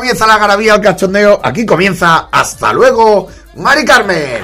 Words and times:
Comienza 0.00 0.26
la 0.26 0.38
garabía, 0.38 0.76
el 0.76 0.80
cachondeo. 0.80 1.38
Aquí 1.44 1.66
comienza. 1.66 2.30
Hasta 2.32 2.72
luego, 2.72 3.28
Mari 3.56 3.84
Carmen. 3.84 4.40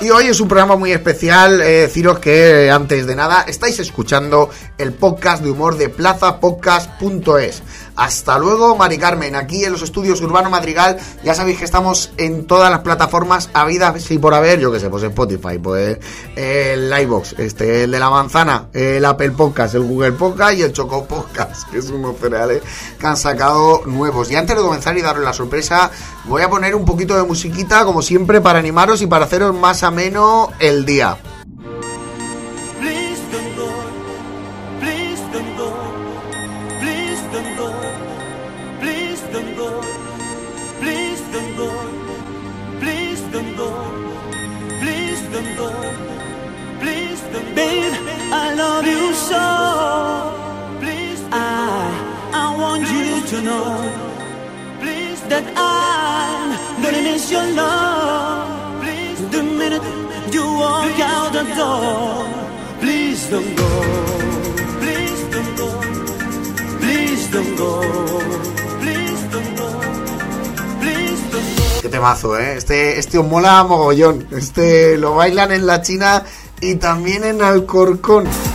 Y 0.00 0.10
hoy 0.10 0.26
es 0.26 0.40
un 0.40 0.48
programa 0.48 0.74
muy 0.74 0.90
especial. 0.90 1.60
eh, 1.62 1.82
deciros 1.82 2.18
que 2.18 2.68
antes 2.72 3.06
de 3.06 3.14
nada 3.14 3.44
estáis 3.46 3.78
escuchando 3.78 4.50
el 4.76 4.92
podcast 4.92 5.44
de 5.44 5.52
humor 5.52 5.76
de 5.76 5.88
plazapodcast.es. 5.88 7.62
Hasta 7.96 8.38
luego, 8.38 8.76
Mari 8.76 8.98
Carmen. 8.98 9.36
Aquí 9.36 9.64
en 9.64 9.72
los 9.72 9.82
estudios 9.82 10.20
Urbano 10.20 10.50
Madrigal. 10.50 10.98
Ya 11.24 11.34
sabéis 11.34 11.58
que 11.58 11.64
estamos 11.64 12.12
en 12.16 12.46
todas 12.46 12.70
las 12.70 12.80
plataformas 12.80 13.50
habidas 13.52 14.10
y 14.10 14.18
por 14.18 14.34
haber. 14.34 14.60
Yo 14.60 14.72
que 14.72 14.80
sé, 14.80 14.88
pues 14.88 15.02
Spotify, 15.02 15.58
pues 15.62 15.98
el 16.36 16.92
iBox, 17.02 17.34
este, 17.38 17.84
el 17.84 17.90
de 17.90 17.98
la 17.98 18.10
manzana, 18.10 18.68
el 18.72 19.04
Apple 19.04 19.32
Podcast, 19.32 19.74
el 19.74 19.82
Google 19.82 20.12
Podcast 20.12 20.58
y 20.58 20.62
el 20.62 20.72
Choco 20.72 21.04
Podcast, 21.04 21.68
que 21.70 21.78
es 21.78 21.90
unos 21.90 22.16
cereales 22.18 22.62
que 22.98 23.06
han 23.06 23.16
sacado 23.16 23.82
nuevos. 23.86 24.30
Y 24.30 24.36
antes 24.36 24.56
de 24.56 24.62
comenzar 24.62 24.96
y 24.96 25.02
daros 25.02 25.22
la 25.22 25.32
sorpresa, 25.32 25.90
voy 26.24 26.42
a 26.42 26.50
poner 26.50 26.74
un 26.74 26.84
poquito 26.84 27.16
de 27.16 27.24
musiquita, 27.24 27.84
como 27.84 28.02
siempre, 28.02 28.40
para 28.40 28.58
animaros 28.58 29.02
y 29.02 29.06
para 29.06 29.26
haceros 29.26 29.54
más 29.54 29.82
ameno 29.82 30.50
el 30.58 30.84
día. 30.84 31.18
To 53.32 53.40
know. 53.40 54.12
Qué 71.80 71.88
temazo, 71.88 72.38
¿eh? 72.38 72.56
Este, 72.56 72.98
este 72.98 73.18
os 73.18 73.26
mola 73.26 73.64
mogollón. 73.64 74.26
Este 74.30 74.98
lo 74.98 75.14
bailan 75.14 75.52
en 75.52 75.66
la 75.66 75.80
China 75.80 76.22
y 76.60 76.74
también 76.76 77.24
en 77.24 77.40
Alcorcón. 77.40 78.51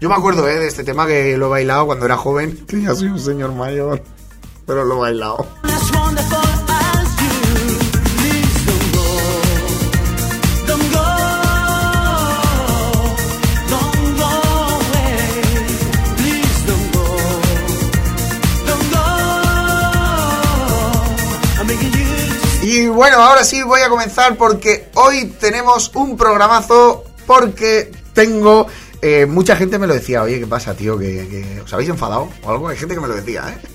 Yo 0.00 0.08
me 0.08 0.14
acuerdo, 0.14 0.48
¿eh? 0.48 0.58
De 0.58 0.68
este 0.68 0.84
tema 0.84 1.08
que 1.08 1.36
lo 1.36 1.46
he 1.46 1.50
bailado 1.50 1.86
cuando 1.86 2.06
era 2.06 2.16
joven. 2.16 2.64
Que 2.68 2.80
ya 2.80 2.94
soy 2.94 3.08
un 3.08 3.18
señor 3.18 3.52
mayor. 3.52 4.00
Pero 4.64 4.84
lo 4.84 4.96
he 4.96 4.98
bailado. 5.00 5.46
Y 22.62 22.86
bueno, 22.86 23.16
ahora 23.16 23.42
sí 23.44 23.62
voy 23.62 23.80
a 23.80 23.88
comenzar 23.88 24.36
porque 24.36 24.90
hoy 24.94 25.24
tenemos 25.40 25.90
un 25.94 26.16
programazo 26.16 27.02
porque 27.26 27.90
tengo... 28.12 28.68
eh, 29.02 29.26
mucha 29.26 29.56
gente 29.56 29.78
me 29.78 29.86
lo 29.86 29.94
decía, 29.94 30.22
oye, 30.22 30.40
¿qué 30.40 30.46
pasa, 30.46 30.74
tío? 30.74 30.98
¿Que, 30.98 31.60
os 31.64 31.72
habéis 31.72 31.90
enfadado 31.90 32.28
o 32.42 32.50
algo? 32.50 32.68
Hay 32.68 32.76
gente 32.76 32.94
que 32.94 33.00
me 33.00 33.08
lo 33.08 33.14
decía, 33.14 33.44
¿eh? 33.48 33.68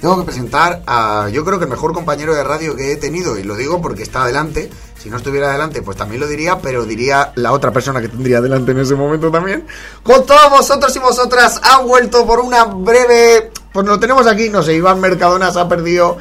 Tengo 0.00 0.18
que 0.18 0.24
presentar 0.24 0.82
a, 0.86 1.28
yo 1.32 1.44
creo 1.44 1.58
que 1.58 1.64
el 1.64 1.70
mejor 1.70 1.94
compañero 1.94 2.34
de 2.34 2.44
radio 2.44 2.76
que 2.76 2.92
he 2.92 2.96
tenido, 2.96 3.38
y 3.38 3.42
lo 3.42 3.56
digo 3.56 3.80
porque 3.80 4.02
está 4.02 4.22
adelante. 4.22 4.70
Si 5.02 5.08
no 5.08 5.16
estuviera 5.16 5.48
adelante, 5.48 5.82
pues 5.82 5.96
también 5.96 6.20
lo 6.20 6.26
diría, 6.26 6.58
pero 6.58 6.84
diría 6.84 7.32
la 7.36 7.52
otra 7.52 7.72
persona 7.72 8.00
que 8.00 8.08
tendría 8.08 8.38
adelante 8.38 8.72
en 8.72 8.78
ese 8.80 8.94
momento 8.94 9.30
también. 9.30 9.66
Con 10.02 10.26
todos 10.26 10.50
vosotros 10.50 10.94
y 10.94 10.98
vosotras, 10.98 11.60
ha 11.62 11.78
vuelto 11.80 12.26
por 12.26 12.40
una 12.40 12.64
breve. 12.64 13.50
Pues 13.72 13.86
lo 13.86 13.98
tenemos 13.98 14.26
aquí, 14.26 14.50
no 14.50 14.62
sé, 14.62 14.74
Iván 14.74 15.00
Mercadona 15.00 15.50
se 15.50 15.60
ha 15.60 15.68
perdido 15.68 16.18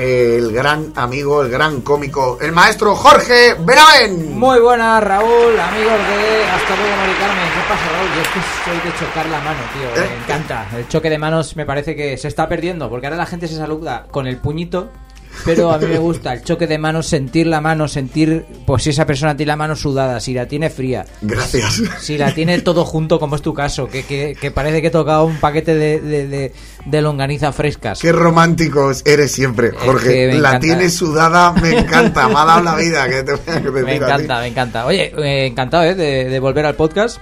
el 0.00 0.52
gran 0.52 0.92
amigo, 0.96 1.42
el 1.42 1.50
gran 1.50 1.82
cómico, 1.82 2.38
el 2.40 2.52
maestro 2.52 2.94
Jorge 2.94 3.54
Benavén. 3.58 4.38
Muy 4.38 4.58
buenas, 4.58 5.04
Raúl, 5.04 5.60
amigos 5.60 5.92
de 5.92 6.44
Hasta 6.44 6.76
luego, 6.76 6.96
Mari 6.96 7.12
Carmen. 7.12 7.44
¿Qué 7.54 7.68
pasa, 7.68 7.84
Raúl? 7.92 8.08
Yo 8.14 8.22
es 8.22 8.28
que 8.28 8.40
soy 8.64 8.90
de 8.90 8.98
chocar 8.98 9.26
la 9.26 9.40
mano, 9.40 9.60
tío. 9.74 10.02
¿Eh? 10.02 10.08
Me 10.08 10.24
encanta. 10.24 10.66
El 10.74 10.88
choque 10.88 11.10
de 11.10 11.18
manos 11.18 11.54
me 11.54 11.66
parece 11.66 11.94
que 11.94 12.16
se 12.16 12.28
está 12.28 12.48
perdiendo, 12.48 12.88
porque 12.88 13.08
ahora 13.08 13.18
la 13.18 13.26
gente 13.26 13.46
se 13.46 13.56
saluda 13.56 14.06
con 14.10 14.26
el 14.26 14.38
puñito. 14.38 14.88
Pero 15.44 15.70
a 15.72 15.78
mí 15.78 15.86
me 15.86 15.98
gusta 15.98 16.34
el 16.34 16.42
choque 16.44 16.66
de 16.66 16.76
manos, 16.76 17.06
sentir 17.06 17.46
la 17.46 17.60
mano, 17.60 17.88
sentir, 17.88 18.44
pues 18.66 18.82
si 18.82 18.90
esa 18.90 19.06
persona 19.06 19.36
tiene 19.36 19.48
la 19.48 19.56
mano 19.56 19.74
sudada, 19.74 20.20
si 20.20 20.34
la 20.34 20.46
tiene 20.46 20.68
fría, 20.70 21.06
Gracias. 21.22 21.82
si 22.00 22.18
la 22.18 22.34
tiene 22.34 22.60
todo 22.60 22.84
junto, 22.84 23.18
como 23.18 23.36
es 23.36 23.42
tu 23.42 23.54
caso, 23.54 23.86
que, 23.88 24.04
que, 24.04 24.36
que 24.38 24.50
parece 24.50 24.82
que 24.82 24.88
he 24.88 24.90
tocado 24.90 25.24
un 25.24 25.36
paquete 25.38 25.74
de, 25.74 26.00
de, 26.00 26.28
de, 26.28 26.52
de 26.84 27.02
longaniza 27.02 27.52
frescas. 27.52 28.00
Qué 28.00 28.12
románticos 28.12 29.02
eres 29.06 29.32
siempre, 29.32 29.70
Jorge. 29.70 30.08
que 30.30 30.34
la 30.34 30.58
tienes 30.60 30.94
sudada, 30.94 31.52
me 31.52 31.78
encanta. 31.78 32.28
Me 32.28 32.34
ha 32.36 32.44
dado 32.44 32.62
la 32.62 32.74
vida. 32.76 33.08
Que 33.08 33.22
te 33.22 33.70
Me 33.70 33.96
encanta, 33.96 34.40
me 34.40 34.46
encanta. 34.48 34.86
Oye, 34.86 35.12
eh, 35.16 35.46
encantado 35.46 35.84
¿eh? 35.84 35.94
de, 35.94 36.24
de 36.28 36.40
volver 36.40 36.66
al 36.66 36.74
podcast. 36.74 37.18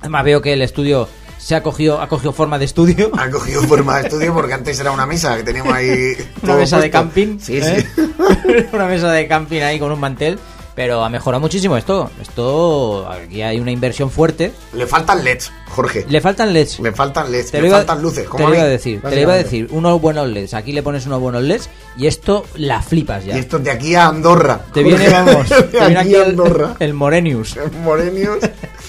Además 0.00 0.24
veo 0.24 0.42
que 0.42 0.52
el 0.54 0.62
estudio 0.62 1.08
se 1.42 1.56
ha 1.56 1.62
cogido, 1.62 2.00
ha 2.00 2.08
cogido 2.08 2.32
forma 2.32 2.58
de 2.58 2.66
estudio. 2.66 3.10
Ha 3.18 3.28
cogido 3.28 3.62
forma 3.62 3.98
de 3.98 4.08
estudio 4.08 4.32
porque 4.32 4.54
antes 4.54 4.78
era 4.78 4.92
una 4.92 5.06
mesa 5.06 5.36
que 5.36 5.42
teníamos 5.42 5.74
ahí. 5.74 6.16
Una 6.42 6.56
mesa 6.56 6.78
de 6.78 6.88
camping. 6.88 7.38
Sí, 7.40 7.58
¿eh? 7.58 7.84
sí. 7.96 8.02
una 8.72 8.86
mesa 8.86 9.10
de 9.10 9.26
camping 9.26 9.60
ahí 9.60 9.78
con 9.80 9.90
un 9.90 9.98
mantel. 9.98 10.38
Pero 10.74 11.04
ha 11.04 11.10
mejorado 11.10 11.40
muchísimo 11.40 11.76
esto. 11.76 12.10
Esto, 12.20 13.06
aquí 13.10 13.42
hay 13.42 13.60
una 13.60 13.70
inversión 13.70 14.10
fuerte. 14.10 14.52
Le 14.72 14.86
faltan 14.86 15.22
LEDs, 15.22 15.52
Jorge. 15.68 16.06
Le 16.08 16.20
faltan 16.22 16.52
LEDs. 16.52 16.80
Le 16.80 16.92
faltan 16.92 17.30
LEDs. 17.30 17.50
Te 17.50 17.60
le 17.60 17.68
iba, 17.68 17.76
faltan 17.78 18.00
luces. 18.00 18.26
te 18.34 18.42
lo 18.42 18.54
iba 18.54 18.62
a 18.62 18.68
decir, 18.68 19.02
te 19.02 19.14
lo 19.14 19.20
iba 19.20 19.34
a 19.34 19.36
decir, 19.36 19.68
unos 19.70 20.00
buenos 20.00 20.28
LEDs. 20.28 20.54
Aquí 20.54 20.72
le 20.72 20.82
pones 20.82 21.04
unos 21.04 21.20
buenos 21.20 21.42
LEDs 21.42 21.68
y 21.98 22.06
esto 22.06 22.46
la 22.54 22.80
flipas 22.80 23.24
ya. 23.26 23.36
Y 23.36 23.40
esto 23.40 23.58
de 23.58 23.70
aquí 23.70 23.94
a 23.94 24.06
Andorra. 24.06 24.64
Te 24.72 24.82
viene, 24.82 25.10
vamos, 25.10 25.46
de 25.50 25.62
te 25.62 25.78
viene 25.78 25.98
aquí 25.98 26.08
aquí 26.08 26.14
a 26.14 26.22
el, 26.22 26.30
Andorra. 26.30 26.76
el 26.78 26.94
Morenius. 26.94 27.58
Morenius. 27.82 28.38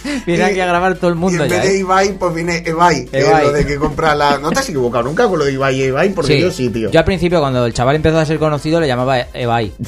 Viene 0.26 0.44
Y- 0.44 0.46
aquí 0.52 0.60
a 0.60 0.66
grabar 0.66 0.96
todo 0.96 1.10
el 1.12 1.16
Y 1.16 1.20
mundo 1.20 1.44
en 1.44 1.50
ya. 1.50 1.56
vez 1.58 1.66
de 1.70 1.76
¿eh? 1.76 1.80
Ibai, 1.80 2.14
pues 2.18 2.34
viene 2.34 2.64
Ebai. 2.66 3.06
que 3.06 3.20
es 3.20 3.26
Ebai. 3.28 3.46
lo 3.46 3.52
de 3.52 3.66
que 3.66 3.76
compra 3.78 4.16
la. 4.16 4.38
No 4.40 4.52
te 4.52 4.60
has 4.60 4.70
equivocado 4.70 5.04
nunca 5.04 5.28
con 5.28 5.40
lo 5.40 5.46
de 5.46 5.54
Ibai 5.54 5.76
y 5.80 5.84
Ebai, 5.84 6.10
porque 6.14 6.40
yo 6.40 6.52
sí, 6.52 6.70
tío. 6.70 6.90
Yo 6.92 7.00
al 7.00 7.06
principio, 7.06 7.40
cuando 7.40 7.66
el 7.66 7.74
chaval 7.74 7.96
empezó 7.96 8.20
a 8.20 8.26
ser 8.26 8.40
conocido, 8.40 8.80
le 8.80 8.88
llamaba 8.88 9.20
Ebai. 9.34 9.72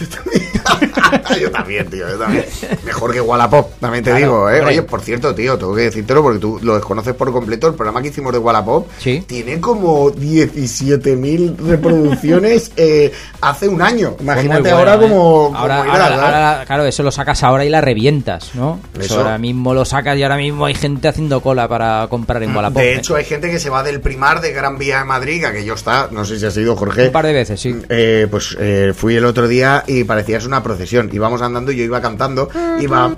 yo 1.39 1.51
también, 1.51 1.89
tío, 1.89 2.09
yo 2.09 2.17
también. 2.17 2.45
Mejor 2.85 3.13
que 3.13 3.21
Wallapop, 3.21 3.71
también 3.79 4.03
te 4.03 4.09
Claro, 4.11 4.25
digo, 4.25 4.49
¿eh? 4.49 4.61
Oye, 4.65 4.81
por 4.83 5.01
cierto, 5.01 5.33
tío, 5.35 5.57
tengo 5.57 5.75
que 5.75 5.83
decírtelo 5.83 6.21
porque 6.23 6.39
tú 6.39 6.59
lo 6.61 6.75
desconoces 6.75 7.13
por 7.13 7.31
completo. 7.31 7.67
El 7.67 7.75
programa 7.75 8.01
que 8.01 8.09
hicimos 8.09 8.33
de 8.33 8.39
Wallapop 8.39 8.87
Sí. 8.99 9.23
tiene 9.27 9.59
como 9.59 10.11
17.000 10.11 11.57
reproducciones 11.57 12.71
eh, 12.77 13.11
hace 13.41 13.67
un 13.67 13.81
año. 13.81 14.15
Imagínate 14.19 14.61
bueno, 14.73 14.77
ahora 14.77 14.95
¿eh? 14.95 14.99
como... 14.99 15.45
como 15.47 15.57
ahora, 15.57 15.77
¿sabes? 15.85 16.19
ahora, 16.19 16.63
claro, 16.65 16.85
eso 16.85 17.03
lo 17.03 17.11
sacas 17.11 17.43
ahora 17.43 17.65
y 17.65 17.69
la 17.69 17.81
revientas, 17.81 18.55
¿no? 18.55 18.79
Eso, 18.95 19.03
Eso. 19.03 19.17
ahora 19.19 19.37
mismo 19.37 19.73
lo 19.73 19.85
sacas 19.85 20.04
y 20.13 20.21
ahora 20.23 20.37
mismo 20.37 20.65
hay 20.65 20.75
gente 20.75 21.07
haciendo 21.07 21.41
cola 21.41 21.67
para 21.67 22.05
comprar 22.09 22.43
en 22.43 22.55
Wallapop. 22.55 22.81
De 22.81 22.95
hecho, 22.95 23.15
hay 23.15 23.25
gente 23.25 23.49
que 23.49 23.59
se 23.59 23.69
va 23.69 23.81
del 23.81 24.01
primar 24.01 24.41
de 24.41 24.51
Gran 24.51 24.77
Vía 24.77 24.99
de 24.99 25.05
Madrid, 25.05 25.39
que 25.39 25.47
aquello 25.47 25.73
está, 25.73 26.09
no 26.11 26.25
sé 26.25 26.39
si 26.39 26.45
ha 26.45 26.51
sido 26.51 26.75
Jorge. 26.75 27.07
un 27.07 27.11
par 27.11 27.25
de 27.25 27.33
veces, 27.33 27.59
sí. 27.59 27.75
Eh, 27.89 28.27
pues 28.29 28.55
eh, 28.59 28.93
fui 28.95 29.15
el 29.15 29.25
otro 29.25 29.47
día 29.47 29.83
y 29.87 30.03
parecía 30.03 30.37
es 30.37 30.45
una 30.45 30.61
procesión. 30.61 31.09
Íbamos 31.11 31.41
andando 31.41 31.71
y 31.71 31.77
yo 31.77 31.83
iba 31.83 32.01
cantando, 32.01 32.49
iba 32.79 33.15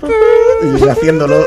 y 0.62 0.82
iba 0.82 0.92
haciéndolo. 0.92 1.44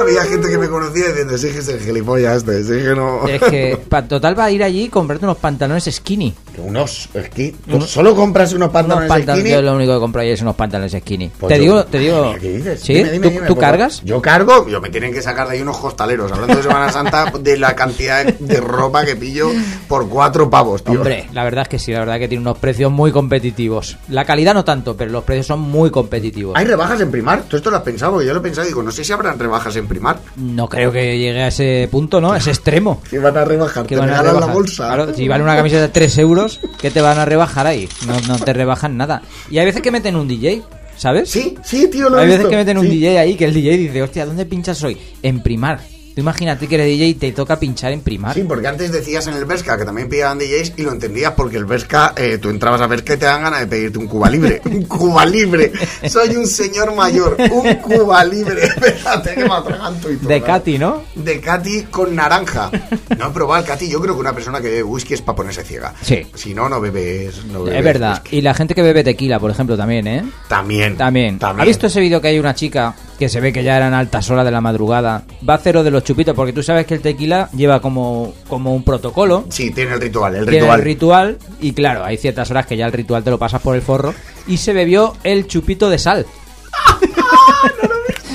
Había 0.00 0.22
gente 0.24 0.48
que 0.48 0.58
me 0.58 0.68
conocía 0.68 1.08
diciendo, 1.08 1.36
sí 1.38 1.50
que 1.50 1.58
es 1.58 1.68
el 1.68 1.78
gilipollas 1.80 2.38
este, 2.38 2.64
sí 2.64 2.84
que 2.84 2.94
no... 2.94 3.26
Es 3.28 3.40
que, 3.42 3.78
pa- 3.88 4.02
total, 4.06 4.38
va 4.38 4.44
a 4.46 4.50
ir 4.50 4.62
allí 4.62 4.84
y 4.84 4.88
comprarte 4.88 5.24
unos 5.26 5.36
pantalones 5.36 5.84
skinny. 5.90 6.34
Unos 6.58 7.08
esquí. 7.14 7.54
¿Tú 7.70 7.80
solo 7.82 8.14
compras 8.14 8.52
unos 8.52 8.70
Unos 8.70 8.72
pantalones 9.06 9.34
skinny? 9.40 9.50
yo 9.50 9.62
lo 9.62 9.74
único 9.76 9.94
que 9.94 10.00
compro 10.00 10.22
ahí 10.22 10.30
es 10.30 10.40
unos 10.42 10.54
pantalones 10.56 10.92
skinny. 10.92 11.30
Pues 11.38 11.52
te 11.52 11.58
yo- 11.58 11.62
digo, 11.62 11.84
te 11.84 11.98
digo. 11.98 12.34
¿qué 12.40 12.52
dices? 12.56 12.80
¿Sí? 12.80 12.94
Dime, 12.94 13.10
dime, 13.12 13.28
¿Tú, 13.30 13.44
dime, 13.44 13.56
cargas? 13.56 14.02
Yo 14.04 14.20
cargo, 14.22 14.66
yo 14.68 14.80
me 14.80 14.90
tienen 14.90 15.12
que 15.12 15.20
sacar 15.22 15.46
de 15.48 15.54
ahí 15.54 15.60
unos 15.62 15.76
hostaleros. 15.82 16.32
Hablando 16.32 16.56
de 16.56 16.62
Semana 16.62 16.90
Santa, 16.90 17.30
de 17.38 17.56
la 17.58 17.74
cantidad 17.76 18.24
de 18.24 18.60
ropa 18.60 19.04
que 19.04 19.14
pillo 19.16 19.50
por 19.88 20.08
cuatro 20.08 20.48
pavos, 20.50 20.82
tío. 20.82 20.94
Hombre, 20.94 21.28
la 21.32 21.44
verdad 21.44 21.62
es 21.62 21.68
que 21.68 21.78
sí, 21.78 21.92
la 21.92 22.00
verdad 22.00 22.16
es 22.16 22.20
que 22.20 22.28
tiene 22.28 22.42
unos 22.42 22.58
precios 22.58 22.90
muy 22.90 23.12
competitivos. 23.12 23.98
La 24.08 24.24
calidad 24.24 24.54
no 24.54 24.64
tanto, 24.64 24.96
pero 24.96 25.10
los 25.10 25.24
precios 25.24 25.46
son 25.46 25.60
muy 25.60 25.90
competitivos. 25.90 26.56
¿Hay 26.56 26.64
rebajas 26.66 27.00
en 27.00 27.10
Primar? 27.10 27.42
¿Tú 27.44 27.56
esto 27.56 27.70
lo 27.70 27.76
has 27.76 27.82
pensado? 27.82 28.22
Yo 28.22 28.32
lo 28.32 28.40
he 28.40 28.42
pensado 28.42 28.66
y 28.66 28.68
digo, 28.70 28.82
no 28.82 28.90
sé 28.90 29.04
si 29.04 29.12
habrán 29.12 29.38
rebajas 29.38 29.74
en 29.76 29.81
Primar. 29.86 30.18
No 30.36 30.68
creo 30.68 30.90
que 30.92 31.18
llegue 31.18 31.42
a 31.42 31.48
ese 31.48 31.88
punto, 31.90 32.20
¿no? 32.20 32.32
A 32.32 32.38
ese 32.38 32.50
extremo. 32.50 33.00
Que 33.10 33.18
van 33.18 33.36
a 33.36 33.44
rebajar, 33.44 33.84
Que 33.86 33.94
te 33.94 34.00
van 34.00 34.08
a 34.10 34.12
regalan 34.12 34.26
la 34.34 34.40
rebajar. 34.40 34.54
bolsa. 34.54 34.86
Claro, 34.86 35.14
si 35.14 35.28
vale 35.28 35.44
una 35.44 35.56
camiseta 35.56 35.82
de 35.82 35.88
3 35.88 36.18
euros, 36.18 36.60
¿qué 36.80 36.90
te 36.90 37.00
van 37.00 37.18
a 37.18 37.24
rebajar 37.24 37.66
ahí? 37.66 37.88
No, 38.06 38.18
no 38.28 38.38
te 38.38 38.52
rebajan 38.52 38.96
nada. 38.96 39.22
Y 39.50 39.58
hay 39.58 39.66
veces 39.66 39.82
que 39.82 39.90
meten 39.90 40.16
un 40.16 40.28
DJ, 40.28 40.62
¿sabes? 40.96 41.30
Sí, 41.30 41.56
sí, 41.64 41.88
tío, 41.90 42.08
lo 42.08 42.18
he 42.18 42.22
Hay 42.22 42.26
veces 42.26 42.38
visto. 42.40 42.50
que 42.50 42.56
meten 42.56 42.78
un 42.78 42.86
Sí. 42.86 42.90
DJ 42.98 43.18
ahí 43.18 43.34
que 43.34 43.44
el 43.44 43.54
DJ 43.54 43.76
dice, 43.76 44.02
hostia, 44.02 44.26
¿dónde 44.26 44.46
pinchas 44.46 44.82
hoy? 44.82 44.96
En 45.22 45.42
primar. 45.42 45.80
Tú 46.14 46.20
imagínate 46.20 46.66
que 46.66 46.74
eres 46.74 46.86
DJ 46.86 47.06
y 47.08 47.14
te 47.14 47.32
toca 47.32 47.58
pinchar 47.58 47.92
en 47.92 48.00
primar. 48.00 48.34
Sí, 48.34 48.44
porque 48.46 48.66
antes 48.68 48.92
decías 48.92 49.26
en 49.26 49.34
el 49.34 49.44
Berska 49.44 49.78
que 49.78 49.84
también 49.84 50.08
pillaban 50.08 50.38
DJs 50.38 50.74
y 50.76 50.82
lo 50.82 50.92
entendías 50.92 51.32
porque 51.32 51.56
el 51.56 51.64
Berska, 51.64 52.14
eh, 52.16 52.38
tú 52.38 52.50
entrabas 52.50 52.80
a 52.80 52.86
Berska 52.86 53.14
y 53.14 53.16
te 53.16 53.26
dan 53.26 53.42
ganas 53.42 53.60
de 53.60 53.66
pedirte 53.66 53.98
un 53.98 54.06
Cuba 54.08 54.28
Libre. 54.28 54.60
un 54.66 54.82
Cuba 54.84 55.24
Libre. 55.24 55.72
Soy 56.08 56.36
un 56.36 56.46
señor 56.46 56.94
mayor. 56.94 57.36
Un 57.50 57.74
Cuba 57.76 58.24
Libre. 58.24 58.64
Espérate 58.66 59.34
que 59.34 59.44
me 59.44 59.54
atraganto 59.54 60.10
y 60.10 60.16
todo. 60.16 60.28
De. 60.28 60.42
Katy, 60.42 60.78
¿no? 60.78 61.02
De 61.14 61.40
Katy 61.40 61.82
con 61.90 62.14
naranja. 62.14 62.70
No 63.16 63.28
he 63.28 63.30
probado 63.30 63.62
el 63.62 63.66
Katy. 63.68 63.88
Yo 63.88 64.00
creo 64.00 64.14
que 64.14 64.20
una 64.20 64.34
persona 64.34 64.60
que 64.60 64.68
bebe 64.68 64.82
whisky 64.82 65.14
es 65.14 65.22
para 65.22 65.36
ponerse 65.36 65.62
ciega. 65.64 65.94
Sí. 66.02 66.26
Si 66.34 66.52
no, 66.54 66.68
no 66.68 66.80
bebes. 66.80 67.44
No 67.46 67.62
bebes 67.64 67.78
Es 67.78 67.84
verdad. 67.84 68.20
whisky. 68.22 68.36
Y 68.36 68.40
la 68.42 68.54
gente 68.54 68.74
que 68.74 68.82
bebe 68.82 69.02
tequila, 69.04 69.38
por 69.38 69.50
ejemplo, 69.50 69.76
también, 69.76 70.06
¿eh? 70.06 70.24
También. 70.48 70.96
También. 70.96 71.38
¿Ha 71.40 71.64
visto 71.64 71.86
ese 71.86 72.00
vídeo 72.00 72.20
que 72.20 72.28
hay 72.28 72.38
una 72.38 72.54
chica 72.54 72.94
que 73.22 73.28
se 73.28 73.40
ve 73.40 73.52
que 73.52 73.62
ya 73.62 73.76
eran 73.76 73.94
altas 73.94 74.28
horas 74.30 74.44
de 74.44 74.50
la 74.50 74.60
madrugada? 74.60 75.22
Va 75.48 75.54
a 75.54 75.58
cero 75.58 75.84
de 75.84 75.92
los 75.92 76.02
chupitos, 76.02 76.34
porque 76.34 76.52
tú 76.52 76.60
sabes 76.60 76.86
que 76.86 76.94
el 76.94 77.00
tequila 77.00 77.48
lleva 77.56 77.80
como, 77.80 78.34
como 78.48 78.74
un 78.74 78.82
protocolo. 78.82 79.44
Sí, 79.48 79.70
tiene 79.70 79.94
el 79.94 80.00
ritual. 80.00 80.34
El 80.34 80.44
Tiene 80.46 80.60
ritual. 80.62 80.78
el 80.80 80.84
ritual, 80.84 81.38
y 81.60 81.72
claro, 81.72 82.04
hay 82.04 82.16
ciertas 82.16 82.50
horas 82.50 82.66
que 82.66 82.76
ya 82.76 82.86
el 82.86 82.92
ritual 82.92 83.22
te 83.22 83.30
lo 83.30 83.38
pasas 83.38 83.62
por 83.62 83.76
el 83.76 83.82
forro. 83.82 84.12
Y 84.48 84.56
se 84.56 84.72
bebió 84.72 85.14
el 85.22 85.46
chupito 85.46 85.88
de 85.88 85.98
sal. 85.98 86.26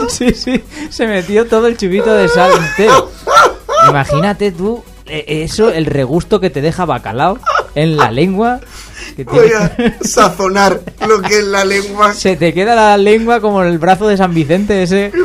Sí, 0.09 0.31
sí, 0.33 0.63
se 0.89 1.05
metió 1.07 1.47
todo 1.47 1.67
el 1.67 1.75
chupito 1.75 2.13
de 2.13 2.29
sal 2.29 2.51
entero. 2.55 3.11
Imagínate 3.89 4.51
tú 4.51 4.83
eh, 5.07 5.25
eso, 5.43 5.69
el 5.69 5.85
regusto 5.85 6.39
que 6.39 6.49
te 6.49 6.61
deja 6.61 6.85
bacalao 6.85 7.39
en 7.75 7.97
la 7.97 8.11
lengua. 8.11 8.61
Que 9.17 9.23
Voy 9.23 9.49
a 9.51 9.75
sazonar 10.01 10.79
lo 11.07 11.21
que 11.21 11.39
es 11.39 11.43
la 11.45 11.65
lengua. 11.65 12.13
Se 12.15 12.35
te 12.37 12.53
queda 12.53 12.75
la 12.75 12.97
lengua 12.97 13.41
como 13.41 13.63
el 13.63 13.77
brazo 13.79 14.07
de 14.07 14.15
San 14.15 14.33
Vicente 14.33 14.83
ese. 14.83 15.11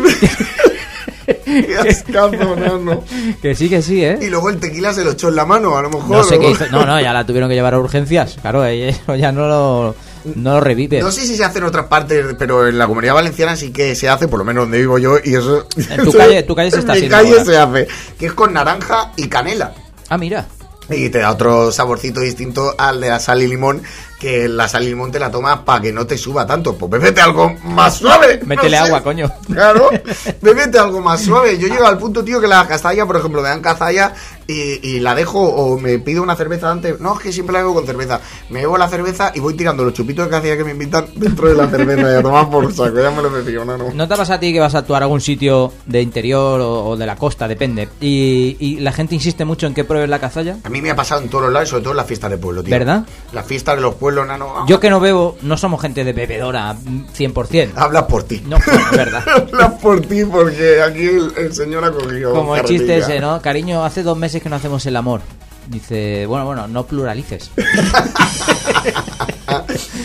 Qué 1.44 1.77
ascazo. 1.77 3.05
Que 3.41 3.55
sí, 3.55 3.69
que 3.69 3.83
sí, 3.83 4.03
¿eh? 4.05 4.19
Y 4.21 4.27
luego 4.29 4.49
el 4.50 4.59
tequila 4.59 4.93
se 4.94 5.05
lo 5.05 5.12
echó 5.12 5.29
en 5.29 5.37
la 5.37 5.44
mano, 5.44 5.77
a 5.77 5.83
lo 5.83 5.91
mejor. 5.91 6.09
No 6.11 6.25
sé 6.25 6.39
qué 6.39 6.47
¿no? 6.47 6.50
hizo. 6.50 6.67
No, 6.71 6.85
no, 6.87 7.00
ya 7.00 7.12
la 7.12 7.25
tuvieron 7.27 7.49
que 7.49 7.55
llevar 7.55 7.75
a 7.75 7.79
urgencias. 7.79 8.39
Claro, 8.41 8.62
ahí 8.62 8.83
eso 8.85 9.15
ya 9.15 9.31
no 9.31 9.47
lo, 9.47 9.94
no 10.35 10.55
lo 10.55 10.61
revive. 10.61 11.00
No 11.00 11.12
sé 11.12 11.21
si 11.27 11.37
se 11.37 11.44
hace 11.44 11.59
en 11.59 11.65
otras 11.65 11.87
partes, 11.87 12.25
pero 12.39 12.67
en 12.67 12.79
la 12.79 12.87
comunidad 12.87 13.15
valenciana 13.15 13.55
sí 13.56 13.71
que 13.71 13.94
se 13.94 14.09
hace, 14.09 14.27
por 14.29 14.39
lo 14.39 14.44
menos 14.44 14.65
donde 14.65 14.79
vivo 14.79 14.99
yo, 14.99 15.17
y 15.23 15.35
eso... 15.35 15.67
En 15.91 16.03
tu 16.05 16.12
calle- 16.17 16.43
tu 16.44 16.55
calle 16.55 16.71
se 16.71 16.79
está 16.79 16.94
En 16.94 17.00
mi 17.00 17.06
haciendo 17.06 17.17
calle 17.19 17.31
ahora. 17.33 17.44
se 17.44 17.56
hace, 17.85 17.89
que 18.19 18.27
es 18.27 18.33
con 18.33 18.53
naranja 18.55 19.12
y 19.17 19.29
canela. 19.29 19.75
Ah, 20.09 20.17
mira. 20.19 20.47
Y 20.93 21.09
te 21.11 21.19
da 21.19 21.31
otro 21.31 21.73
saborcito 21.73 22.21
distinto 22.21 22.75
al 22.79 23.00
de 23.00 23.09
la 23.09 23.19
sal 23.19 23.43
y 23.43 23.49
limón, 23.49 23.83
que 24.22 24.48
la 24.48 24.69
sal 24.69 24.84
y 24.84 24.86
limón 24.86 25.10
te 25.10 25.19
la 25.19 25.32
tomas 25.32 25.58
para 25.62 25.80
que 25.82 25.92
no 25.92 26.06
te 26.06 26.16
suba 26.16 26.46
tanto. 26.46 26.76
Pues 26.76 26.88
bébete 26.88 27.20
algo 27.20 27.52
más 27.64 27.96
suave. 27.96 28.38
no 28.40 28.46
Métele 28.46 28.76
sé. 28.76 28.84
agua, 28.84 29.02
coño. 29.02 29.28
Claro, 29.52 29.90
bébete 30.40 30.78
algo 30.78 31.00
más 31.00 31.22
suave. 31.22 31.58
Yo 31.58 31.66
llego 31.66 31.84
al 31.84 31.98
punto, 31.98 32.22
tío, 32.22 32.40
que 32.40 32.46
la 32.46 32.64
cazalla, 32.69 33.04
por 33.04 33.16
ejemplo, 33.16 33.42
me 33.42 33.48
dan 33.48 33.60
cazalla 33.60 34.14
y, 34.46 34.78
y 34.88 35.00
la 35.00 35.16
dejo 35.16 35.40
o 35.42 35.76
me 35.76 35.98
pido 35.98 36.22
una 36.22 36.36
cerveza 36.36 36.70
antes. 36.70 37.00
No, 37.00 37.14
es 37.16 37.20
que 37.20 37.32
siempre 37.32 37.52
la 37.54 37.58
hago 37.60 37.74
con 37.74 37.84
cerveza. 37.84 38.20
Me 38.48 38.60
bebo 38.60 38.78
la 38.78 38.88
cerveza 38.88 39.32
y 39.34 39.40
voy 39.40 39.54
tirando 39.54 39.82
los 39.84 39.92
chupitos 39.92 40.26
de 40.26 40.30
cazalla 40.30 40.56
que 40.56 40.64
me 40.64 40.70
invitan 40.70 41.06
dentro 41.16 41.48
de 41.48 41.56
la 41.56 41.69
cerveza 41.69 42.02
y 42.12 42.14
a 42.14 42.22
tomar 42.22 42.48
por 42.48 42.72
saco. 42.72 42.96
Ya 43.00 43.10
me 43.10 43.22
lo 43.22 43.29
he 43.29 43.43
metido, 43.43 43.64
no, 43.64 43.76
¿No 43.93 44.06
te 44.08 44.14
pasa 44.17 44.34
a 44.34 44.38
ti 44.41 44.52
que 44.52 44.60
vas 44.60 44.76
a 44.76 44.79
actuar 44.79 45.02
a 45.02 45.06
algún 45.06 45.20
sitio 45.20 45.72
de 45.86 46.00
interior 46.00 46.60
o, 46.60 46.84
o 46.91 46.96
de 46.96 47.06
la 47.06 47.17
costa, 47.17 47.48
depende? 47.48 47.88
Y, 48.00 48.56
y 48.60 48.76
la 48.79 48.93
gente 48.93 49.17
insiste 49.17 49.44
mucho 49.44 49.67
en 49.67 49.74
que 49.74 49.82
pruebes 49.82 50.08
la 50.08 50.20
cazalla. 50.20 50.58
A 50.62 50.69
mí 50.69 50.81
me 50.81 50.91
ha 50.91 50.96
pasado 50.96 51.22
en 51.22 51.29
todos 51.29 51.44
los 51.44 51.52
lados, 51.52 51.70
sobre 51.70 51.82
todo 51.82 51.93
en 51.93 51.96
las 51.96 52.06
fiestas 52.06 52.31
de 52.31 52.38
pueblo, 52.38 52.62
tío. 52.62 52.70
¿Verdad? 52.70 53.05
Las 53.32 53.46
fiestas 53.46 53.74
de 53.76 53.82
los 53.82 53.94
pueblos, 53.96 54.11
nano. 54.24 54.66
Yo 54.66 54.78
que 54.81 54.90
no 54.90 55.00
bebo, 55.00 55.36
no 55.42 55.56
somos 55.56 55.81
gente 55.81 56.04
de 56.04 56.12
bebedora 56.12 56.72
mm, 56.74 57.06
100%. 57.16 57.72
Hablas 57.76 58.04
por 58.04 58.22
ti. 58.24 58.42
No, 58.46 58.58
bueno, 58.64 58.81
es 58.90 58.96
verdad. 58.96 59.24
Hablas 59.52 59.72
por 59.81 60.00
ti 60.02 60.24
porque 60.24 60.81
aquí 60.82 61.04
el, 61.06 61.32
el 61.36 61.54
señor 61.54 61.84
ha 61.84 61.90
cogido. 61.92 62.32
Como 62.34 62.54
el 62.56 62.64
chiste 62.64 62.98
ese, 62.98 63.19
¿no? 63.20 63.40
Cariño, 63.40 63.84
hace 63.84 64.02
dos 64.02 64.16
meses 64.19 64.42
que 64.42 64.48
no 64.48 64.56
hacemos 64.56 64.84
el 64.86 64.96
amor. 64.96 65.20
Dice, 65.66 66.26
bueno, 66.26 66.44
bueno, 66.44 66.66
no 66.66 66.84
pluralices. 66.86 67.50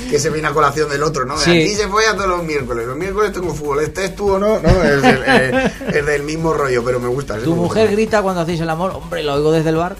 que 0.09 0.19
se 0.19 0.29
viene 0.29 0.47
a 0.47 0.51
colación 0.51 0.89
del 0.89 1.01
otro, 1.03 1.25
¿no? 1.25 1.37
Sí. 1.37 1.49
Aquí 1.51 1.75
se 1.75 1.87
fue 1.87 2.05
a 2.07 2.13
todos 2.15 2.29
los 2.29 2.43
miércoles. 2.43 2.85
Los 2.87 2.95
miércoles 2.95 3.33
tengo 3.33 3.53
fútbol. 3.53 3.81
Este 3.81 4.05
es 4.05 4.15
tú 4.15 4.33
o 4.33 4.39
no, 4.39 4.59
no, 4.59 4.69
es, 4.83 5.03
el- 5.03 5.23
eh, 5.25 6.01
del 6.05 6.23
mismo 6.23 6.53
rollo, 6.53 6.83
pero 6.83 6.99
me 6.99 7.07
gusta. 7.07 7.37
es 7.37 7.43
Tu 7.43 7.55
mujer 7.55 7.89
grita 7.91 8.21
cuando 8.21 8.41
hacéis 8.41 8.61
el 8.61 8.69
amor, 8.69 8.91
hombre, 8.91 9.23
lo 9.23 9.33
oigo 9.33 9.51
desde 9.51 9.69
el 9.69 9.77
bar. 9.77 9.95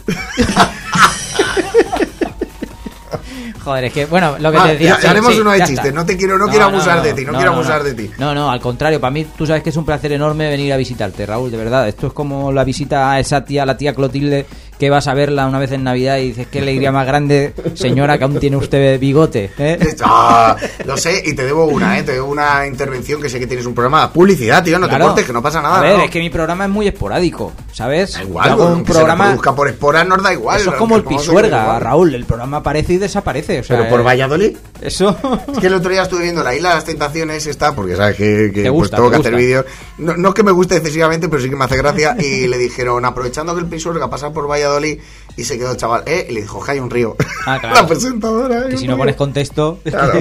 Joder, 3.68 3.84
es 3.84 3.92
que, 3.94 4.06
bueno, 4.06 4.38
lo 4.40 4.50
que 4.50 4.58
Ah, 4.58 4.64
te 4.68 4.72
decía. 4.78 4.98
ya- 5.02 5.10
haremos 5.10 5.38
uno 5.38 5.52
de 5.52 5.62
chistes. 5.66 5.94
No 5.94 6.06
te 6.06 6.16
quiero- 6.16 6.38
no 6.38 6.48
quiero 6.48 6.66
abusar 6.68 7.02
de 7.04 7.12
ti, 7.12 7.26
no 7.26 7.34
quiero 7.34 7.52
abusar 7.52 7.84
de 7.84 7.94
ti. 7.94 8.10
No, 8.18 8.34
no, 8.34 8.50
al 8.50 8.62
contrario, 8.62 9.02
para 9.02 9.12
mí, 9.12 9.28
tú 9.38 9.46
sabes 9.46 9.62
que 9.62 9.72
es 9.72 9.76
un 9.76 9.84
placer 9.84 10.14
enorme 10.14 10.48
venir 10.50 10.72
a 10.72 10.78
visitarte, 10.78 11.26
Raúl, 11.26 11.52
de 11.52 11.58
verdad. 11.58 11.86
Esto 11.86 12.08
es 12.08 12.14
como 12.14 12.50
la 12.54 12.64
visita 12.64 13.12
a 13.12 13.20
esa 13.20 13.44
tía, 13.44 13.66
la 13.66 13.76
tía 13.76 13.94
Clotilde, 13.94 14.46
que 14.80 14.90
vas 14.90 15.08
a 15.08 15.14
verla 15.14 15.48
una 15.48 15.60
vez 15.60 15.72
en 15.72 15.84
Navidad 15.84 16.18
y 16.18 16.28
dices, 16.30 16.48
qué 16.52 16.60
alegría 16.60 16.92
más 16.92 17.06
grande, 17.08 17.54
señora, 17.74 18.18
que 18.18 18.24
aún 18.26 18.40
tiene 18.40 18.58
usted 18.58 19.00
bigote. 19.00 19.52
¿eh? 19.58 19.96
Ah, 20.04 20.56
lo 20.86 20.96
sé, 20.98 21.22
y 21.26 21.34
te 21.34 21.44
debo 21.46 21.66
una, 21.66 21.98
¿eh? 22.00 22.04
Te 22.04 22.14
debo 22.14 22.28
una 22.30 22.66
intervención 22.68 23.22
que 23.22 23.30
sé 23.30 23.40
que 23.40 23.48
tienes 23.48 23.66
un 23.66 23.74
programa. 23.74 24.12
Publicidad, 24.14 24.64
tío, 24.64 24.80
no 24.80 24.88
Claro. 24.88 25.06
te 25.06 25.08
cortes, 25.10 25.26
que 25.26 25.34
no 25.34 25.42
pasa 25.42 25.62
nada. 25.62 25.80
A 25.80 25.82
ver, 25.82 25.98
¿no? 25.98 26.04
es 26.04 26.10
que 26.12 26.20
mi 26.20 26.30
programa 26.30 26.66
es 26.66 26.70
muy 26.72 26.88
esporádico, 26.88 27.52
¿sabes? 27.74 28.14
Da 28.14 28.24
igual, 28.24 28.50
hago 28.52 28.68
un 28.68 28.84
programa. 28.84 29.26
reproduzca 29.26 29.56
por 29.56 29.68
esporas 29.68 30.08
nos 30.08 30.22
da 30.24 30.34
igual. 30.34 30.60
Eso 30.62 30.72
es 30.72 30.76
como 30.78 30.96
el 30.96 31.02
hacer 31.06 31.18
pisuerga. 31.18 31.80
Raúl. 31.80 32.14
El 32.16 32.26
programa 32.26 32.58
aparece 32.58 32.94
y 32.94 32.98
desaparece. 32.98 33.60
O 33.60 33.64
sea, 33.64 33.78
Pero 33.78 33.90
por 33.90 34.00
eh, 34.02 34.04
Valladolid. 34.04 34.58
Eso. 34.82 35.18
Es 35.54 35.60
que 35.60 35.68
el 35.68 35.74
otro 35.74 35.92
día 35.92 36.04
estuve 36.04 36.24
viendo 36.24 36.44
la 36.44 36.54
isla 36.56 36.70
de 36.70 36.76
las 36.76 36.86
tentaciones 36.86 37.46
esta, 37.48 37.74
porque 37.76 37.96
sabes 37.96 38.16
que, 38.16 38.52
que 38.54 38.64
Te 38.64 38.70
gusta, 38.70 38.98
pues, 38.98 38.98
tengo 38.98 39.10
que 39.10 39.16
hacer 39.18 39.32
gusta. 39.34 39.38
vídeos. 39.46 39.66
No, 39.98 40.16
no 40.18 40.30
es 40.30 40.34
que 40.36 40.44
me 40.44 40.52
guste 40.52 40.76
excesivamente, 40.78 41.28
pero 41.30 41.42
sí 41.42 41.50
que 41.50 41.56
me 41.56 41.66
hace 41.66 41.78
gracia. 41.78 42.16
Y 42.20 42.48
le 42.48 42.58
dijeron, 42.58 43.04
aprovechando 43.06 43.54
que 43.56 43.62
el 43.62 43.68
Pisuerga 43.68 44.10
pasa 44.10 44.32
por 44.32 44.48
Valladolid, 44.50 44.67
Valladolid 44.68 45.02
y 45.38 45.44
se 45.44 45.58
quedó 45.58 45.72
el 45.72 45.78
chaval, 45.78 46.04
¿eh? 46.08 46.26
Y 46.30 46.34
le 46.34 46.42
dijo, 46.42 46.62
que 46.64 46.72
hay 46.72 46.80
un 46.80 46.90
río. 46.90 47.16
Ah, 47.46 47.58
claro. 47.62 47.76
la 47.76 47.88
presentadora. 47.88 48.68
Que 48.68 48.74
un 48.74 48.78
si 48.80 48.88
no 48.88 48.98
pones 48.98 49.16
contexto, 49.16 49.80
Claro. 49.86 50.14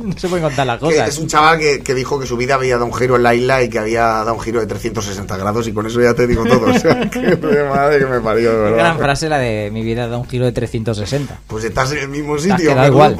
no 0.00 0.18
se 0.18 0.28
pueden 0.28 0.44
contar 0.46 0.66
las 0.66 0.78
Que 0.78 0.86
cosas. 0.86 1.08
es 1.10 1.18
un 1.18 1.28
chaval 1.28 1.58
que, 1.58 1.80
que 1.80 1.94
dijo 1.94 2.18
que 2.18 2.26
su 2.26 2.36
vida 2.36 2.54
había 2.54 2.74
dado 2.74 2.86
un 2.86 2.94
giro 2.94 3.16
en 3.16 3.22
la 3.22 3.34
isla 3.34 3.62
y 3.62 3.68
que 3.68 3.78
había 3.78 4.02
dado 4.02 4.34
un 4.34 4.40
giro 4.40 4.58
de 4.60 4.66
360 4.66 5.36
grados, 5.36 5.68
y 5.68 5.72
con 5.72 5.86
eso 5.86 6.00
ya 6.00 6.14
te 6.14 6.26
digo 6.26 6.44
todo. 6.44 6.62
O 6.72 6.78
sea, 6.78 7.08
que 7.10 7.36
madre 7.68 7.98
que 7.98 8.06
me 8.06 8.20
parió, 8.20 8.50
de 8.52 8.58
verdad. 8.58 8.76
Gran 8.78 8.98
frase 8.98 9.28
la 9.28 9.38
de 9.38 9.70
mi 9.70 9.82
vida 9.82 10.08
da 10.08 10.16
un 10.16 10.26
giro 10.28 10.46
de 10.46 10.52
360. 10.52 11.40
Pues 11.46 11.64
estás 11.64 11.92
en 11.92 11.98
el 11.98 12.08
mismo 12.08 12.38
sitio. 12.38 12.74
me 12.74 12.86
igual, 12.86 13.14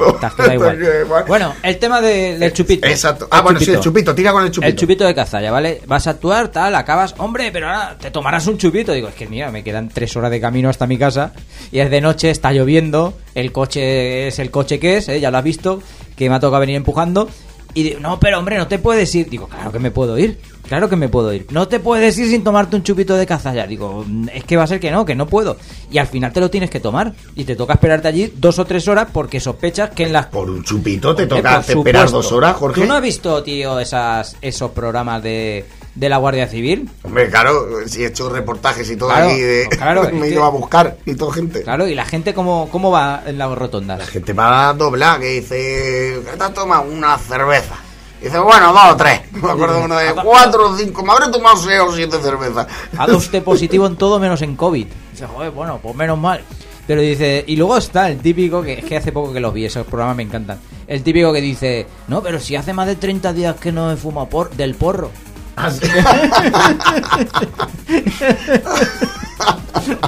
igual. 0.53 1.25
Bueno, 1.27 1.53
el 1.61 1.77
tema 1.77 2.01
de- 2.01 2.37
del 2.39 2.51
chupito. 2.53 2.87
Exacto. 2.87 3.27
Ah, 3.31 3.41
bueno, 3.41 3.59
sí, 3.59 3.71
el 3.71 3.79
chupito, 3.79 4.13
tira 4.15 4.31
con 4.31 4.43
el 4.43 4.51
chupito. 4.51 4.69
El 4.69 4.75
chupito 4.75 5.05
de 5.05 5.13
cazalla, 5.15 5.51
¿vale? 5.51 5.81
Vas 5.85 6.07
a 6.07 6.11
actuar, 6.11 6.47
tal, 6.49 6.73
acabas, 6.75 7.13
hombre, 7.19 7.51
pero 7.51 7.67
ahora 7.67 7.97
te 7.99 8.11
tomarás 8.11 8.47
un 8.47 8.57
chupito. 8.57 8.91
Digo, 8.91 9.07
es 9.09 9.15
que 9.15 9.27
mira, 9.27 9.51
me 9.51 9.63
quedan 9.63 9.89
tres 9.89 10.15
horas 10.17 10.31
de 10.31 10.41
camino 10.41 10.69
hasta 10.69 10.87
mi 10.87 10.97
casa 10.97 11.31
y 11.71 11.79
es 11.79 11.89
de 11.89 12.01
noche, 12.01 12.29
está 12.29 12.51
lloviendo, 12.51 13.13
el 13.35 13.51
coche 13.51 14.27
es 14.27 14.39
el 14.39 14.51
coche 14.51 14.79
que 14.79 14.97
es, 14.97 15.09
¿eh? 15.09 15.19
ya 15.19 15.31
lo 15.31 15.37
has 15.37 15.43
visto. 15.43 15.81
que 16.15 16.29
me 16.29 16.35
ha 16.35 16.39
tocado 16.39 16.59
venir 16.61 16.75
empujando. 16.75 17.27
Y 17.73 17.81
digo, 17.81 17.99
no, 17.99 18.19
pero 18.19 18.37
hombre, 18.37 18.55
no 18.57 18.67
te 18.67 18.77
puedes 18.77 19.13
ir. 19.15 19.27
Digo, 19.31 19.47
claro 19.47 19.71
que 19.71 19.79
me 19.79 19.89
puedo 19.89 20.15
ir. 20.19 20.37
Claro 20.67 20.87
que 20.87 20.95
me 20.95 21.09
puedo 21.09 21.33
ir. 21.33 21.47
No 21.49 21.67
te 21.67 21.79
puedes 21.79 22.15
ir 22.19 22.29
sin 22.29 22.43
tomarte 22.43 22.75
un 22.75 22.83
chupito 22.83 23.15
de 23.15 23.25
cazalla. 23.25 23.65
Digo, 23.65 24.05
"Mm, 24.07 24.29
es 24.31 24.43
que 24.43 24.55
va 24.55 24.63
a 24.63 24.67
ser 24.67 24.79
que 24.79 24.91
no, 24.91 25.05
que 25.05 25.15
no 25.15 25.25
puedo. 25.25 25.57
Y 25.91 25.97
al 25.97 26.05
final 26.05 26.31
te 26.31 26.39
lo 26.39 26.51
tienes 26.51 26.69
que 26.69 26.79
tomar. 26.79 27.13
Y 27.35 27.45
te 27.45 27.55
toca 27.55 27.73
esperarte 27.73 28.07
allí 28.07 28.31
dos 28.37 28.59
o 28.59 28.65
tres 28.65 28.87
horas 28.87 29.07
porque 29.11 29.39
sospechas 29.39 29.89
que 29.89 30.03
en 30.03 30.13
las 30.13 30.27
Por 30.27 30.51
un 30.51 30.63
chupito 30.63 31.15
te 31.15 31.23
Eh, 31.23 31.27
toca 31.27 31.59
esperar 31.67 32.11
dos 32.11 32.31
horas, 32.31 32.55
Jorge. 32.57 32.79
¿Tú 32.81 32.87
no 32.87 32.93
has 32.93 33.01
visto, 33.01 33.41
tío, 33.41 33.79
esas, 33.79 34.37
esos 34.39 34.69
programas 34.71 35.23
de, 35.23 35.65
de 35.95 36.09
la 36.09 36.17
Guardia 36.17 36.47
Civil? 36.47 36.89
Hombre, 37.03 37.29
claro, 37.29 37.67
si 37.87 38.03
he 38.03 38.07
hecho 38.07 38.29
reportajes 38.29 38.89
y 38.89 38.95
todo 38.95 39.09
Claro, 39.09 39.25
aquí 39.29 39.39
de... 39.39 39.67
claro, 39.69 40.03
me 40.13 40.27
he 40.27 40.31
ido 40.31 40.41
que- 40.41 40.47
a 40.47 40.49
buscar 40.49 40.97
y 41.05 41.15
todo 41.15 41.31
gente. 41.31 41.61
Claro, 41.63 41.87
y 41.87 41.95
la 41.95 42.05
gente, 42.05 42.33
¿cómo, 42.33 42.67
cómo 42.71 42.89
va 42.91 43.23
en 43.25 43.37
las 43.37 43.51
rotondas? 43.57 43.99
La 43.99 44.05
gente 44.07 44.33
va 44.33 44.69
a 44.69 44.73
doblar, 44.73 45.19
que 45.19 45.27
dice, 45.27 46.19
¿qué 46.29 46.37
te 46.37 46.43
has 46.43 46.53
tomado? 46.53 46.83
Una 46.83 47.17
cerveza. 47.17 47.75
Dice, 48.21 48.39
bueno, 48.39 48.71
dos 48.71 48.83
o 48.93 48.95
tres. 48.95 49.21
Me 49.33 49.51
acuerdo 49.51 49.81
uno 49.83 49.97
de 49.97 50.13
cuatro 50.23 50.69
o 50.71 50.77
cinco. 50.77 51.03
Me 51.03 51.11
habré 51.11 51.29
tomado 51.29 51.57
seis 51.57 51.79
o 51.81 51.91
siete 51.93 52.17
cervezas. 52.21 52.67
Ha 52.97 53.05
usted 53.13 53.43
positivo 53.43 53.85
en 53.85 53.97
todo 53.97 54.17
menos 54.19 54.41
en 54.41 54.55
COVID. 54.55 54.87
Dice, 55.11 55.27
joder, 55.27 55.51
bueno, 55.51 55.79
pues 55.83 55.93
menos 55.95 56.17
mal. 56.17 56.41
Pero 56.87 57.01
dice, 57.01 57.43
y 57.47 57.55
luego 57.55 57.77
está 57.77 58.09
el 58.09 58.19
típico, 58.19 58.61
que 58.61 58.73
es 58.79 58.83
que 58.85 58.97
hace 58.97 59.11
poco 59.13 59.31
que 59.31 59.39
los 59.39 59.53
vi, 59.53 59.65
esos 59.65 59.85
programas 59.87 60.17
me 60.17 60.23
encantan. 60.23 60.59
El 60.85 61.01
típico 61.03 61.31
que 61.31 61.39
dice, 61.39 61.85
no, 62.09 62.21
pero 62.21 62.39
si 62.41 62.55
hace 62.57 62.73
más 62.73 62.87
de 62.87 62.95
30 62.97 63.31
días 63.31 63.55
que 63.57 63.71
no 63.71 63.89
he 63.91 63.95
fumado 63.95 64.27
por, 64.27 64.49
del 64.51 64.75
porro. 64.75 65.09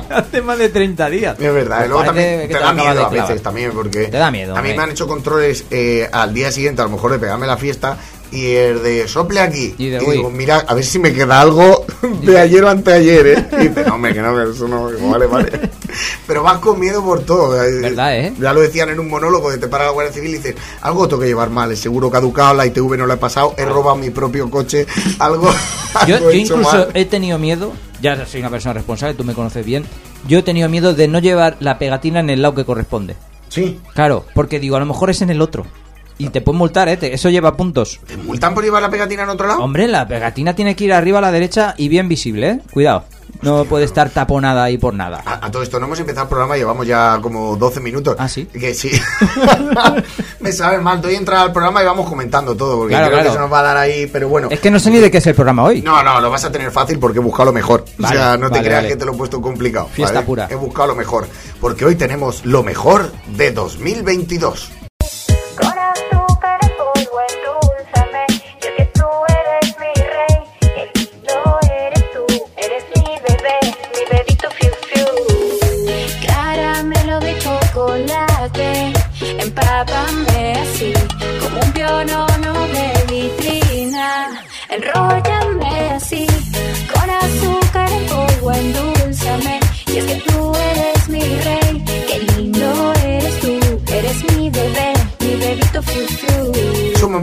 Hace 0.10 0.42
más 0.42 0.58
de 0.58 0.70
30 0.70 1.10
días. 1.10 1.40
Es 1.40 1.54
verdad, 1.54 1.86
y 1.86 1.90
luego 1.90 2.04
también 2.04 2.42
te 2.42 2.48
te 2.48 2.60
da 2.60 2.74
miedo 2.74 3.06
a 3.06 3.10
veces 3.10 3.42
también, 3.44 3.72
porque 3.72 4.06
Te 4.06 4.18
da 4.18 4.32
miedo, 4.32 4.56
a 4.56 4.62
mí 4.62 4.74
me 4.74 4.84
han 4.84 4.92
hecho 4.92 5.08
controles 5.08 5.66
eh, 5.72 6.10
al 6.12 6.34
día 6.34 6.52
siguiente, 6.52 6.82
a 6.82 6.86
lo 6.86 6.92
mejor 6.92 7.12
de 7.12 7.20
pegarme 7.20 7.48
la 7.48 7.58
fiesta, 7.58 7.98
y 8.36 8.56
el 8.56 8.84
de 8.84 9.08
sople 9.08 9.39
aquí. 9.39 9.74
Y 9.77 9.89
de, 9.89 10.00
digo, 10.00 10.30
mira, 10.30 10.58
a 10.68 10.74
ver 10.74 10.84
si 10.84 11.00
me 11.00 11.13
queda 11.13 11.39
algo 11.39 11.86
de 12.22 12.38
ayer 12.38 12.63
o 12.63 12.70
anteayer, 12.70 13.27
¿eh? 13.27 13.48
Y 13.54 13.68
dice, 13.70 13.86
no, 13.86 13.96
hombre, 13.96 14.13
que 14.13 14.22
no, 14.22 14.42
eso 14.42 14.68
no, 14.68 14.92
digo, 14.92 15.10
vale, 15.10 15.25
vale. 15.25 15.51
Pero 16.27 16.44
vas 16.44 16.58
con 16.60 16.80
miedo 16.80 17.04
por 17.04 17.24
todo. 17.24 17.51
¿Verdad, 17.51 18.18
eh? 18.18 18.34
Ya 18.39 18.54
lo 18.54 18.60
decían 18.62 18.89
en 18.89 19.00
un 19.00 19.10
monólogo 19.10 19.50
de 19.51 19.58
te 19.58 19.68
para 19.68 19.86
la 19.86 19.92
Guardia 19.92 20.13
Civil 20.13 20.32
y 20.32 20.38
dices, 20.38 20.56
algo 20.82 21.08
tengo 21.08 21.22
que 21.22 21.27
llevar 21.27 21.50
mal, 21.50 21.72
el 21.72 21.77
seguro 21.77 22.12
caducado, 22.12 22.54
la 22.54 22.65
ITV 22.65 22.98
no 22.98 23.06
lo 23.06 23.13
he 23.13 23.18
pasado, 23.18 23.56
he 23.58 23.65
robado 23.65 23.96
mi 23.96 24.10
propio 24.10 24.50
coche, 24.50 24.86
algo. 25.20 25.50
Yo, 26.08 26.15
algo 26.15 26.25
yo 26.25 26.32
he 26.32 26.42
hecho 26.42 26.56
incluso 26.56 26.77
mal. 26.77 26.89
he 26.94 27.06
tenido 27.06 27.39
miedo, 27.39 27.72
ya 28.01 28.25
soy 28.25 28.42
una 28.42 28.50
persona 28.50 28.74
responsable, 28.74 29.15
tú 29.15 29.24
me 29.24 29.34
conoces 29.34 29.65
bien, 29.65 29.86
yo 30.27 30.39
he 30.39 30.44
tenido 30.44 30.68
miedo 30.68 30.94
de 30.94 31.08
no 31.08 31.20
llevar 31.20 31.56
la 31.62 31.80
pegatina 31.80 32.20
en 32.20 32.30
el 32.30 32.42
lado 32.42 32.54
que 32.54 32.65
corresponde. 32.65 33.15
Sí. 33.48 33.80
Claro, 33.94 34.25
porque 34.34 34.60
digo, 34.60 34.75
a 34.75 34.80
lo 34.80 34.86
mejor 34.86 35.10
es 35.10 35.22
en 35.22 35.30
el 35.30 35.42
otro. 35.42 35.65
Y 36.17 36.29
te 36.29 36.41
pueden 36.41 36.60
multar, 36.60 36.88
¿eh? 36.89 36.98
Te- 36.98 37.13
Eso 37.13 37.29
lleva 37.29 37.55
puntos. 37.57 38.00
¿Te 38.07 38.15
multan 38.17 38.53
por 38.53 38.63
llevar 38.63 38.81
la 38.81 38.89
pegatina 38.89 39.24
en 39.24 39.29
otro 39.29 39.48
lado? 39.48 39.62
Hombre, 39.63 39.88
la 39.88 40.07
pegatina 40.07 40.55
tiene 40.55 40.75
que 40.75 40.86
ir 40.86 40.93
arriba 40.93 41.17
a 41.19 41.22
la 41.22 41.31
derecha 41.31 41.74
y 41.77 41.89
bien 41.89 42.07
visible, 42.07 42.50
¿eh? 42.50 42.60
Cuidado. 42.72 43.03
No 43.41 43.65
puede 43.65 43.84
estar 43.84 44.10
taponada 44.10 44.63
ahí 44.63 44.77
por 44.77 44.93
nada. 44.93 45.22
A, 45.25 45.45
a 45.48 45.51
todo 45.51 45.62
esto 45.62 45.77
no 45.79 45.88
hemos 45.88 46.00
empezado 46.00 46.24
el 46.24 46.29
programa, 46.29 46.55
llevamos 46.55 46.88
ya 46.88 47.19
como 47.22 47.57
12 47.57 47.79
minutos. 47.81 48.15
Ah, 48.17 48.29
¿sí? 48.29 48.45
Que 48.45 48.74
sí. 48.74 48.89
Me 50.39 50.51
sabe 50.51 50.77
mal, 50.79 51.01
doy 51.01 51.15
entrada 51.15 51.43
al 51.43 51.51
programa 51.51 51.81
y 51.81 51.86
vamos 51.86 52.07
comentando 52.07 52.55
todo, 52.55 52.77
porque 52.77 52.93
Claro, 52.93 53.07
creo 53.07 53.17
claro. 53.17 53.29
que 53.29 53.36
se 53.36 53.41
nos 53.41 53.51
va 53.51 53.60
a 53.60 53.63
dar 53.63 53.77
ahí, 53.77 54.07
pero 54.07 54.29
bueno. 54.29 54.48
Es 54.51 54.60
que 54.60 54.72
no 54.72 54.79
sé 54.79 54.89
ni 54.89 55.00
de 55.00 55.12
qué 55.12 55.17
es 55.17 55.27
el 55.27 55.36
programa 55.36 55.63
hoy. 55.63 55.81
No, 55.81 56.01
no, 56.01 56.22
lo 56.22 56.29
vas 56.29 56.45
a 56.45 56.51
tener 56.51 56.72
fácil 56.72 56.98
porque 56.98 57.19
he 57.19 57.22
buscado 57.22 57.45
lo 57.45 57.53
mejor. 57.53 57.84
Vale, 57.98 58.15
o 58.15 58.19
sea, 58.19 58.38
no 58.38 58.48
te 58.48 58.51
vale, 58.57 58.63
creas 58.63 58.79
vale. 58.84 58.89
que 58.89 58.95
te 58.95 59.05
lo 59.05 59.13
he 59.13 59.17
puesto 59.17 59.41
complicado. 59.41 59.89
Fiesta 59.91 60.22
pura. 60.24 60.48
He 60.50 60.55
buscado 60.55 60.88
lo 60.88 60.95
mejor, 60.95 61.27
porque 61.60 61.84
hoy 61.86 61.95
tenemos 61.95 62.45
lo 62.45 62.63
mejor 62.63 63.12
de 63.36 63.51
2022. 63.51 64.72
by 79.84 80.14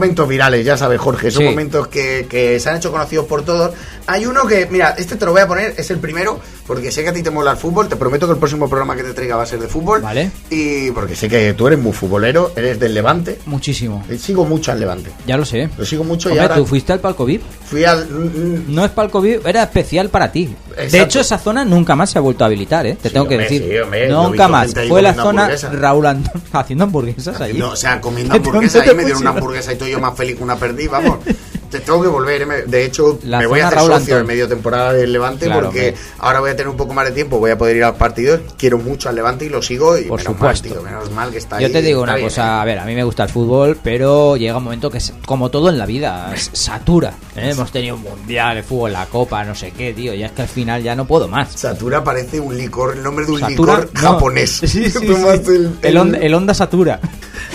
momentos 0.03 0.27
virales, 0.27 0.65
ya 0.65 0.77
sabes, 0.77 0.99
Jorge. 0.99 1.31
Son 1.31 1.43
Sí. 1.43 1.49
momentos 1.49 1.87
que, 1.87 2.27
que 2.29 2.59
se 2.59 2.69
han 2.69 2.77
hecho 2.77 2.91
conocidos 2.91 3.25
por 3.25 3.43
todos. 3.43 3.71
Hay 4.07 4.25
uno 4.25 4.45
que, 4.45 4.67
mira, 4.69 4.95
este 4.97 5.15
te 5.15 5.25
lo 5.25 5.31
voy 5.31 5.41
a 5.41 5.47
poner, 5.47 5.73
es 5.77 5.89
el 5.91 5.97
primero, 5.99 6.39
porque 6.67 6.91
sé 6.91 7.03
que 7.03 7.09
a 7.09 7.13
ti 7.13 7.23
te 7.23 7.29
mola 7.31 7.51
el 7.51 7.57
fútbol. 7.57 7.87
Te 7.87 7.95
prometo 7.95 8.25
que 8.27 8.33
el 8.33 8.37
próximo 8.39 8.67
programa 8.69 8.95
que 8.97 9.03
te 9.03 9.13
traiga 9.13 9.37
va 9.37 9.43
a 9.43 9.45
ser 9.45 9.59
de 9.59 9.67
fútbol. 9.67 10.01
Vale. 10.01 10.29
Y 10.49 10.91
porque 10.91 11.15
sé 11.15 11.29
que 11.29 11.53
tú 11.53 11.67
eres 11.67 11.79
muy 11.79 11.93
futbolero, 11.93 12.51
eres 12.55 12.79
del 12.79 12.93
Levante. 12.93 13.39
Muchísimo. 13.45 14.03
Eh, 14.09 14.17
Sigo 14.17 14.43
mucho 14.45 14.71
al 14.73 14.79
Levante. 14.79 15.09
Ya 15.25 15.37
lo 15.37 15.45
sé. 15.45 15.69
Lo 15.77 15.85
sigo 15.85 16.03
mucho 16.03 16.27
y 16.29 16.31
Hombre, 16.33 16.43
ahora 16.43 16.55
tú 16.55 16.65
fuiste 16.65 16.91
al 16.91 16.99
palco 16.99 17.25
VIP. 17.25 17.41
fui 17.65 17.85
al. 17.85 18.05
mm, 18.09 18.25
mm, 18.25 18.75
No 18.75 18.83
es 18.83 18.91
palco 18.91 19.21
VIP, 19.21 19.45
era 19.47 19.63
especial 19.63 20.09
para 20.09 20.31
ti. 20.31 20.53
De 20.75 21.01
hecho, 21.01 21.19
esa 21.19 21.37
zona 21.37 21.63
nunca 21.65 21.95
más 21.95 22.09
se 22.09 22.17
ha 22.17 22.21
vuelto 22.21 22.43
a 22.43 22.47
habilitar, 22.47 22.85
¿eh? 22.85 22.97
Te 23.01 23.09
Sí, 23.09 23.13
tengo 23.13 23.27
que 23.27 23.37
decir. 23.37 23.63
sí, 23.63 24.09
nunca 24.09 24.47
más. 24.47 24.75
ahí 24.75 24.89
Fue 24.89 25.01
la 25.01 25.13
zona. 25.13 25.49
Raúl 25.71 26.05
haciendo 26.53 26.83
hamburguesas 26.85 27.39
allí. 27.41 27.57
No, 27.57 27.71
o 27.71 27.75
sea, 27.75 28.01
comiendo 28.01 28.33
¿De 28.33 28.39
dónde 28.39 28.49
hamburguesa 28.49 28.83
te 28.83 28.91
y 28.91 28.95
me 28.95 29.03
dieron 29.03 29.21
una 29.21 29.31
hamburguesa 29.31 29.73
y 29.73 29.75
todo 29.75 29.89
yo 29.89 29.99
más 29.99 30.15
feliz 30.15 30.35
que 30.35 30.43
una 30.43 30.55
perdí, 30.55 30.87
vamos. 30.87 31.19
Te 31.73 31.79
tengo 31.79 32.01
que 32.03 32.07
volver, 32.07 32.41
eh, 32.43 32.45
me- 32.45 32.61
de 32.61 32.85
hecho, 32.85 33.17
La 33.23 33.39
me 33.39 33.47
voy 33.47 33.59
a 33.59 33.65
hacer 33.67 33.79
Raúl 33.79 33.91
socio 33.93 34.19
en 34.19 34.27
medio 34.27 34.47
temporada 34.47 34.93
del 34.93 35.11
Levante 35.11 35.45
Claro, 35.47 35.63
porque 35.63 35.95
ahora 36.19 36.39
voy 36.39 36.51
a 36.51 36.55
tener 36.55 36.67
un 36.69 36.77
poco 36.77 36.93
más 36.93 37.05
de 37.05 37.11
tiempo, 37.13 37.39
voy 37.39 37.49
a 37.51 37.57
poder 37.57 37.77
ir 37.77 37.83
a 37.83 37.87
los 37.89 37.97
partidos, 37.97 38.41
quiero 38.57 38.77
mucho 38.77 39.09
al 39.09 39.15
Levante 39.15 39.45
y 39.45 39.49
lo 39.49 39.61
sigo 39.61 39.97
y 39.97 40.03
Por 40.03 40.19
menos 40.19 40.33
supuesto. 40.35 40.69
mal, 40.69 40.77
tío, 40.77 40.83
menos 40.83 41.11
mal 41.11 41.31
que 41.31 41.39
está 41.39 41.59
Yo 41.59 41.65
ahí, 41.67 41.73
te 41.73 41.81
digo 41.81 42.03
una 42.03 42.13
bien, 42.15 42.27
cosa, 42.27 42.41
eh. 42.57 42.61
a 42.61 42.65
ver, 42.65 42.79
a 42.79 42.85
mí 42.85 42.93
me 42.93 43.03
gusta 43.03 43.23
el 43.23 43.29
fútbol, 43.29 43.77
pero 43.83 44.37
llega 44.37 44.55
un 44.57 44.63
momento 44.65 44.89
que, 44.91 44.99
es, 44.99 45.13
como 45.25 45.49
todo 45.49 45.69
en 45.69 45.77
la 45.79 45.85
vida, 45.87 46.31
satura. 46.53 47.15
¿eh? 47.35 47.49
Hemos 47.49 47.71
tenido 47.71 47.95
un 47.95 48.03
mundial, 48.03 48.57
el 48.57 48.63
fútbol, 48.63 48.93
la 48.93 49.07
copa, 49.07 49.43
no 49.43 49.55
sé 49.55 49.71
qué, 49.71 49.93
tío. 49.93 50.13
Ya 50.13 50.27
es 50.27 50.31
que 50.33 50.43
al 50.43 50.47
final 50.47 50.83
ya 50.83 50.95
no 50.95 51.05
puedo 51.05 51.27
más. 51.27 51.51
Satura 51.53 52.03
parece 52.03 52.39
un 52.39 52.55
licor, 52.55 52.95
el 52.95 53.01
nombre 53.01 53.25
de 53.25 53.31
un 53.31 53.39
Satura, 53.39 53.79
licor 53.79 53.89
no. 53.95 53.99
japonés. 54.11 54.51
Sí, 54.63 54.67
sí, 54.67 54.89
sí. 54.91 55.07
Tomas 55.07 55.39
el, 55.47 55.71
El, 55.81 56.15
el 56.15 56.33
Honda 56.35 56.53
Satura. 56.53 56.99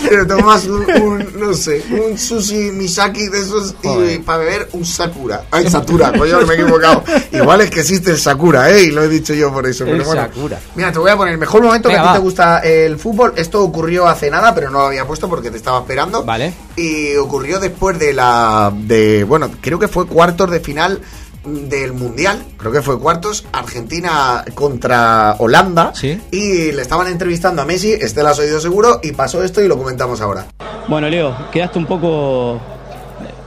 Pero 0.07 0.25
tomas 0.25 0.65
un, 0.65 0.89
un, 1.01 1.39
no 1.39 1.53
sé, 1.53 1.83
un 1.91 2.17
sushi 2.17 2.71
misaki 2.71 3.27
de 3.27 3.41
esos 3.41 3.75
y 3.83 4.19
para 4.19 4.39
beber 4.39 4.69
un 4.73 4.85
sakura. 4.85 5.43
Ay, 5.51 5.69
Satura, 5.69 6.11
coño, 6.17 6.41
me 6.45 6.53
he 6.53 6.61
equivocado. 6.61 7.03
Igual 7.31 7.61
es 7.61 7.69
que 7.69 7.81
existe 7.81 8.11
el 8.11 8.17
sakura, 8.17 8.69
¿eh? 8.71 8.83
Y 8.83 8.91
lo 8.91 9.03
he 9.03 9.07
dicho 9.07 9.33
yo 9.33 9.51
por 9.51 9.67
eso. 9.67 9.85
El 9.85 9.91
pero 9.91 10.05
bueno. 10.05 10.21
Sakura. 10.21 10.59
Mira, 10.75 10.91
te 10.91 10.99
voy 10.99 11.11
a 11.11 11.17
poner 11.17 11.33
el 11.33 11.39
mejor 11.39 11.61
momento 11.63 11.89
Venga, 11.89 12.01
que 12.01 12.07
a 12.07 12.11
ti 12.11 12.17
te 12.17 12.23
gusta 12.23 12.59
el 12.59 12.97
fútbol. 12.97 13.33
Esto 13.35 13.61
ocurrió 13.63 14.07
hace 14.07 14.29
nada, 14.29 14.53
pero 14.53 14.69
no 14.69 14.79
lo 14.79 14.85
había 14.87 15.05
puesto 15.05 15.29
porque 15.29 15.51
te 15.51 15.57
estaba 15.57 15.79
esperando. 15.79 16.23
Vale. 16.23 16.53
Y 16.75 17.15
ocurrió 17.15 17.59
después 17.59 17.97
de 17.99 18.13
la. 18.13 18.71
de 18.73 19.23
Bueno, 19.23 19.51
creo 19.61 19.79
que 19.79 19.87
fue 19.87 20.07
cuartos 20.07 20.49
de 20.51 20.59
final 20.59 21.01
del 21.45 21.93
mundial 21.93 22.43
creo 22.57 22.71
que 22.71 22.81
fue 22.81 22.99
cuartos 22.99 23.45
Argentina 23.53 24.43
contra 24.55 25.35
Holanda 25.39 25.91
Sí. 25.95 26.19
y 26.31 26.71
le 26.71 26.81
estaban 26.81 27.07
entrevistando 27.07 27.61
a 27.61 27.65
Messi 27.65 27.93
este 27.93 28.21
lo 28.23 28.29
has 28.29 28.39
oído 28.39 28.59
seguro 28.59 28.99
y 29.01 29.13
pasó 29.13 29.43
esto 29.43 29.61
y 29.61 29.67
lo 29.67 29.77
comentamos 29.77 30.19
ahora 30.21 30.45
Bueno, 30.87 31.07
Leo, 31.09 31.35
quedaste 31.51 31.79
un 31.79 31.85
poco 31.85 32.59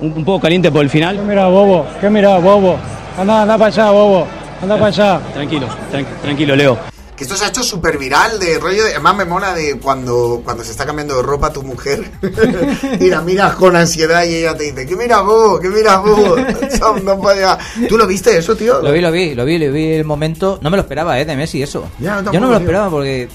un, 0.01 0.13
un 0.17 0.25
poco 0.25 0.41
caliente 0.41 0.71
por 0.71 0.81
el 0.83 0.89
¿Qué 0.89 0.99
final. 0.99 1.19
mirá, 1.25 1.47
bobo? 1.49 1.87
¿Qué 2.01 2.09
mirá, 2.11 2.39
bobo? 2.39 2.77
Anda, 3.19 3.43
anda 3.43 3.59
para 3.59 3.67
allá, 3.67 3.91
bobo. 3.91 4.27
Anda 4.63 4.75
para 4.77 4.87
allá. 4.87 5.21
Tranquilo, 5.35 5.67
tranqui- 5.93 6.21
tranquilo, 6.23 6.57
Leo. 6.57 6.79
Que 7.23 7.27
esto 7.27 7.37
se 7.37 7.45
ha 7.45 7.49
hecho 7.49 7.63
súper 7.63 7.99
viral 7.99 8.41
de 8.41 8.59
rollo 8.59 8.83
de, 8.85 8.91
además 8.91 9.17
me 9.17 9.25
mola 9.25 9.55
de 9.55 9.79
cuando 9.79 10.43
cuando 10.45 10.65
se 10.65 10.73
está 10.73 10.85
cambiando 10.85 11.17
de 11.17 11.23
ropa 11.23 11.53
tu 11.53 11.63
mujer 11.63 12.11
y 13.01 13.07
la 13.09 13.21
miras 13.21 13.55
con 13.55 13.77
ansiedad 13.77 14.25
y 14.25 14.35
ella 14.35 14.57
te 14.57 14.65
dice 14.65 14.87
¿qué 14.87 14.97
miras 14.97 15.25
vos? 15.25 15.61
¿qué 15.61 15.69
miras 15.69 16.03
vos? 16.03 16.41
¿tú 17.89 17.97
lo 17.97 18.07
viste 18.09 18.37
eso 18.37 18.57
tío? 18.57 18.83
Lo 18.83 18.91
vi, 18.91 19.01
lo 19.01 19.13
vi, 19.13 19.35
lo 19.35 19.45
vi, 19.45 19.59
lo 19.59 19.73
vi 19.73 19.93
el 19.93 20.05
momento. 20.05 20.59
No 20.61 20.71
me 20.71 20.77
lo 20.77 20.83
esperaba, 20.83 21.21
¿eh? 21.21 21.25
De 21.25 21.37
Messi, 21.37 21.63
eso. 21.63 21.89
Ya, 21.99 22.21
yo 22.23 22.33
yo 22.33 22.41
no 22.41 22.47
me 22.49 22.55
lo 22.55 22.59
tío. 22.59 22.67
esperaba 22.67 22.91
porque. 22.91 23.29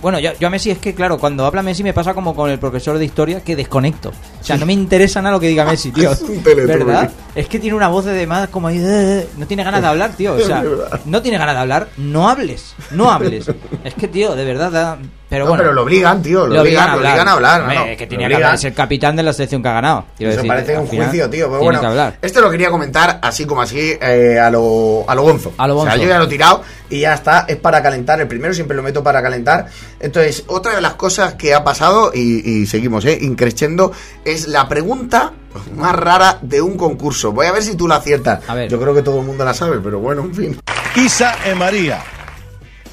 Bueno, 0.00 0.18
yo, 0.18 0.30
yo 0.38 0.46
a 0.48 0.50
Messi 0.50 0.70
es 0.70 0.78
que, 0.78 0.94
claro, 0.94 1.18
cuando 1.18 1.44
habla 1.44 1.62
Messi 1.62 1.82
me 1.82 1.92
pasa 1.92 2.14
como 2.14 2.34
con 2.34 2.50
el 2.50 2.58
profesor 2.58 2.98
de 2.98 3.04
historia 3.04 3.42
que 3.42 3.56
desconecto. 3.56 4.12
O 4.42 4.44
sea, 4.44 4.56
no 4.56 4.66
me 4.66 4.72
interesa 4.72 5.22
nada 5.22 5.34
lo 5.36 5.40
que 5.40 5.46
diga 5.48 5.64
Messi, 5.64 5.90
tío. 5.92 6.10
Es 6.12 6.20
un. 6.22 6.42
¿Verdad? 6.42 7.10
Es 7.34 7.46
que 7.48 7.58
tiene 7.58 7.74
una 7.76 7.88
voz 7.88 8.04
de 8.04 8.26
más 8.26 8.48
como 8.48 8.68
ahí, 8.68 8.78
eh, 8.82 9.26
no 9.38 9.46
tiene 9.46 9.64
ganas 9.64 9.80
de 9.80 9.86
hablar, 9.86 10.12
tío. 10.12 10.34
O 10.34 10.40
sea, 10.46 10.62
no 11.06 11.22
tiene 11.22 11.38
ganas 11.38 11.54
de 11.54 11.60
hablar, 11.62 11.88
no 11.96 12.28
hables, 12.28 12.74
no 12.90 13.10
hables. 13.10 13.46
Es 13.84 13.94
que, 13.94 14.08
tío, 14.08 14.34
de 14.34 14.44
verdad 14.44 14.70
da... 14.70 14.98
Pero 15.30 15.44
No, 15.46 15.50
bueno, 15.52 15.62
pero 15.62 15.72
lo 15.72 15.82
obligan, 15.84 16.20
tío, 16.22 16.46
lo 16.46 16.52
le 16.52 16.60
obligan, 16.60 16.90
lo 16.92 16.98
obligan 16.98 17.26
a 17.26 17.32
hablar. 17.32 17.60
Hombre, 17.62 17.76
¿no? 17.78 17.84
que 17.84 17.90
Lo 17.90 17.96
tenía 17.96 18.08
que 18.28 18.34
obligan. 18.34 18.42
hablar, 18.42 18.54
es 18.56 18.64
el 18.64 18.74
capitán 18.74 19.16
de 19.16 19.22
la 19.22 19.32
selección 19.32 19.62
que 19.62 19.68
ha 19.70 19.72
ganado. 19.72 20.04
Eso 20.18 20.28
decir, 20.28 20.46
parece 20.46 20.76
un 20.78 20.86
final 20.86 21.06
juicio, 21.08 21.30
tío. 21.30 21.46
Pero 21.48 21.60
bueno, 21.62 21.80
que 21.80 21.86
hablar. 21.86 22.18
esto 22.20 22.40
lo 22.42 22.50
quería 22.50 22.68
comentar 22.68 23.18
así 23.22 23.46
como 23.46 23.62
así 23.62 23.94
eh, 23.98 24.38
a 24.38 24.50
lo 24.50 25.06
a 25.08 25.14
lo 25.14 25.22
bonzo. 25.22 25.54
A 25.56 25.66
lo 25.66 25.78
O 25.78 25.84
sea, 25.86 25.96
yo 25.96 26.06
ya 26.06 26.18
lo 26.18 26.24
he 26.24 26.28
tirado 26.28 26.62
y 26.90 27.00
ya 27.00 27.14
está. 27.14 27.46
Es 27.48 27.56
para 27.56 27.82
calentar. 27.82 28.20
El 28.20 28.28
primero 28.28 28.52
siempre 28.52 28.76
lo 28.76 28.82
meto 28.82 29.02
para 29.02 29.22
calentar. 29.22 29.68
Entonces, 30.00 30.44
otra 30.48 30.74
de 30.74 30.82
las 30.82 30.94
cosas 30.96 31.32
que 31.32 31.54
ha 31.54 31.64
pasado, 31.64 32.10
y, 32.14 32.46
y 32.46 32.66
seguimos, 32.66 33.02
¿eh? 33.06 33.16
Increciendo, 33.22 33.90
es 34.32 34.48
la 34.48 34.68
pregunta 34.68 35.32
más 35.76 35.94
rara 35.94 36.38
de 36.42 36.60
un 36.60 36.76
concurso. 36.76 37.32
Voy 37.32 37.46
a 37.46 37.52
ver 37.52 37.62
si 37.62 37.76
tú 37.76 37.86
la 37.86 37.96
aciertas. 37.96 38.42
A 38.48 38.54
ver. 38.54 38.68
Yo 38.70 38.80
creo 38.80 38.94
que 38.94 39.02
todo 39.02 39.20
el 39.20 39.26
mundo 39.26 39.44
la 39.44 39.54
sabe, 39.54 39.78
pero 39.82 39.98
bueno, 40.00 40.22
en 40.22 40.34
fin. 40.34 40.60
Isa 40.96 41.34
e 41.46 41.54
María. 41.54 42.02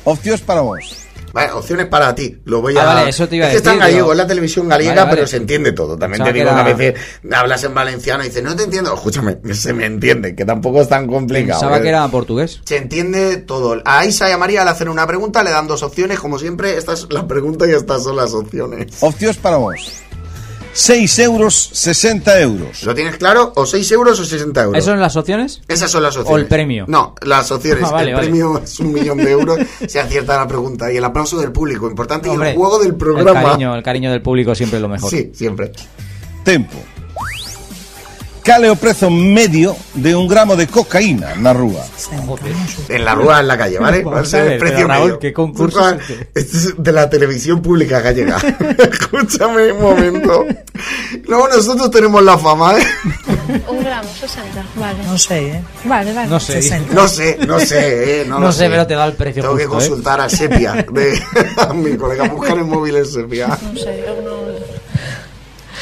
Opcións 0.06 0.42
para 0.42 0.62
vos. 0.62 1.06
Vale, 1.32 1.52
opciones 1.52 1.86
para 1.86 2.16
ti. 2.16 2.42
Lo 2.46 2.60
voy 2.60 2.76
a. 2.76 2.82
Ah, 2.82 2.86
vale, 2.96 3.10
eso 3.12 3.28
te 3.30 3.36
iba 3.36 3.46
a 3.46 3.50
es 3.50 3.54
que 3.54 3.58
está 3.58 3.74
en 3.74 3.78
decir, 3.78 3.92
gallego, 3.92 4.08
pero- 4.08 4.14
es 4.14 4.18
la 4.18 4.28
televisión 4.28 4.68
gallega, 4.68 4.90
Vale, 4.92 5.02
vale. 5.04 5.16
pero 5.16 5.28
se 5.28 5.38
entiende 5.38 5.72
todo. 5.74 5.96
También 5.96 6.24
Pensaba 6.24 6.32
te 6.32 6.40
digo 6.40 6.50
que 6.50 6.56
que 6.56 6.60
a 6.60 6.66
era- 6.66 6.76
veces 6.78 7.20
hablas 7.38 7.64
en 7.66 7.74
valenciano 7.76 8.24
y 8.24 8.28
dices, 8.30 8.44
no 8.44 8.56
te 8.56 8.64
entiendo. 8.64 8.94
Escúchame, 8.96 9.38
se 9.54 9.74
me 9.74 9.86
entiende, 9.86 10.36
que 10.36 10.44
tampoco 10.44 10.82
es 10.82 10.90
tan 10.90 11.06
complicado. 11.06 11.60
Pensaba 11.60 11.78
¿eh? 11.78 11.82
que 11.84 11.90
era 11.90 12.08
portugués. 12.08 12.62
Se 12.66 12.78
entiende 12.78 13.38
todo. 13.38 13.80
A 13.86 14.06
Isa 14.06 14.28
y 14.28 14.32
a 14.32 14.40
María 14.40 14.64
le 14.64 14.72
hacen 14.72 14.90
una 14.90 15.06
pregunta, 15.06 15.44
le 15.44 15.52
dan 15.52 15.68
dos 15.68 15.84
opciones, 15.84 16.20
como 16.20 16.40
siempre. 16.40 16.76
Esta 16.78 16.94
es 16.94 17.06
la 17.12 17.28
pregunta 17.28 17.68
y 17.68 17.72
estas 17.74 18.02
son 18.04 18.16
las 18.16 18.34
opciones. 18.34 18.88
Opcións 19.02 19.38
para 19.38 19.58
vos. 19.58 20.02
6 20.80 21.20
euros, 21.20 21.72
60 21.74 22.40
euros. 22.40 22.84
¿Lo 22.84 22.96
tienes 22.96 23.18
claro? 23.18 23.52
¿O 23.58 23.66
6 23.66 23.92
euros 23.92 24.18
o 24.18 24.24
60 24.24 24.64
euros? 24.64 24.78
¿Eso 24.78 24.92
son 24.92 25.02
las 25.02 25.18
opciones? 25.18 25.62
Esas 25.68 25.92
son 25.92 26.04
las 26.04 26.16
opciones. 26.16 26.34
¿O 26.34 26.38
el 26.38 26.48
premio? 26.48 26.86
No, 26.88 27.16
las 27.22 27.52
opciones. 27.52 27.84
Ah, 27.90 27.92
vale, 27.92 28.12
el 28.12 28.16
vale. 28.16 28.28
premio 28.28 28.62
es 28.64 28.80
un 28.80 28.94
millón 28.94 29.18
de 29.18 29.30
euros. 29.32 29.60
se 29.88 30.00
acierta 30.00 30.38
la 30.38 30.48
pregunta. 30.48 30.92
Y 30.92 30.96
el 30.98 31.04
aplauso 31.04 31.38
del 31.38 31.52
público, 31.52 31.90
importante. 31.90 32.30
y 32.30 32.32
el 32.32 32.56
juego 32.56 32.80
del 32.80 32.90
El 32.92 32.96
programa. 32.96 33.44
cariño, 33.44 33.76
el 33.76 33.84
cariño 33.84 34.10
del 34.12 34.22
público 34.22 34.56
siempre 34.56 34.78
es 34.78 34.82
lo 34.82 34.88
mejor. 34.88 35.10
Sí, 35.10 35.32
siempre. 35.34 35.74
Tempo. 36.46 36.78
Cal 38.44 38.64
é 38.66 38.72
o 38.72 38.76
prezo 38.76 39.10
medio 39.12 39.76
de 39.94 40.16
un 40.16 40.26
gramo 40.28 40.56
de 40.56 40.66
cocaína 40.66 41.36
na 41.38 41.54
rúa? 41.54 41.86
En 42.90 43.06
la 43.06 43.14
rúa, 43.14 43.40
en 43.42 43.48
la 43.48 43.58
calle, 43.58 43.78
¿vale? 43.78 44.02
Vamos 44.02 44.12
¿Cuál 44.12 44.26
es 44.26 44.34
a 44.34 44.54
el 44.54 44.58
precio 44.60 44.88
Raúl, 44.88 45.06
medio? 45.06 45.20
¿qué 45.20 45.34
concurso 45.34 45.90
es 45.90 46.02
este? 46.10 46.30
Este 46.34 46.58
es 46.58 46.74
de 46.78 46.92
la 46.92 47.10
televisión 47.10 47.62
pública 47.62 48.00
gallega. 48.02 48.38
Escúchame 48.92 49.72
un 49.72 49.82
momento. 49.82 50.46
Luego 51.28 51.48
nosotros 51.50 51.92
tenemos 51.92 52.24
la 52.24 52.38
fama, 52.38 52.78
¿eh? 52.80 52.84
Un 53.68 53.84
gramo, 53.84 54.10
60. 54.10 54.66
Vale. 54.76 55.04
No 55.06 55.18
sé, 55.18 55.48
¿eh? 55.48 55.62
Vale, 55.86 56.14
vale. 56.14 56.30
No 56.30 56.40
sé. 56.40 56.62
60. 56.62 56.94
No 56.94 57.08
sé, 57.08 57.38
no 57.46 57.60
sé, 57.60 58.22
¿eh? 58.22 58.26
No, 58.26 58.40
No 58.40 58.46
lo 58.48 58.52
sé, 58.52 58.70
pero 58.70 58.88
te 58.88 58.96
da 58.96 59.06
el 59.06 59.14
precio 59.14 59.44
Tengo 59.44 59.58
que 59.58 59.64
¿eh? 59.64 59.68
consultar 59.68 60.22
a 60.22 60.30
Sepia, 60.30 60.86
de 60.92 61.22
a 61.58 61.74
mi 61.74 61.96
colega. 61.98 62.24
Buscar 62.30 62.58
el 62.58 62.66
móvil 62.66 62.96
en 62.96 63.06
Sepia. 63.06 63.48
Non 63.62 63.76
sei, 63.78 64.00
eu 64.08 64.18
non... 64.26 64.39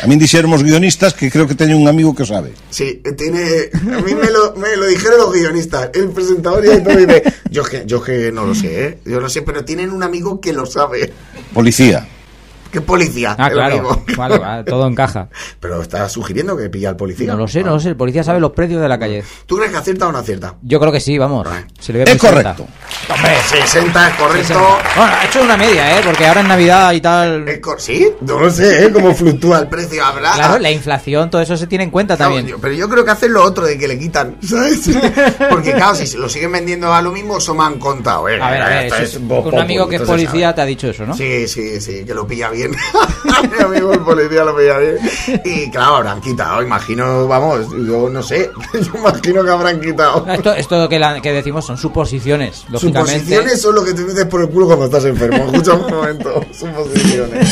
A 0.04 0.06
min 0.06 0.20
dixéramos 0.20 0.63
guionistas 0.63 1.13
que 1.13 1.32
creo 1.32 1.48
que 1.48 1.56
teño 1.56 1.77
un 1.77 1.88
amigo 1.88 2.13
que 2.13 2.24
o 2.24 2.25
sabe. 2.25 2.54
Sí, 2.70 3.01
tiene. 3.18 3.70
A 3.74 4.01
mí 4.01 4.13
me 4.13 4.30
lo, 4.30 4.54
me 4.56 4.75
lo 4.75 4.86
dijeron 4.86 5.18
los 5.18 5.34
guionistas. 5.34 5.89
El 5.94 6.10
presentador 6.10 6.66
y 6.66 6.84
todo 6.84 6.98
dice: 6.98 7.24
Yo 7.50 7.63
que, 7.63 7.84
yo 7.86 8.04
que 8.04 8.32
no 8.32 8.46
lo 8.46 8.54
sé, 8.54 8.86
¿eh? 8.86 8.98
Yo 9.06 9.20
no 9.20 9.30
sé, 9.30 9.42
pero 9.42 9.66
tienen 9.66 9.92
un 9.92 10.04
amigo 10.04 10.39
que 10.39 10.54
lo 10.54 10.66
sabe. 10.66 11.12
Policía. 11.54 12.08
¿Qué 12.72 12.82
policía? 12.82 13.36
Ah, 13.38 13.50
claro. 13.50 14.04
Vale, 14.18 14.38
vale, 14.38 14.64
todo 14.64 14.88
encaja. 14.88 15.30
Pero 15.60 15.82
está 15.82 16.08
sugiriendo 16.10 16.56
que 16.58 16.70
pilla 16.70 16.90
al 16.90 16.96
policía. 16.96 17.28
No 17.32 17.38
lo 17.38 17.48
sé, 17.48 17.64
no 17.64 17.72
lo 17.72 17.80
sé. 17.80 17.90
El 17.90 17.96
policía 17.96 18.24
sabe 18.24 18.40
los 18.40 18.52
precios 18.52 18.82
de 18.82 18.88
la 18.90 18.98
calle. 19.00 19.24
¿Tú 19.46 19.58
crees 19.58 19.72
que 19.72 19.78
acierta 19.78 20.08
o 20.08 20.12
no 20.12 20.18
acierta? 20.20 20.56
Yo 20.62 20.80
creo 20.80 20.91
que 20.91 21.00
sí, 21.00 21.18
vamos. 21.18 21.48
Vale. 21.48 21.65
Se 21.80 21.94
le 21.94 22.00
ve 22.00 22.06
É 22.06 22.10
muy 22.13 22.20
cerca. 22.20 22.56
correcto. 22.56 22.68
Hombre, 23.13 23.32
60 23.48 24.08
es 24.10 24.15
correcto. 24.15 24.54
Bueno, 24.96 25.12
ha 25.13 25.26
hecho 25.26 25.41
una 25.41 25.58
media, 25.58 25.98
¿eh? 25.98 26.02
Porque 26.04 26.26
ahora 26.28 26.41
en 26.41 26.48
Navidad 26.48 26.91
y 26.94 27.02
tal... 27.02 27.48
Es 27.48 27.62
¿Sí? 27.78 28.10
No 28.22 28.39
lo 28.39 28.50
sé, 28.50 28.86
¿eh? 28.86 28.91
Cómo 28.91 29.13
fluctúa 29.13 29.60
el 29.60 29.68
precio. 29.68 30.04
Habrá. 30.04 30.34
Claro, 30.34 30.60
la 30.60 30.72
inflación, 30.72 31.30
todo 31.30 31.41
eso 31.41 31.56
se 31.58 31.68
tiene 31.68 31.84
en 31.86 31.91
cuenta 31.91 32.15
Claro, 32.18 32.34
también. 32.36 32.56
yo- 32.56 32.60
pero 32.62 32.74
yo 32.74 32.89
creo 32.89 33.06
que 33.06 33.12
hacen 33.12 33.34
lo 33.34 33.44
otro 33.44 33.65
de 33.65 33.78
que 33.78 33.88
le 33.88 33.98
quitan, 34.00 34.38
¿sabes? 34.44 34.89
Porque 35.50 35.74
claro, 35.74 35.96
si 35.96 36.08
se 36.08 36.18
lo 36.18 36.28
siguen 36.30 36.52
vendiendo 36.52 36.94
a 36.94 37.02
lo 37.02 37.12
mismo, 37.12 37.38
eso 37.38 37.54
me 37.56 37.63
han 37.63 37.80
contado, 37.80 38.28
¿eh? 38.30 38.39
A 38.41 38.52
ver, 38.52 38.62
a 38.62 38.70
ver, 38.70 38.86
es 38.88 39.00
es- 39.13 39.15
un 39.18 39.60
amigo 39.60 39.88
que 39.88 39.98
es 39.98 40.02
policía 40.02 40.54
te 40.54 40.62
ha 40.62 40.65
dicho 40.65 40.88
eso, 40.89 41.06
¿no? 41.06 41.13
Sí, 41.15 41.48
sí, 41.48 41.80
sí, 41.82 42.04
que 42.06 42.13
lo 42.13 42.26
pilla 42.28 42.50
bien. 42.50 42.57
Mi 43.58 43.63
amigo 43.63 43.93
el 43.93 44.00
policía 44.00 44.43
lo 44.43 44.56
pilla 44.58 44.78
bien. 44.80 44.98
Y 45.43 45.70
claro, 45.70 45.98
habrán 45.98 46.22
quitado, 46.22 46.62
imagino, 46.62 47.28
vamos, 47.28 47.67
yo 47.86 48.10
no 48.10 48.22
sé, 48.24 48.50
yo 48.74 49.00
imagino 49.00 49.43
que 49.43 49.50
habrán 49.52 49.80
quitado. 49.82 50.26
Esto, 50.28 50.54
esto 50.54 50.89
que, 50.89 51.00
la- 51.00 51.22
que 51.22 51.32
decimos 51.34 51.65
son 51.65 51.78
suposiciones, 51.78 52.65
lógicamente. 52.70 53.20
Suposiciones 53.20 53.62
son 53.62 53.76
lo 53.76 53.84
que 53.84 53.93
te 53.93 54.02
metes 54.02 54.26
por 54.26 54.41
el 54.41 54.50
culo 54.50 54.67
cuando 54.67 54.86
estás 54.86 55.06
enfermo. 55.06 55.38
Escucha 55.52 55.74
un 55.74 55.91
momento. 55.91 56.41
Suposiciones. 56.52 57.50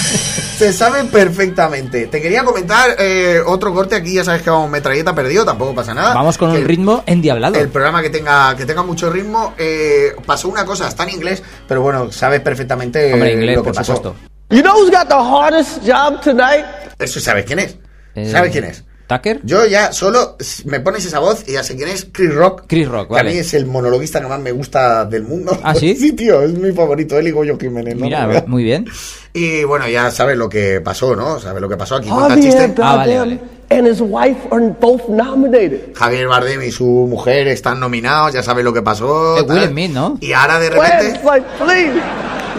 Se 0.57 0.71
sabe 0.73 1.03
perfectamente. 1.05 2.07
Te 2.07 2.21
quería 2.21 2.43
comentar 2.43 2.95
eh, 2.97 3.39
otro 3.45 3.73
corte 3.73 3.95
aquí. 3.95 4.13
Ya 4.13 4.23
sabes 4.23 4.41
que 4.41 4.49
vamos 4.49 4.69
metralleta 4.69 5.13
perdido. 5.13 5.43
Tampoco 5.45 5.75
pasa 5.75 5.93
nada. 5.93 6.13
Vamos 6.13 6.37
con 6.37 6.51
Que 6.53 6.59
un 6.59 6.65
ritmo 6.65 7.03
endiablado. 7.05 7.55
El 7.55 7.69
programa 7.69 8.01
que 8.01 8.09
tenga 8.09 8.55
que 8.55 8.65
tenga 8.65 8.83
mucho 8.83 9.09
ritmo. 9.09 9.53
eh, 9.57 10.13
pasó 10.25 10.47
una 10.49 10.65
cosa, 10.65 10.87
está 10.87 11.03
en 11.03 11.09
inglés, 11.11 11.43
pero 11.67 11.81
bueno, 11.81 12.11
sabes 12.11 12.39
perfectamente 12.41 13.13
Hombre, 13.13 13.33
inglés, 13.33 13.55
lo 13.57 13.63
que 13.63 13.67
por 13.69 13.75
pasó. 13.75 13.95
supuesto. 13.95 14.34
You 14.49 14.61
know 14.61 14.73
who's 14.73 14.91
got 14.91 15.07
the 15.09 15.15
hardest 15.15 15.83
job 15.85 16.21
tonight? 16.21 16.65
Eso 16.99 17.19
sabes 17.19 17.45
quién 17.45 17.59
es. 17.59 17.77
Eh, 18.15 18.29
¿Sabes 18.29 18.51
quién 18.51 18.63
es? 18.65 18.83
¿Tucker? 19.07 19.39
Yo 19.43 19.65
ya 19.65 19.91
solo 19.91 20.35
me 20.65 20.79
pones 20.79 21.05
esa 21.05 21.19
voz 21.19 21.43
y 21.47 21.53
ya 21.53 21.63
sé 21.63 21.75
quién 21.75 21.89
es 21.89 22.07
Chris 22.11 22.33
Rock. 22.33 22.63
Chris 22.67 22.87
Rock, 22.87 23.09
que 23.09 23.13
a 23.13 23.17
vale. 23.17 23.31
mí 23.33 23.37
es 23.37 23.53
el 23.53 23.65
monologuista 23.65 24.19
que 24.21 24.27
más 24.27 24.39
me 24.39 24.51
gusta 24.51 25.05
del 25.05 25.23
mundo. 25.23 25.57
¿Ah, 25.63 25.75
sí? 25.75 25.95
sí, 25.99 26.13
tío, 26.13 26.41
es 26.41 26.53
mi 26.53 26.71
favorito. 26.71 27.17
Él 27.17 27.27
y 27.27 27.31
Goyo 27.31 27.57
Jiménez. 27.57 27.95
¿no? 27.95 28.01
Mira, 28.05 28.43
muy 28.47 28.63
bien. 28.63 28.87
Y 29.33 29.63
bueno, 29.63 29.87
ya 29.87 30.09
sabes 30.11 30.37
lo 30.37 30.47
que 30.49 30.79
pasó, 30.81 31.15
¿no? 31.15 31.39
Sabes 31.39 31.61
lo 31.61 31.69
que 31.69 31.77
pasó 31.77 31.95
aquí. 31.95 32.09
Javier 32.09 32.39
chiste. 32.39 32.73
Ah, 32.81 32.95
vale, 32.97 33.17
Bardem 33.17 33.37
vale. 33.37 33.39
and 33.69 33.87
his 33.87 34.01
wife 34.01 34.39
are 34.51 34.69
both 34.79 35.07
nominated. 35.09 35.93
Javier 35.95 36.27
Bardem 36.27 36.61
y 36.61 36.71
su 36.71 36.85
mujer 36.85 37.47
están 37.47 37.79
nominados, 37.79 38.33
ya 38.33 38.41
sabes 38.43 38.63
lo 38.63 38.73
que 38.73 38.81
pasó. 38.81 39.37
Es. 39.37 39.43
Will 39.43 39.67
Smith, 39.67 39.91
¿no? 39.91 40.17
Y 40.21 40.33
ahora 40.33 40.59
de 40.59 40.69
repente 40.69 41.09
it's 41.09 41.23
like, 41.23 41.45
please, 41.59 41.99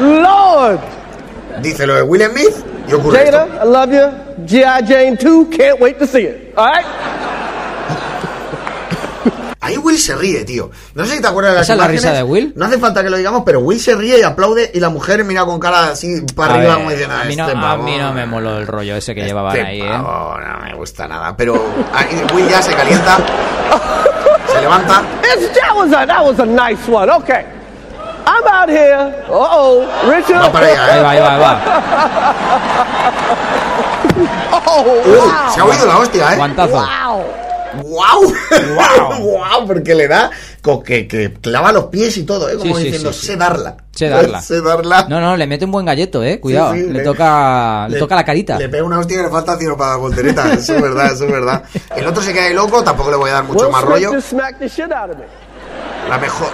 Lord. 0.00 0.80
Dice 1.62 1.86
lo 1.86 1.94
de 1.94 2.02
Will 2.02 2.22
Smith 2.30 2.54
y 2.88 2.92
ocurre 2.92 3.24
Jada, 3.24 3.44
esto. 3.44 3.64
I 3.64 3.68
love 3.68 3.92
you. 3.92 4.46
G.I. 4.46 4.86
Jane 4.86 5.16
2, 5.16 5.50
can't 5.50 5.80
wait 5.80 5.98
to 5.98 6.06
see 6.06 6.24
it. 6.24 6.52
All 6.56 6.66
right? 6.66 6.86
Ahí 9.66 9.78
Will 9.78 9.98
se 9.98 10.14
ríe, 10.14 10.44
tío. 10.44 10.70
No 10.94 11.04
sé 11.04 11.16
si 11.16 11.20
te 11.20 11.26
acuerdas 11.26 11.54
de 11.54 11.58
las 11.58 11.64
¿Esa 11.64 11.72
es 11.72 11.78
la 11.80 11.88
risa 11.88 12.12
de 12.12 12.22
Will? 12.22 12.52
No 12.54 12.66
hace 12.66 12.78
falta 12.78 13.02
que 13.02 13.10
lo 13.10 13.16
digamos, 13.16 13.42
pero 13.44 13.58
Will 13.58 13.80
se 13.80 13.96
ríe 13.96 14.20
y 14.20 14.22
aplaude 14.22 14.70
y 14.72 14.78
la 14.78 14.90
mujer 14.90 15.24
mira 15.24 15.44
con 15.44 15.58
cara 15.58 15.88
así 15.88 16.20
para 16.36 16.52
A 16.52 16.56
arriba 16.58 16.74
ver, 16.74 16.78
como 16.78 16.90
diciendo, 16.92 17.16
a, 17.16 17.24
mí 17.24 17.34
no, 17.34 17.46
este 17.46 17.58
a 17.58 17.60
pavo, 17.60 17.82
mí 17.82 17.98
no 17.98 18.12
me 18.12 18.26
moló 18.26 18.58
el 18.58 18.66
rollo 18.68 18.94
ese 18.94 19.12
que 19.12 19.22
este 19.22 19.30
llevaban 19.30 19.56
ahí, 19.56 19.80
¿eh? 19.80 19.88
no 19.88 20.36
me 20.62 20.74
gusta 20.74 21.08
nada. 21.08 21.36
Pero 21.36 21.60
ahí 21.92 22.24
Will 22.32 22.48
ya 22.48 22.62
se 22.62 22.74
calienta, 22.74 23.16
se 24.46 24.60
levanta. 24.60 25.02
It's, 25.34 25.52
that, 25.58 25.74
was 25.74 25.92
a, 25.92 26.06
that 26.06 26.24
was 26.24 26.38
a 26.38 26.46
nice 26.46 26.88
one. 26.88 27.10
Okay. 27.10 27.55
I'm 28.26 28.46
out 28.48 28.68
here. 28.68 29.14
Uh-oh. 29.28 29.86
Richard. 30.10 30.42
Va 30.42 30.52
para 30.52 30.66
allá, 30.66 30.84
Ahí 30.94 31.02
va, 31.02 31.10
ahí 31.10 31.20
va, 31.20 31.34
ahí 31.34 31.40
va. 31.40 31.52
Oh, 34.68 34.82
Uh, 34.82 35.08
wow. 35.16 35.54
se 35.54 35.60
ha 35.60 35.64
oído 35.64 35.86
la 35.86 35.98
hostia, 35.98 36.32
¿eh? 36.32 36.36
Guantazo. 36.36 36.72
Wow. 36.72 37.24
¡Wow! 37.84 38.34
¡Wow! 39.20 39.66
Porque 39.66 39.94
le 39.94 40.08
da 40.08 40.30
que, 40.84 41.06
que 41.06 41.32
clava 41.34 41.72
los 41.72 41.84
pies 41.86 42.16
y 42.16 42.24
todo, 42.24 42.48
¿eh? 42.48 42.56
Como 42.56 42.74
Sí, 42.74 42.80
sí, 42.80 42.84
diciendo, 42.86 43.12
sí, 43.12 43.20
sí. 43.20 43.26
sé 43.26 43.36
darla. 43.36 43.76
Sé 43.92 44.08
darla. 44.08 44.40
sé 44.42 44.60
darla. 44.62 45.06
No, 45.08 45.20
no, 45.20 45.36
le 45.36 45.46
mete 45.46 45.64
un 45.66 45.72
buen 45.72 45.84
galleto, 45.86 46.22
eh. 46.24 46.40
Cuidado. 46.40 46.72
Sí, 46.74 46.84
sí, 46.84 46.90
le, 46.90 47.00
toca, 47.02 47.86
le, 47.88 47.98
toca 47.98 48.14
la 48.16 48.24
carita. 48.24 48.58
Le 48.58 48.68
pega 48.68 48.82
una 48.84 48.98
hostia 48.98 49.18
que 49.18 49.22
le 49.24 49.28
falta 49.30 49.58
tiro 49.58 49.76
para 49.76 49.90
la 49.92 49.96
voltereta. 49.98 50.52
Eso 50.52 50.74
es 50.74 50.82
verdad, 50.82 51.12
eso 51.12 51.24
es 51.26 51.32
verdad. 51.32 51.62
El 51.94 52.06
otro 52.06 52.22
se 52.22 52.32
queda 52.32 52.44
ahí 52.46 52.54
loco, 52.54 52.82
tampoco 52.82 53.10
le 53.10 53.16
voy 53.16 53.30
a 53.30 53.34
dar 53.34 53.44
mucho 53.44 53.70
más 53.70 53.82
rollo. 53.84 54.10
La 56.08 56.18
mejor. 56.18 56.48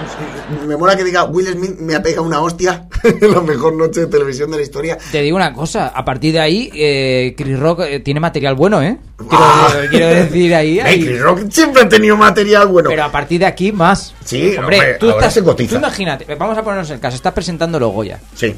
Me 0.67 0.77
mola 0.77 0.97
que 0.97 1.05
diga 1.05 1.25
Will 1.25 1.47
Smith 1.47 1.79
me 1.79 1.95
ha 1.95 2.03
pegado 2.03 2.23
una 2.25 2.41
hostia. 2.41 2.87
la 3.21 3.41
mejor 3.41 3.75
noche 3.75 4.01
de 4.01 4.07
televisión 4.07 4.51
de 4.51 4.57
la 4.57 4.63
historia. 4.63 4.97
Te 5.11 5.21
digo 5.21 5.37
una 5.37 5.53
cosa, 5.53 5.89
a 5.89 6.05
partir 6.05 6.33
de 6.33 6.41
ahí, 6.41 6.71
eh, 6.75 7.35
Chris 7.37 7.59
Rock 7.59 7.81
eh, 7.81 8.01
tiene 8.01 8.21
material 8.21 8.55
bueno, 8.55 8.81
¿eh? 8.83 8.97
Quiero, 9.19 9.45
Ah. 9.45 9.73
quiero 9.91 10.07
decir 10.07 10.55
ahí. 10.55 10.81
Hey. 10.83 11.05
Chris 11.05 11.21
Rock 11.21 11.41
siempre 11.51 11.83
ha 11.83 11.89
tenido 11.89 12.17
material 12.17 12.69
bueno. 12.69 12.89
Pero 12.91 13.05
a 13.05 13.13
partir 13.13 13.41
de 13.41 13.47
aquí, 13.47 13.73
más. 13.73 14.15
Sí, 14.25 14.57
hombre, 14.57 14.79
hombre, 14.79 14.95
tú, 14.99 15.07
ahora 15.07 15.19
estás, 15.19 15.35
se 15.35 15.43
cotiza. 15.45 15.71
tú 15.71 15.77
imagínate, 15.79 16.35
vamos 16.35 16.57
a 16.57 16.63
ponernos 16.63 16.89
en 16.91 16.95
el 16.95 17.01
caso, 17.01 17.17
estás 17.17 17.33
presentando 17.33 17.79
los 17.79 17.93
Goya. 17.93 18.21
Sí. 18.35 18.55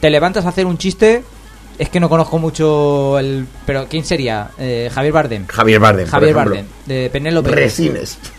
Te 0.00 0.10
levantas 0.10 0.44
a 0.46 0.48
hacer 0.48 0.66
un 0.66 0.78
chiste 0.78 1.22
Es 1.80 1.88
que 1.88 1.98
no 1.98 2.08
conozco 2.10 2.38
mucho 2.38 3.18
el... 3.18 3.46
Pero 3.64 3.86
¿quién 3.88 4.04
sería? 4.04 4.50
Eh, 4.58 4.90
Javier 4.92 5.12
Bardem. 5.14 5.46
Javier 5.46 5.80
Bardem. 5.80 6.04
por 6.04 6.10
Javier 6.10 6.30
ejemplo. 6.36 6.54
Bardem. 6.56 6.66
De 6.86 7.08
Penélope. 7.10 7.50
Resines. 7.52 8.18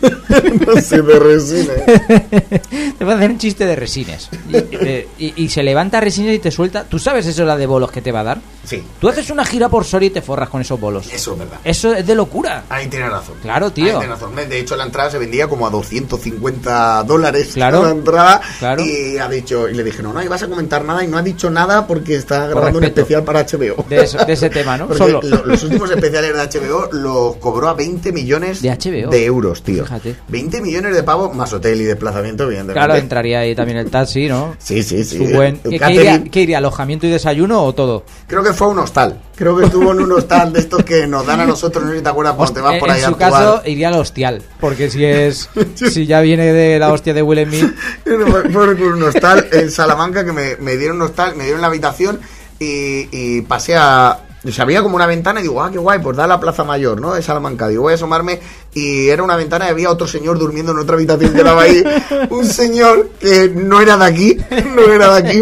no 0.66 0.80
sé, 0.80 1.02
de 1.02 1.18
resines. 1.18 1.84
te 2.98 3.04
voy 3.04 3.12
a 3.14 3.16
hacer 3.16 3.30
un 3.30 3.38
chiste 3.38 3.66
de 3.66 3.74
resines. 3.74 4.28
Y, 4.48 4.56
eh, 4.56 5.08
y- 5.18 5.42
y 5.44 5.48
se 5.48 5.62
levanta 5.64 6.00
resines 6.00 6.36
y 6.36 6.38
te 6.38 6.50
suelta. 6.52 6.84
¿Tú 6.84 6.98
sabes 7.00 7.26
eso 7.26 7.44
la 7.44 7.56
de 7.56 7.66
bolos 7.66 7.90
que 7.90 8.00
te 8.00 8.12
va 8.12 8.20
a 8.20 8.24
dar? 8.24 8.38
Sí, 8.64 8.80
Tú 9.00 9.08
haces 9.08 9.28
una 9.30 9.44
gira 9.44 9.68
por 9.68 9.84
Soria 9.84 10.06
y 10.06 10.10
te 10.10 10.22
forras 10.22 10.48
con 10.48 10.60
esos 10.60 10.78
bolos. 10.78 11.12
eso 11.12 11.32
es 11.32 11.38
verdad. 11.40 11.58
Eso 11.64 11.92
es 11.94 12.06
de 12.06 12.14
locura. 12.14 12.62
Ahí 12.68 12.86
tienes 12.86 13.10
razón. 13.10 13.34
Claro, 13.42 13.72
tío. 13.72 13.86
Ahí 13.86 13.90
tienes 13.92 14.08
razón. 14.10 14.36
De 14.36 14.58
hecho, 14.60 14.76
la 14.76 14.84
entrada 14.84 15.10
se 15.10 15.18
vendía 15.18 15.48
como 15.48 15.66
a 15.66 15.70
250 15.70 17.02
dólares. 17.04 17.50
Claro. 17.54 17.82
La 17.82 17.90
entrada. 17.90 18.40
Claro. 18.60 18.82
Y 18.84 19.18
ha 19.18 19.28
dicho, 19.28 19.68
y 19.68 19.74
le 19.74 19.82
dije, 19.82 20.00
no, 20.02 20.12
no, 20.12 20.22
y 20.22 20.28
vas 20.28 20.42
a 20.44 20.48
comentar 20.48 20.84
nada. 20.84 21.02
Y 21.02 21.08
no 21.08 21.18
ha 21.18 21.22
dicho 21.22 21.50
nada 21.50 21.86
porque 21.88 22.14
está 22.14 22.46
grabando 22.46 22.78
un 22.78 22.84
especial 22.84 23.24
para 23.24 23.31
HBO. 23.40 23.84
De, 23.88 24.02
eso- 24.04 24.24
de 24.24 24.32
ese 24.32 24.50
tema, 24.50 24.76
¿no? 24.78 24.92
Solo. 24.94 25.20
lo- 25.22 25.44
los 25.46 25.62
últimos 25.64 25.90
especiales 25.90 26.32
de 26.34 26.60
HBO 26.60 26.88
los 26.92 27.36
cobró 27.36 27.68
a 27.68 27.74
20 27.74 28.12
millones 28.12 28.62
De 28.62 28.70
HBO. 28.70 29.12
euros, 29.12 29.62
tío. 29.62 29.84
Fíjate. 29.84 30.16
20 30.28 30.60
millones 30.60 30.94
de 30.94 31.02
pavos 31.02 31.34
más 31.34 31.52
hotel 31.52 31.80
y 31.80 31.84
desplazamiento, 31.84 32.44
evidentemente. 32.44 32.78
Claro, 32.78 32.96
entraría 32.96 33.40
ahí 33.40 33.54
también 33.54 33.78
el 33.78 33.90
taxi, 33.90 34.28
¿no? 34.28 34.56
Sí, 34.58 34.82
sí, 34.82 35.04
sí. 35.04 35.18
Buen... 35.32 35.58
¿Qué, 35.58 35.78
qué 35.78 35.92
iría, 35.92 36.24
qué 36.24 36.40
iría, 36.42 36.58
¿Alojamiento 36.58 37.06
y 37.06 37.10
desayuno 37.10 37.62
o 37.64 37.72
todo? 37.74 38.04
Creo 38.26 38.42
que 38.42 38.52
fue 38.52 38.68
un 38.68 38.78
hostal. 38.78 39.20
Creo 39.34 39.56
que 39.56 39.64
estuvo 39.64 39.90
en 39.92 40.00
un 40.00 40.12
hostal 40.12 40.52
de 40.52 40.60
estos 40.60 40.84
que 40.84 41.06
nos 41.06 41.26
dan 41.26 41.40
a 41.40 41.46
nosotros, 41.46 41.82
no 41.84 41.90
sé 41.90 41.96
si 41.98 42.02
te 42.02 42.08
acuerdas, 42.08 42.34
cuando 42.34 42.54
te 42.54 42.60
vas 42.60 42.78
por 42.78 42.90
ahí 42.90 42.98
en 43.00 43.04
a 43.04 43.08
su 43.08 43.12
actuar. 43.14 43.32
caso 43.32 43.62
iría 43.64 43.88
al 43.88 43.94
hostial, 43.94 44.42
porque 44.60 44.88
si 44.90 45.04
es 45.04 45.48
si 45.74 46.06
ya 46.06 46.20
viene 46.20 46.52
de 46.52 46.78
la 46.78 46.92
hostia 46.92 47.12
de 47.14 47.22
Will 47.22 47.44
Smith, 47.48 47.74
Fue 48.04 48.50
fue 48.50 48.86
un 48.92 49.02
hostal 49.02 49.48
en 49.50 49.70
Salamanca 49.70 50.24
que 50.24 50.32
me, 50.32 50.56
me 50.56 50.76
dieron 50.76 50.96
un 50.96 51.02
hostal, 51.08 51.34
me 51.34 51.44
dieron 51.44 51.60
la 51.60 51.66
habitación 51.68 52.20
y, 52.62 53.08
y 53.10 53.40
pasé 53.42 53.76
a. 53.76 54.18
o 54.44 54.50
sea, 54.50 54.64
había 54.64 54.82
como 54.82 54.96
una 54.96 55.06
ventana 55.06 55.40
y 55.40 55.44
digo, 55.44 55.62
ah, 55.62 55.70
qué 55.70 55.78
guay, 55.78 56.00
pues 56.00 56.16
da 56.16 56.26
la 56.26 56.40
Plaza 56.40 56.64
Mayor, 56.64 57.00
¿no? 57.00 57.14
De 57.14 57.22
Salamanca. 57.22 57.68
Digo, 57.68 57.82
voy 57.82 57.92
a 57.92 57.94
asomarme 57.96 58.40
y 58.74 59.08
era 59.08 59.22
una 59.22 59.36
ventana 59.36 59.66
y 59.66 59.70
había 59.70 59.90
otro 59.90 60.06
señor 60.06 60.38
durmiendo 60.38 60.72
en 60.72 60.78
otra 60.78 60.94
habitación 60.94 61.34
que 61.34 61.42
daba 61.42 61.62
ahí. 61.62 61.82
Un 62.30 62.46
señor 62.46 63.10
que 63.20 63.50
no 63.54 63.80
era 63.80 63.96
de 63.96 64.04
aquí, 64.04 64.36
no 64.74 64.92
era 64.92 65.14
de 65.14 65.28
aquí, 65.28 65.40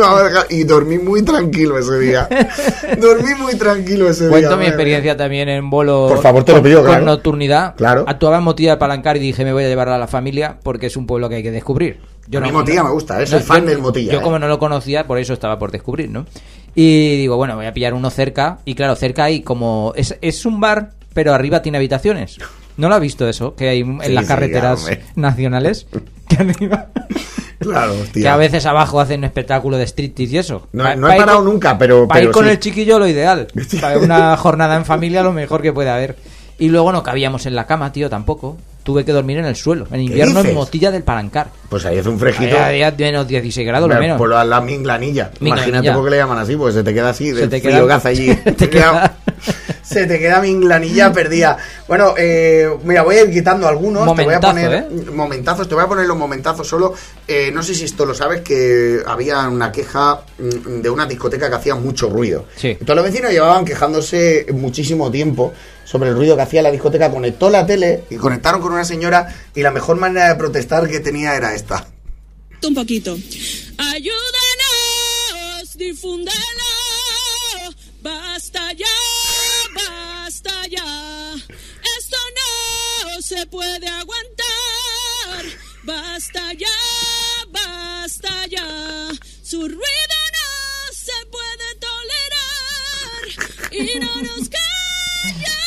y 0.50 0.64
dormí 0.64 0.98
muy 0.98 1.22
tranquilo 1.22 1.78
ese 1.78 1.98
día. 1.98 2.28
Dormí 2.98 3.34
muy 3.38 3.54
tranquilo 3.54 4.08
ese 4.08 4.24
día. 4.24 4.30
cuento 4.30 4.50
mi 4.50 4.56
madre 4.56 4.68
experiencia 4.68 5.16
también 5.16 5.48
en 5.48 5.70
bolo 5.70 6.08
Por 6.08 6.22
favor, 6.22 6.44
te 6.44 6.52
lo 6.52 6.62
pido, 6.62 6.80
con 6.80 6.90
claro. 6.90 7.04
nocturnidad. 7.04 7.74
Claro. 7.76 8.04
Actuaba 8.06 8.38
en 8.38 8.44
Motilla 8.44 8.72
de 8.72 8.76
Palancar 8.78 9.16
y 9.16 9.20
dije, 9.20 9.44
me 9.44 9.52
voy 9.52 9.64
a 9.64 9.68
llevar 9.68 9.88
a 9.88 9.98
la 9.98 10.06
familia 10.06 10.58
porque 10.62 10.86
es 10.86 10.96
un 10.96 11.06
pueblo 11.06 11.28
que 11.28 11.36
hay 11.36 11.42
que 11.42 11.50
descubrir. 11.50 12.00
A 12.36 12.40
mí 12.40 12.52
Motilla 12.52 12.84
me 12.84 12.90
gusta, 12.90 13.20
¿eh? 13.20 13.26
Soy 13.26 13.40
fan 13.40 13.66
del 13.66 13.78
Motilla, 13.78 14.12
Yo 14.12 14.18
¿eh? 14.20 14.22
como 14.22 14.38
no 14.38 14.46
lo 14.46 14.58
conocía, 14.58 15.06
por 15.06 15.18
eso 15.18 15.32
estaba 15.32 15.58
por 15.58 15.72
descubrir, 15.72 16.10
¿no? 16.10 16.26
Y 16.74 17.16
digo, 17.16 17.36
bueno, 17.36 17.56
voy 17.56 17.66
a 17.66 17.72
pillar 17.74 17.94
uno 17.94 18.10
cerca 18.10 18.58
y 18.64 18.74
claro, 18.74 18.94
cerca 18.96 19.24
hay 19.24 19.42
como 19.42 19.92
es, 19.96 20.16
es 20.20 20.46
un 20.46 20.60
bar, 20.60 20.90
pero 21.14 21.34
arriba 21.34 21.62
tiene 21.62 21.78
habitaciones. 21.78 22.38
¿No 22.76 22.88
lo 22.88 22.94
has 22.94 23.00
visto 23.00 23.28
eso? 23.28 23.54
Que 23.56 23.68
hay 23.68 23.80
en 23.80 24.00
Sí, 24.00 24.12
las 24.12 24.26
carreteras 24.26 24.86
nacionales. 25.16 25.86
Que 26.28 26.36
arriba... 26.36 26.86
Claro, 27.58 27.92
hostia. 27.92 28.22
Que 28.22 28.28
a 28.28 28.36
veces 28.36 28.64
abajo 28.64 29.00
hacen 29.00 29.20
un 29.20 29.24
espectáculo 29.24 29.76
de 29.76 29.86
striptease 29.86 30.34
y 30.34 30.38
eso. 30.38 30.68
No- 30.72 30.84
Pa- 30.84 30.96
no 30.96 31.10
he 31.12 31.16
parado 31.18 31.38
con- 31.38 31.46
nunca, 31.52 31.76
pero- 31.76 32.08
Para 32.08 32.22
ir 32.22 32.30
con 32.30 32.44
sí. 32.46 32.50
el 32.52 32.58
chiquillo 32.58 32.98
lo 32.98 33.06
ideal. 33.06 33.48
Para 33.82 33.98
una 33.98 34.34
jornada 34.38 34.76
en 34.76 34.86
familia 34.86 35.22
lo 35.22 35.32
mejor 35.32 35.60
que 35.60 35.72
puede 35.72 35.90
haber. 35.90 36.16
Y 36.58 36.68
luego 36.68 36.90
no 36.92 37.02
cabíamos 37.02 37.44
en 37.44 37.54
la 37.54 37.66
cama, 37.66 37.92
tío, 37.92 38.08
tampoco. 38.08 38.56
Tuve 38.82 39.04
que 39.04 39.12
dormir 39.12 39.38
en 39.38 39.44
el 39.44 39.56
suelo. 39.56 39.86
En 39.92 40.00
invierno 40.00 40.42
en? 40.42 40.54
Motilla 40.54 40.90
del 40.90 41.02
Palancar. 41.02 41.48
Pues 41.68 41.84
ahí 41.84 41.98
hace 41.98 42.08
un 42.08 42.18
fresquito. 42.18 42.58
Había 42.58 42.90
menos 42.90 43.28
16 43.28 43.66
grados, 43.66 43.88
lo 43.88 43.94
menos. 44.00 44.16
Por 44.18 44.30
la, 44.30 44.44
la 44.44 44.60
minglanilla. 44.60 45.30
Minglanilla. 45.40 45.68
Imagínate 45.68 45.92
por 45.96 46.04
qué 46.04 46.10
le 46.12 46.16
llaman 46.16 46.38
así, 46.38 46.56
pues 46.56 46.74
se 46.74 46.82
te 46.82 46.94
queda 46.94 47.10
así, 47.10 47.30
Se 47.30 47.40
del 47.40 47.50
te 47.50 47.60
frío 47.60 47.86
queda- 47.86 48.00
allí. 48.04 48.34
te 48.56 48.70
queda- 48.70 49.16
se 49.90 50.06
te 50.06 50.18
queda 50.20 50.40
minglanilla 50.40 51.12
perdida. 51.12 51.58
Bueno, 51.88 52.14
eh, 52.16 52.68
mira, 52.84 53.02
voy 53.02 53.16
a 53.16 53.22
ir 53.24 53.30
quitando 53.32 53.66
algunos. 53.66 54.02
te 54.14 54.22
voy 54.24 54.34
a 54.34 54.40
Momentazo, 54.40 54.54
poner 54.54 54.72
¿eh? 54.72 54.86
momentazos, 55.12 55.68
te 55.68 55.74
voy 55.74 55.82
a 55.84 55.88
poner 55.88 56.06
los 56.06 56.16
momentazos 56.16 56.68
solo. 56.68 56.94
Eh, 57.26 57.50
no 57.52 57.62
sé 57.62 57.74
si 57.74 57.84
esto 57.84 58.06
lo 58.06 58.14
sabes, 58.14 58.42
que 58.42 59.00
había 59.06 59.48
una 59.48 59.72
queja 59.72 60.20
mm, 60.38 60.80
de 60.80 60.90
una 60.90 61.06
discoteca 61.06 61.48
que 61.50 61.56
hacía 61.56 61.74
mucho 61.74 62.08
ruido. 62.08 62.46
Sí. 62.56 62.76
Todos 62.84 62.96
los 62.96 63.04
vecinos 63.04 63.32
llevaban 63.32 63.64
quejándose 63.64 64.46
muchísimo 64.52 65.10
tiempo 65.10 65.52
sobre 65.84 66.10
el 66.10 66.14
ruido 66.16 66.36
que 66.36 66.42
hacía 66.42 66.62
la 66.62 66.70
discoteca. 66.70 67.10
Conectó 67.10 67.50
la 67.50 67.66
tele 67.66 68.04
y 68.10 68.16
conectaron 68.16 68.60
con 68.60 68.72
una 68.72 68.84
señora 68.84 69.34
y 69.54 69.62
la 69.62 69.72
mejor 69.72 69.96
manera 69.96 70.28
de 70.28 70.36
protestar 70.36 70.88
que 70.88 71.00
tenía 71.00 71.34
era 71.34 71.52
esta. 71.54 71.84
un 72.64 72.74
poquito. 72.74 73.16
Ayúdanos, 73.76 75.76
difúndelo. 75.76 76.36
Basta 78.02 78.72
ya, 78.72 78.86
se 83.30 83.46
puede 83.46 83.86
aguantar. 83.86 85.44
Basta 85.84 86.52
ya, 86.54 86.66
basta 87.48 88.46
ya. 88.48 89.08
Su 89.44 89.60
ruido 89.60 90.18
no 90.36 90.92
se 90.92 91.26
puede 91.30 91.68
tolerar. 91.78 93.24
Y 93.70 94.00
no 94.00 94.16
nos 94.22 94.48
callarán. 94.48 95.59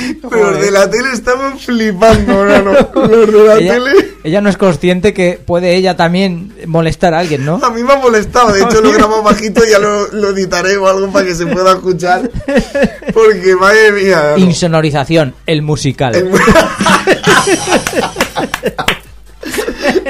Pero 0.30 0.50
los 0.52 0.60
de 0.60 0.70
la 0.70 0.90
tele 0.90 1.12
estaban 1.12 1.58
flipando, 1.58 2.44
¿no? 2.44 2.72
Los 2.94 3.32
de 3.32 3.44
la 3.44 3.54
ella, 3.58 3.74
tele. 3.74 3.92
ella 4.24 4.40
no 4.40 4.48
es 4.48 4.56
consciente 4.56 5.12
que 5.12 5.40
puede 5.44 5.74
ella 5.76 5.96
también 5.96 6.52
molestar 6.66 7.14
a 7.14 7.20
alguien, 7.20 7.44
¿no? 7.44 7.60
A 7.62 7.70
mí 7.70 7.82
me 7.82 7.92
ha 7.92 7.96
molestado, 7.96 8.52
de 8.52 8.62
hecho 8.62 8.80
lo 8.80 8.92
grabo 8.96 9.22
bajito, 9.22 9.62
ya 9.64 9.78
lo, 9.78 10.08
lo 10.12 10.30
editaré 10.30 10.76
o 10.76 10.86
algo 10.88 11.10
para 11.10 11.26
que 11.26 11.34
se 11.34 11.46
pueda 11.46 11.72
escuchar. 11.72 12.30
Porque, 13.12 13.56
madre 13.56 13.92
mía. 13.92 14.34
no. 14.36 14.44
Insonorización, 14.44 15.34
el 15.46 15.62
musical. 15.62 16.12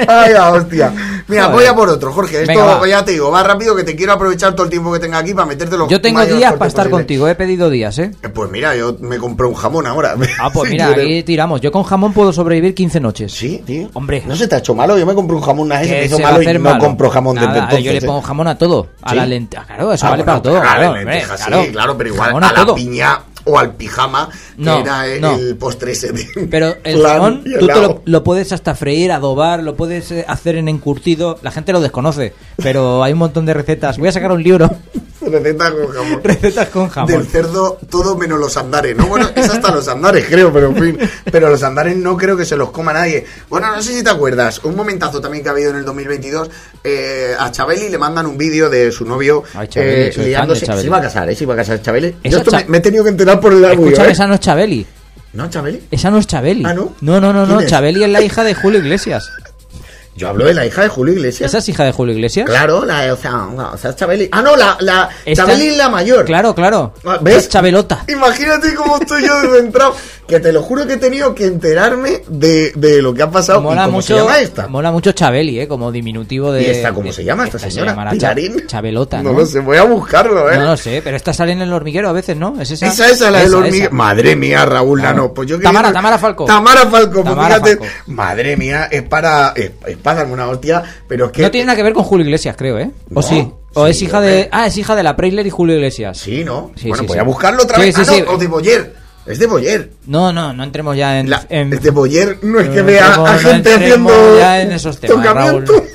Ay, 0.07 0.33
la 0.33 0.51
hostia. 0.51 0.93
Mira, 1.27 1.43
Joder. 1.45 1.55
voy 1.57 1.65
a 1.65 1.75
por 1.75 1.89
otro, 1.89 2.11
Jorge. 2.11 2.41
Esto 2.43 2.47
Venga, 2.53 2.87
ya 2.87 3.05
te 3.05 3.11
digo, 3.11 3.31
va 3.31 3.43
rápido 3.43 3.75
que 3.75 3.83
te 3.83 3.95
quiero 3.95 4.13
aprovechar 4.13 4.53
todo 4.53 4.65
el 4.65 4.69
tiempo 4.69 4.91
que 4.91 4.99
tenga 4.99 5.17
aquí 5.19 5.33
para 5.33 5.45
meterte 5.45 5.77
los 5.77 5.87
Yo 5.89 6.01
tengo 6.01 6.25
días 6.25 6.53
para 6.53 6.67
estar 6.67 6.85
posible. 6.85 6.91
contigo, 6.91 7.27
he 7.27 7.35
pedido 7.35 7.69
días, 7.69 7.97
¿eh? 7.99 8.11
Eh, 8.21 8.29
Pues 8.29 8.49
mira, 8.51 8.75
yo 8.75 8.95
me 8.99 9.17
compré 9.17 9.47
un 9.47 9.53
jamón 9.53 9.87
ahora. 9.87 10.15
Ah, 10.39 10.49
pues 10.53 10.69
mira, 10.71 10.89
aquí 10.89 11.23
tiramos. 11.23 11.61
Yo 11.61 11.71
con 11.71 11.83
jamón 11.83 12.13
puedo 12.13 12.33
sobrevivir 12.33 12.73
15 12.75 12.99
noches. 12.99 13.31
Sí, 13.33 13.63
tío. 13.65 13.89
Hombre. 13.93 14.23
No 14.25 14.35
se 14.35 14.47
te 14.47 14.55
ha 14.55 14.57
hecho 14.59 14.75
malo. 14.75 14.97
Yo 14.97 15.05
me 15.05 15.13
compré 15.15 15.35
un 15.35 15.41
jamón 15.43 15.67
una 15.67 15.79
vez, 15.79 15.87
Que 15.89 16.05
hizo 16.05 16.17
se 16.17 16.23
malo 16.23 16.41
y 16.41 16.45
no 16.53 16.59
malo. 16.59 16.79
compro 16.83 17.09
jamón 17.09 17.35
desde 17.35 17.47
Nada, 17.47 17.59
entonces. 17.63 17.85
Yo 17.85 17.91
le 17.91 17.97
¿eh? 17.99 18.01
pongo 18.01 18.21
jamón 18.21 18.47
a 18.47 18.57
todo. 18.57 18.87
A 19.01 19.09
¿Sí? 19.11 19.15
la 19.15 19.25
lenteja. 19.25 19.65
Claro, 19.65 19.93
eso 19.93 20.05
Ah, 20.05 20.09
vale 20.11 20.23
bueno, 20.23 20.41
para 20.41 20.41
todo. 20.43 20.61
claro, 20.61 20.77
Claro, 20.79 20.87
hombre, 20.93 21.05
lenteja, 21.05 21.37
sí, 21.37 21.71
claro, 21.71 21.97
pero 21.97 22.09
igual 22.09 22.27
Jamón 22.27 22.43
a, 22.43 22.49
a 22.49 22.53
la 22.53 22.65
todo. 22.65 22.75
piña 22.75 23.19
o 23.45 23.57
al 23.59 23.75
pijama, 23.75 24.29
No, 24.57 24.75
que 24.75 24.81
era 24.81 25.07
el, 25.07 25.21
no. 25.21 25.35
el 25.35 25.55
postre 25.57 25.91
ese 25.91 26.11
de 26.11 26.25
Pero 26.49 26.75
el 26.83 27.01
jamón, 27.05 27.43
tú 27.59 27.67
te 27.67 27.81
lo, 27.81 28.01
lo 28.05 28.23
puedes 28.23 28.51
hasta 28.51 28.75
freír, 28.75 29.11
adobar, 29.11 29.63
lo 29.63 29.75
puedes 29.75 30.11
eh, 30.11 30.25
hacer 30.27 30.55
en 30.55 30.67
encurtido. 30.67 31.39
La 31.41 31.51
gente 31.51 31.73
lo 31.73 31.81
desconoce, 31.81 32.33
pero 32.57 33.03
hay 33.03 33.13
un 33.13 33.19
montón 33.19 33.45
de 33.45 33.53
recetas. 33.53 33.97
Voy 33.97 34.07
a 34.07 34.11
sacar 34.11 34.31
un 34.31 34.43
libro. 34.43 34.69
Receta 35.31 35.71
con 35.71 35.87
jamón. 35.93 36.21
Recetas 36.23 36.69
con 36.69 36.89
jamón. 36.89 37.11
Del 37.11 37.27
cerdo, 37.27 37.77
todo 37.89 38.17
menos 38.17 38.39
los 38.39 38.55
andares, 38.57 38.95
¿no? 38.95 39.07
Bueno, 39.07 39.29
es 39.35 39.49
hasta 39.49 39.71
los 39.73 39.87
andares, 39.87 40.25
creo, 40.29 40.51
pero 40.51 40.67
en 40.67 40.75
fin. 40.75 41.09
Pero 41.31 41.49
los 41.49 41.61
andares 41.63 41.95
no 41.97 42.17
creo 42.17 42.35
que 42.37 42.45
se 42.45 42.55
los 42.55 42.71
coma 42.71 42.93
nadie. 42.93 43.25
Bueno, 43.49 43.75
no 43.75 43.81
sé 43.81 43.93
si 43.97 44.03
te 44.03 44.09
acuerdas, 44.09 44.59
un 44.63 44.75
momentazo 44.75 45.19
también 45.21 45.43
que 45.43 45.49
ha 45.49 45.53
habido 45.53 45.71
en 45.71 45.77
el 45.77 45.85
2022. 45.85 46.49
eh, 46.83 47.33
a 47.37 47.51
Chabeli 47.51 47.89
le 47.89 47.97
mandan 47.97 48.25
un 48.25 48.37
vídeo 48.37 48.69
de 48.69 48.91
su 48.91 49.05
novio 49.05 49.43
Ay, 49.53 49.67
Chabeli, 49.67 50.01
eh, 50.07 50.13
liándose. 50.17 50.65
Se 50.65 50.85
iba 50.85 50.97
a 50.97 51.01
casar, 51.01 51.29
¿eh? 51.29 51.35
Se 51.35 51.43
iba 51.43 51.53
a 51.53 51.57
casar 51.57 51.81
Chabeli. 51.81 52.15
Yo 52.23 52.37
esto 52.39 52.51
me, 52.51 52.65
me 52.67 52.77
he 52.77 52.81
tenido 52.81 53.03
que 53.03 53.09
enterar 53.11 53.39
por 53.39 53.53
el 53.53 53.63
audio, 53.65 53.85
Escúchame, 53.85 54.09
¿eh? 54.09 54.11
esa 54.11 54.27
no 54.27 54.33
es 54.35 54.39
Chabeli. 54.39 54.85
¿No, 55.33 55.49
Chabeli? 55.49 55.81
Esa 55.89 56.11
no 56.11 56.19
es 56.19 56.27
Chabeli. 56.27 56.63
Ah, 56.65 56.73
¿no? 56.73 56.93
No, 57.01 57.19
no, 57.19 57.33
no, 57.33 57.45
no. 57.45 57.65
Chabeli 57.65 58.03
es 58.03 58.09
la 58.09 58.21
hija 58.21 58.43
de 58.43 58.53
Julio 58.53 58.79
Iglesias. 58.79 59.31
Yo 60.15 60.29
hablo 60.29 60.45
de 60.45 60.53
la 60.53 60.65
hija 60.65 60.83
de 60.83 60.89
Julio 60.89 61.13
Iglesias. 61.15 61.49
¿Esa 61.49 61.57
es 61.57 61.69
hija 61.69 61.83
de 61.85 61.91
Julio 61.91 62.13
Iglesias? 62.13 62.45
Claro, 62.47 62.85
la, 62.85 63.11
o 63.13 63.17
sea, 63.17 63.31
no, 63.31 63.71
o 63.73 63.77
sea, 63.77 63.89
es 63.89 63.95
Chabeli. 63.95 64.29
Ah, 64.31 64.41
no, 64.43 64.55
la, 64.55 64.77
la 64.79 65.09
Esta- 65.25 65.43
Chabeli 65.45 65.67
es 65.69 65.77
la 65.77 65.89
mayor. 65.89 66.25
Claro, 66.25 66.53
claro. 66.53 66.93
Ah, 67.03 67.17
¿Ves? 67.21 67.37
Es 67.37 67.49
Chabelota. 67.49 68.03
Imagínate 68.07 68.75
cómo 68.75 68.97
estoy 68.97 69.25
yo 69.25 69.41
desde 69.41 69.59
entrado. 69.59 69.95
Que 70.27 70.39
te 70.39 70.53
lo 70.53 70.61
juro 70.63 70.87
que 70.87 70.93
he 70.93 70.97
tenido 70.97 71.35
que 71.35 71.45
enterarme 71.45 72.21
de, 72.29 72.71
de 72.75 73.01
lo 73.01 73.13
que 73.13 73.23
ha 73.23 73.29
pasado. 73.29 73.59
¿Y 73.59 73.63
Mola 73.63 73.83
cómo 73.85 73.97
mucho, 73.97 74.07
se 74.07 74.21
llama 74.21 74.39
esta? 74.39 74.67
mola 74.67 74.91
mucho 74.91 75.11
Chabeli, 75.11 75.59
¿eh? 75.59 75.67
Como 75.67 75.91
diminutivo 75.91 76.51
de... 76.51 76.63
¿Y 76.63 76.65
esta 76.67 76.93
cómo 76.93 77.07
de- 77.07 77.13
se 77.13 77.23
llama 77.25 77.43
esta 77.45 77.59
se 77.59 77.69
señora? 77.69 77.93
Cha- 78.17 78.33
Chabelota, 78.67 79.21
¿no? 79.21 79.31
No 79.33 79.39
lo 79.39 79.45
sé, 79.45 79.59
voy 79.59 79.77
a 79.77 79.83
buscarlo, 79.83 80.49
¿eh? 80.49 80.57
No 80.57 80.63
lo 80.65 80.77
sé, 80.77 81.01
pero 81.03 81.17
esta 81.17 81.33
sale 81.33 81.51
en 81.51 81.61
el 81.61 81.73
hormiguero 81.73 82.07
a 82.07 82.13
veces, 82.13 82.37
¿no? 82.37 82.59
¿Es 82.61 82.71
esa? 82.71 82.87
Esa, 82.87 83.09
esa, 83.09 83.31
la 83.31 83.39
del 83.41 83.53
hormiguero. 83.53 83.85
esa. 83.87 83.93
Madre 83.95 84.35
mía, 84.37 84.65
Raúl 84.65 84.99
Claro. 85.01 85.17
Lano. 85.17 85.33
Pues 85.33 85.49
yo 85.49 85.59
Tamara, 85.59 85.89
digo- 85.89 85.93
Tamara 85.97 86.17
Falco. 86.17 86.45
Tamara 86.45 86.81
Falco, 86.87 87.11
pues 87.21 87.25
Tamara 87.25 87.55
fíjate. 87.55 87.77
Falco. 87.77 87.93
Madre 88.07 88.57
mía, 88.57 88.87
es 88.89 89.03
para. 89.03 89.53
Es, 89.55 89.71
es 89.87 89.97
para 89.97 90.19
darme 90.19 90.33
una 90.33 90.47
hostia, 90.47 90.81
pero 91.07 91.25
es 91.25 91.31
que. 91.33 91.41
No 91.41 91.51
tiene 91.51 91.65
nada 91.65 91.75
que 91.75 91.83
ver 91.83 91.93
con 91.93 92.03
Julio 92.05 92.25
Iglesias, 92.25 92.55
creo, 92.57 92.79
¿eh? 92.79 92.91
¿O 93.11 93.15
No, 93.15 93.21
sí? 93.21 93.51
¿O 93.75 93.85
sí, 93.85 93.91
es 93.91 94.01
hija 94.03 94.21
de... 94.21 94.49
Ah, 94.51 94.67
es 94.67 94.77
hija 94.77 94.95
de 94.95 95.01
la 95.03 95.15
Preisler 95.15 95.45
y 95.47 95.49
Julio 95.49 95.75
Iglesias. 95.75 96.17
Sí, 96.17 96.43
¿no? 96.43 96.71
Sí, 96.75 96.89
bueno, 96.89 97.03
sí, 97.03 97.07
voy 97.07 97.17
a 97.17 97.23
buscarlo 97.23 97.63
otra 97.63 97.79
vez. 97.79 97.95
sí, 97.95 98.01
Ah, 98.01 98.05
no, 98.07 98.13
sí. 98.13 98.23
o 98.27 98.37
de 98.37 98.47
Boyer. 98.47 99.02
Es 99.25 99.39
de 99.39 99.45
Boyer. 99.47 99.89
No, 100.07 100.33
no, 100.33 100.53
no 100.53 100.63
entremos 100.63 100.97
ya 100.97 101.19
en. 101.19 101.29
La- 101.29 101.45
en- 101.49 101.71
es 101.73 101.81
de 101.81 101.91
Boyer 101.91 102.39
no 102.41 102.59
es 102.59 102.69
que 102.69 102.79
no 102.79 102.85
vea 102.85 103.13
a 103.13 103.17
no 103.17 103.25
gente 103.39 103.73
entremos 103.73 104.11
haciendo 104.11 104.37
ya 104.39 104.61
en 104.61 104.71
esos 104.73 104.99
temas, 104.99 105.25
tocamiento. 105.27 105.73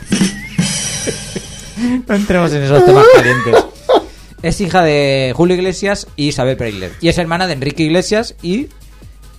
No 2.08 2.14
entremos 2.14 2.52
en 2.52 2.62
esos 2.62 2.84
temas 2.84 3.04
calientes. 3.14 3.54
Es 4.42 4.60
hija 4.60 4.82
de 4.82 5.32
Julio 5.36 5.56
Iglesias 5.56 6.06
y 6.16 6.28
Isabel 6.28 6.56
Preisler. 6.56 6.92
Y 7.00 7.08
es 7.08 7.18
hermana 7.18 7.46
de 7.46 7.52
Enrique 7.54 7.82
Iglesias 7.84 8.34
y 8.42 8.68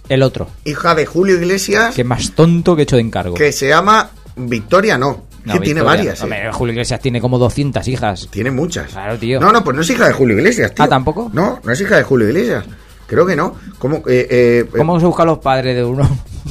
el 0.07 0.23
otro, 0.23 0.47
Hija 0.65 0.95
de 0.95 1.05
Julio 1.05 1.35
Iglesias, 1.35 1.93
que 1.95 2.03
más 2.03 2.31
tonto 2.31 2.75
que 2.75 2.83
hecho 2.83 2.95
de 2.95 3.03
encargo. 3.03 3.35
que 3.35 3.51
se 3.51 3.67
llama 3.69 4.09
Victoria, 4.35 4.97
no. 4.97 5.25
No, 5.45 5.53
que 5.53 5.59
tiene 5.61 5.81
varias. 5.81 6.19
eh. 6.19 6.23
Hombre, 6.23 6.51
Julio 6.51 6.73
Iglesias 6.73 6.99
tiene 6.99 7.21
como 7.21 7.37
200 7.39 7.87
hijas. 7.87 8.27
Tiene 8.31 8.51
muchas. 8.51 8.91
Claro, 8.91 9.17
tío. 9.17 9.39
No, 9.39 9.51
no, 9.51 9.63
pues 9.63 9.75
no 9.75 9.81
es 9.83 9.89
hija 9.89 10.07
de 10.07 10.13
Julio 10.13 10.37
Iglesias, 10.37 10.73
tío. 10.73 10.83
Ah, 10.83 10.87
¿tampoco? 10.89 11.29
No, 11.33 11.59
no 11.63 11.71
es 11.71 11.79
hija 11.79 11.95
de 11.97 12.03
Julio 12.03 12.27
Iglesias. 12.27 12.65
Creo 13.09 13.25
que 13.25 13.35
no. 13.35 13.55
¿Cómo? 13.79 13.97
Eh, 14.07 14.27
eh, 14.29 14.65
¿Cómo 14.77 14.99
se 14.99 15.05
buscan 15.07 15.25
los 15.25 15.39
padres 15.39 15.75
de 15.75 15.83
uno? 15.83 16.07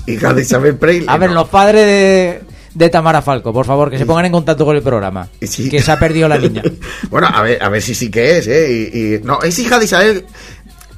Hija 0.06 0.34
de 0.34 0.42
Isabel 0.42 0.76
Preisler. 0.76 1.08
A 1.08 1.16
ver, 1.16 1.30
no. 1.30 1.36
los 1.36 1.48
padres 1.48 1.86
de, 1.86 2.40
de 2.74 2.88
Tamara 2.88 3.22
Falco, 3.22 3.52
por 3.52 3.64
favor, 3.64 3.90
que 3.90 3.96
se 3.98 4.04
pongan 4.06 4.26
en 4.26 4.32
contacto 4.32 4.64
con 4.64 4.74
el 4.76 4.82
programa. 4.82 5.28
Sí. 5.40 5.68
Que 5.70 5.80
se 5.80 5.92
ha 5.92 5.98
perdido 5.98 6.28
la 6.28 6.36
niña. 6.38 6.62
bueno, 7.10 7.28
a 7.32 7.42
ver, 7.42 7.62
a 7.62 7.68
ver 7.68 7.80
si 7.80 7.94
sí 7.94 8.10
que 8.10 8.38
es, 8.38 8.48
¿eh? 8.48 8.90
Y, 8.92 8.98
y- 9.14 9.20
no, 9.22 9.40
es 9.42 9.58
hija 9.58 9.78
de 9.78 9.84
Isabel 9.84 10.24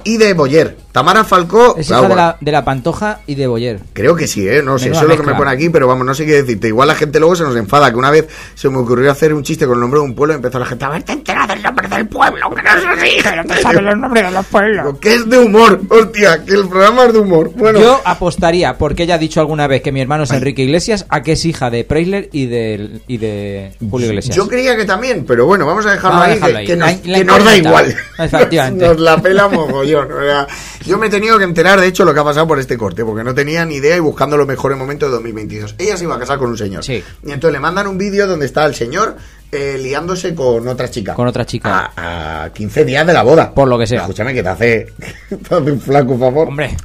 y 0.03 0.17
de 0.17 0.33
Boyer. 0.33 0.77
Tamara 0.91 1.23
Falcó. 1.23 1.75
Es 1.77 1.89
hija 1.89 2.01
de 2.05 2.15
la, 2.15 2.37
de 2.41 2.51
la 2.51 2.65
Pantoja 2.65 3.21
y 3.25 3.35
de 3.35 3.47
Boyer. 3.47 3.79
Creo 3.93 4.13
que 4.13 4.27
sí, 4.27 4.45
¿eh? 4.47 4.61
No 4.61 4.77
sé, 4.77 4.85
Menuda 4.89 5.01
eso 5.03 5.11
es 5.11 5.17
lo 5.17 5.23
que 5.23 5.31
me 5.31 5.37
pone 5.37 5.51
aquí, 5.51 5.69
pero 5.69 5.87
vamos, 5.87 6.05
no 6.05 6.13
sé 6.13 6.25
qué 6.25 6.33
decirte. 6.43 6.67
Igual 6.67 6.89
la 6.89 6.95
gente 6.95 7.17
luego 7.19 7.33
se 7.35 7.43
nos 7.43 7.55
enfada, 7.55 7.89
que 7.91 7.95
una 7.95 8.11
vez 8.11 8.27
se 8.55 8.67
me 8.69 8.77
ocurrió 8.77 9.09
hacer 9.09 9.33
un 9.33 9.41
chiste 9.43 9.65
con 9.65 9.75
el 9.75 9.81
nombre 9.81 10.01
de 10.01 10.05
un 10.05 10.15
pueblo 10.15 10.33
y 10.33 10.35
empezó 10.35 10.59
la 10.59 10.65
gente 10.65 10.83
a 10.83 10.89
ver, 10.89 11.03
te 11.03 11.13
enteras 11.13 11.47
del 11.47 11.63
nombre 11.63 11.87
del 11.87 12.07
pueblo, 12.09 12.49
que 12.49 12.61
no 12.61 12.69
es 12.69 12.85
así. 12.99 13.09
Pero 13.23 13.45
te 13.45 13.61
sabes 13.61 13.81
los 13.81 13.97
nombres 13.97 14.25
de 14.25 14.31
los 14.31 14.45
pueblos. 14.47 14.99
Que 14.99 15.13
es 15.15 15.29
de 15.29 15.39
humor, 15.39 15.79
hostia, 15.87 16.43
que 16.43 16.53
el 16.55 16.67
programa 16.67 17.05
es 17.05 17.13
de 17.13 17.19
humor. 17.19 17.51
Bueno, 17.55 17.79
Yo 17.79 18.01
apostaría, 18.03 18.77
porque 18.77 19.03
ella 19.03 19.15
ha 19.15 19.19
dicho 19.19 19.39
alguna 19.39 19.67
vez 19.67 19.81
que 19.81 19.93
mi 19.93 20.01
hermano 20.01 20.23
es 20.23 20.31
Enrique 20.31 20.63
Iglesias, 20.63 21.05
a 21.07 21.21
que 21.23 21.31
es 21.33 21.45
hija 21.45 21.69
de 21.69 21.85
Preisler 21.85 22.27
y 22.33 22.47
de, 22.47 22.99
y 23.07 23.17
de 23.17 23.71
Julio 23.89 24.07
Iglesias. 24.07 24.35
yo 24.35 24.45
creía 24.47 24.75
que 24.75 24.83
también, 24.83 25.23
pero 25.25 25.45
bueno, 25.45 25.65
vamos 25.65 25.85
a 25.85 25.91
dejarlo 25.91 26.19
Vamos 26.19 26.27
a 26.27 26.31
ahí, 26.31 26.35
dejarlo 26.35 26.53
que, 26.55 26.59
ahí. 26.59 26.67
que 26.67 26.75
nos, 26.75 27.05
La- 27.07 27.11
la 27.13 27.17
que 27.19 27.23
nos 27.23 27.45
da 27.45 27.57
igual. 27.57 27.95
Efectivamente. 28.19 28.87
Nos 28.91 28.99
la 28.99 29.17
pela 29.21 29.47
mogollón. 29.47 29.90
O 29.95 30.21
sea, 30.21 30.47
yo 30.85 30.97
me 30.97 31.07
he 31.07 31.09
tenido 31.09 31.37
que 31.37 31.43
enterar, 31.43 31.79
de 31.79 31.87
hecho, 31.87 32.05
lo 32.05 32.13
que 32.13 32.19
ha 32.19 32.23
pasado 32.23 32.47
por 32.47 32.59
este 32.59 32.77
corte, 32.77 33.03
porque 33.03 33.23
no 33.23 33.33
tenía 33.33 33.65
ni 33.65 33.75
idea 33.75 33.95
y 33.95 33.99
buscando 33.99 34.37
los 34.37 34.47
mejores 34.47 34.77
momentos 34.77 35.09
de 35.09 35.15
2022. 35.15 35.75
Ella 35.77 35.97
se 35.97 36.03
iba 36.03 36.15
a 36.15 36.19
casar 36.19 36.37
con 36.39 36.49
un 36.49 36.57
señor. 36.57 36.83
Sí. 36.83 37.03
Y 37.25 37.31
entonces 37.31 37.53
le 37.53 37.59
mandan 37.59 37.87
un 37.87 37.97
vídeo 37.97 38.27
donde 38.27 38.45
está 38.45 38.65
el 38.65 38.75
señor 38.75 39.15
eh, 39.51 39.77
liándose 39.81 40.33
con 40.33 40.67
otra 40.67 40.89
chica. 40.89 41.13
Con 41.13 41.27
otra 41.27 41.45
chica. 41.45 41.91
A, 41.95 42.43
a 42.43 42.53
15 42.53 42.85
días 42.85 43.05
de 43.05 43.13
la 43.13 43.23
boda. 43.23 43.53
Por 43.53 43.67
lo 43.67 43.77
que 43.77 43.85
sea. 43.87 44.01
Escúchame, 44.01 44.33
que 44.33 44.43
te 44.43 44.49
hace, 44.49 44.93
te 45.29 45.55
hace 45.55 45.71
un 45.71 45.81
flaco 45.81 46.17
favor. 46.17 46.47
Hombre, 46.47 46.75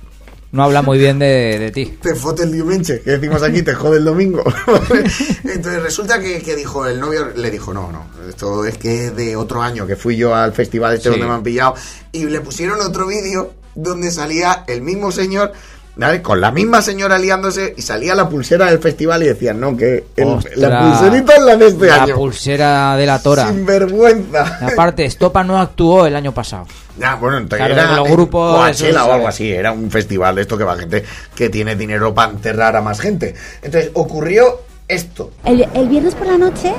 no 0.56 0.64
habla 0.64 0.82
muy 0.82 0.98
bien 0.98 1.18
de, 1.18 1.58
de 1.58 1.70
ti. 1.70 1.98
Te 2.02 2.14
fote 2.14 2.42
el 2.42 2.52
diumenche, 2.52 3.00
que 3.02 3.12
decimos 3.12 3.42
aquí, 3.42 3.62
te 3.62 3.74
jode 3.74 3.98
el 3.98 4.04
domingo. 4.04 4.42
Entonces 5.44 5.82
resulta 5.82 6.20
que, 6.20 6.42
que 6.42 6.56
dijo, 6.56 6.86
el 6.86 6.98
novio 6.98 7.28
le 7.36 7.50
dijo, 7.50 7.72
no, 7.74 7.92
no, 7.92 8.06
esto 8.28 8.64
es 8.64 8.78
que 8.78 9.06
es 9.06 9.16
de 9.16 9.36
otro 9.36 9.62
año, 9.62 9.86
que 9.86 9.96
fui 9.96 10.16
yo 10.16 10.34
al 10.34 10.52
festival 10.52 10.94
este 10.94 11.04
Sí. 11.04 11.10
donde 11.10 11.26
me 11.26 11.34
han 11.34 11.42
pillado, 11.42 11.74
y 12.12 12.24
le 12.24 12.40
pusieron 12.40 12.80
otro 12.80 13.06
vídeo 13.06 13.52
donde 13.74 14.10
salía 14.10 14.64
el 14.66 14.80
mismo 14.82 15.12
señor, 15.12 15.52
¿vale? 15.96 16.22
con 16.22 16.40
la 16.40 16.50
misma 16.52 16.82
señora 16.82 17.18
liándose, 17.18 17.74
y 17.76 17.82
salía 17.82 18.14
la 18.14 18.28
pulsera 18.28 18.66
del 18.66 18.78
festival 18.78 19.22
y 19.22 19.26
decían, 19.26 19.58
no, 19.58 19.76
que 19.76 20.04
el- 20.16 20.28
Ostras, 20.28 20.56
la 20.58 20.80
pulserita 20.80 21.34
es 21.34 21.42
la 21.42 21.56
de 21.56 21.66
este 21.68 21.86
la 21.86 22.02
año. 22.02 22.14
pulsera 22.16 22.96
de 22.96 23.06
la 23.06 23.22
tora. 23.22 23.48
Sin 23.48 23.66
vergüenza. 23.66 24.58
Aparte, 24.60 25.04
Estopa 25.04 25.42
no 25.44 25.58
actuó 25.60 26.06
el 26.06 26.14
año 26.16 26.32
pasado. 26.32 26.66
Ya, 26.98 27.14
bueno, 27.16 27.36
entonces 27.38 27.66
Claro, 27.66 27.82
era 27.82 27.96
los 27.96 28.08
grupos, 28.08 28.56
Coachella 28.56 29.04
o 29.04 29.12
algo 29.12 29.28
así, 29.28 29.52
era 29.52 29.72
un 29.72 29.90
festival 29.90 30.34
de 30.34 30.42
esto 30.42 30.56
que 30.56 30.64
va 30.64 30.76
gente 30.76 31.04
que 31.34 31.48
tiene 31.50 31.76
dinero 31.76 32.14
para 32.14 32.32
enterrar 32.32 32.74
a 32.76 32.80
más 32.80 33.00
gente. 33.00 33.34
Entonces 33.62 33.90
ocurrió 33.94 34.60
esto. 34.88 35.32
El, 35.44 35.66
el 35.74 35.88
viernes 35.88 36.14
por 36.14 36.26
la 36.26 36.38
noche, 36.38 36.72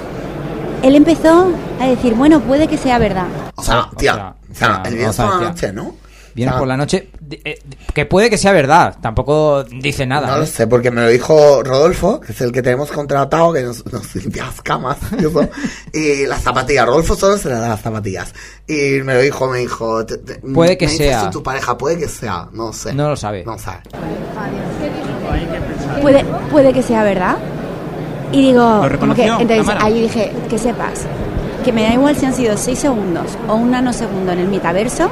él 0.82 0.95
empezó 0.95 1.51
a 1.80 1.86
decir, 1.88 2.13
bueno, 2.15 2.39
puede 2.41 2.67
que 2.67 2.77
sea 2.77 2.97
verdad. 2.97 3.27
O 3.56 3.63
sea, 3.63 3.89
tía, 3.97 4.13
o 4.13 4.15
sea, 4.15 4.34
o 4.51 4.56
sea, 4.56 4.82
el 4.86 4.93
viernes 4.95 5.10
o 5.10 5.13
sea, 5.21 5.25
por 5.32 5.41
la 5.43 5.49
noche, 5.49 5.73
¿no? 5.73 5.95
Viene 6.38 6.52
O 6.52 6.54
sea, 6.54 6.60
por 6.60 6.67
la 6.67 6.78
noche. 6.78 7.10
eh, 7.32 7.60
que 7.93 8.06
puede 8.06 8.30
que 8.30 8.38
sea 8.38 8.52
verdad. 8.52 8.95
Tampoco 9.02 9.63
dice 9.63 10.06
nada. 10.06 10.28
No 10.28 10.36
¿eh? 10.38 10.39
lo 10.41 10.45
sé, 10.45 10.67
porque 10.67 10.91
me 10.91 11.02
lo 11.02 11.08
dijo 11.10 11.63
Rodolfo, 11.63 12.21
que 12.21 12.32
es 12.32 12.39
el 12.41 12.52
que 12.52 12.62
tenemos 12.62 12.91
contratado, 12.91 13.52
que 13.52 13.63
nos, 13.63 13.84
nos 13.91 14.15
limpia 14.15 14.45
las 14.45 14.62
camas 14.62 14.97
y, 15.19 15.26
eso, 15.26 15.50
y 15.93 16.26
las 16.28 16.41
zapatillas. 16.43 16.86
Rodolfo 16.86 17.15
solo 17.15 17.38
se 17.39 17.50
le 17.50 17.56
da 17.56 17.67
las 17.69 17.82
zapatillas. 17.82 18.34
Y 18.67 19.02
me 19.04 19.15
lo 19.15 19.21
dijo, 19.21 19.47
me 19.50 19.58
dijo... 19.60 20.06
te- 20.06 20.19
te- 20.19 20.36
Puede 20.36 20.78
que 20.78 20.88
sea. 20.88 21.30
tu 21.32 21.41
pareja, 21.43 21.76
puede 21.78 21.97
que 21.97 22.08
sea, 22.08 22.47
no 22.54 22.71
sé. 22.71 22.93
No 22.93 23.10
lo 23.10 23.15
sabe. 23.17 23.43
No 23.43 23.58
sabe. 23.58 23.82
Puede, 26.02 26.23
puede 26.52 26.71
que 26.73 26.84
sea 26.84 27.04
verdad. 27.04 27.38
Y 28.32 28.41
digo, 28.41 28.88
¿Lo 28.88 29.00
como 29.00 29.15
que, 29.15 29.26
entonces 29.26 29.58
Tamara? 29.65 29.86
ahí 29.86 30.02
dije, 30.02 30.32
que 30.50 30.58
sepas, 30.60 31.06
que 31.67 31.73
me 31.73 31.84
da 31.84 31.93
igual 31.93 32.15
si 32.15 32.25
han 32.25 32.34
sido 32.34 32.56
6 32.56 32.80
segundos 32.80 33.38
o 33.49 33.56
un 33.56 33.71
nanosegundo 33.71 34.32
en 34.32 34.39
el 34.39 34.47
metaverso, 34.47 35.10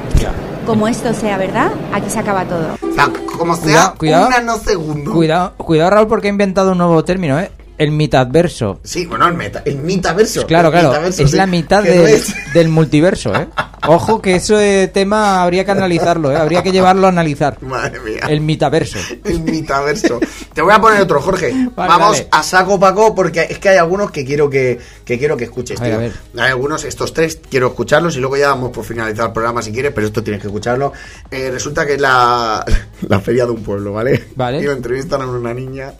como 0.65 0.87
esto 0.87 1.13
sea 1.13 1.37
verdad, 1.37 1.69
aquí 1.93 2.09
se 2.09 2.17
acaba 2.17 2.45
todo. 2.45 2.77
O 2.81 2.93
sea, 2.93 3.09
como 3.37 3.57
sea, 3.57 3.63
Cuidado, 3.65 3.95
cuidado. 3.97 4.25
un 4.27 4.31
nanosegundo. 4.31 5.11
Cuidado, 5.11 5.53
cuidado, 5.57 5.89
Raúl, 5.89 6.07
porque 6.07 6.27
he 6.27 6.29
inventado 6.29 6.71
un 6.71 6.77
nuevo 6.77 7.03
término, 7.03 7.37
¿eh? 7.41 7.51
El 7.77 7.91
mitadverso. 7.91 8.79
Sí, 8.83 9.05
bueno, 9.05 9.27
el, 9.27 9.33
meta, 9.33 9.61
el 9.65 9.77
mitaverso. 9.77 10.45
Claro, 10.47 10.69
el 10.69 10.73
claro. 10.73 10.89
mitaverso, 10.89 11.23
es 11.23 11.31
sí, 11.31 11.37
la 11.37 11.45
mitad 11.45 11.83
del, 12.53 12.69
multiverso, 12.69 13.35
¿eh? 13.35 13.47
Ojo 13.87 14.21
que 14.21 14.35
ese 14.35 14.87
tema 14.93 15.43
habría 15.43 15.65
que 15.65 15.71
analizarlo, 15.71 16.31
¿eh? 16.31 16.37
Habría 16.37 16.63
que 16.63 16.71
llevarlo 16.71 17.05
a 17.05 17.09
analizar. 17.09 17.61
Madre 17.61 17.99
mía. 17.99 18.21
El 18.29 18.41
mitaverso. 18.41 18.97
El 19.23 19.41
mitaverso. 19.41 20.19
Te 20.53 20.61
voy 20.61 20.73
a 20.73 20.79
poner 20.79 21.01
otro, 21.01 21.21
Jorge. 21.21 21.51
Vale, 21.75 21.89
Vamos 21.89 22.17
dale. 22.17 22.29
a 22.31 22.43
saco 22.43 22.79
Paco 22.79 23.13
porque 23.13 23.41
es 23.49 23.59
que 23.59 23.69
hay 23.69 23.77
algunos 23.77 24.09
que 24.09 24.25
quiero 24.25 24.49
que, 24.49 24.79
que 25.03 25.19
quiero 25.19 25.35
que 25.37 25.43
escuches, 25.43 25.79
A 25.79 25.83
ver, 25.83 25.91
tío. 25.91 25.97
a 25.99 26.01
ver. 26.01 26.13
Hay 26.37 26.49
algunos, 26.51 26.83
estos 26.85 27.13
tres, 27.13 27.39
quiero 27.49 27.67
escucharlos 27.67 28.15
y 28.15 28.19
luego 28.21 28.37
ya 28.37 28.47
damos 28.47 28.71
por 28.71 28.85
finalizar 28.85 29.27
el 29.27 29.33
programa 29.33 29.61
si 29.61 29.71
quieres, 29.71 29.91
pero 29.93 30.07
esto 30.07 30.23
tienes 30.23 30.41
que 30.41 30.47
escucharlo. 30.47 30.93
Eh, 31.29 31.49
resulta 31.51 31.85
que 31.85 31.95
es 31.95 32.01
la, 32.01 32.65
la 33.07 33.19
feria 33.19 33.45
de 33.45 33.51
un 33.51 33.61
pueblo, 33.63 33.93
¿vale? 33.93 34.29
Vale. 34.35 34.59
Y 34.61 34.63
lo 34.63 34.71
entrevistan 34.71 35.21
a 35.21 35.27
una 35.27 35.53
niña. 35.53 35.93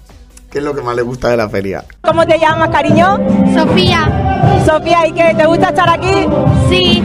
¿Qué 0.55 0.59
es 0.59 0.63
lo 0.63 0.73
que 0.73 0.81
más 0.81 0.95
le 0.95 1.01
gusta 1.01 1.27
de 1.31 1.35
la 1.35 1.49
feria? 1.49 1.83
¿Cómo 1.99 2.25
te 2.25 2.39
llamas, 2.39 2.69
cariño? 2.69 3.17
Sofía, 3.53 4.63
Sofía, 4.65 5.05
¿y 5.05 5.11
qué? 5.11 5.35
¿Te 5.35 5.45
gusta 5.45 5.67
estar 5.67 5.89
aquí? 5.89 6.29
sí, 6.69 7.03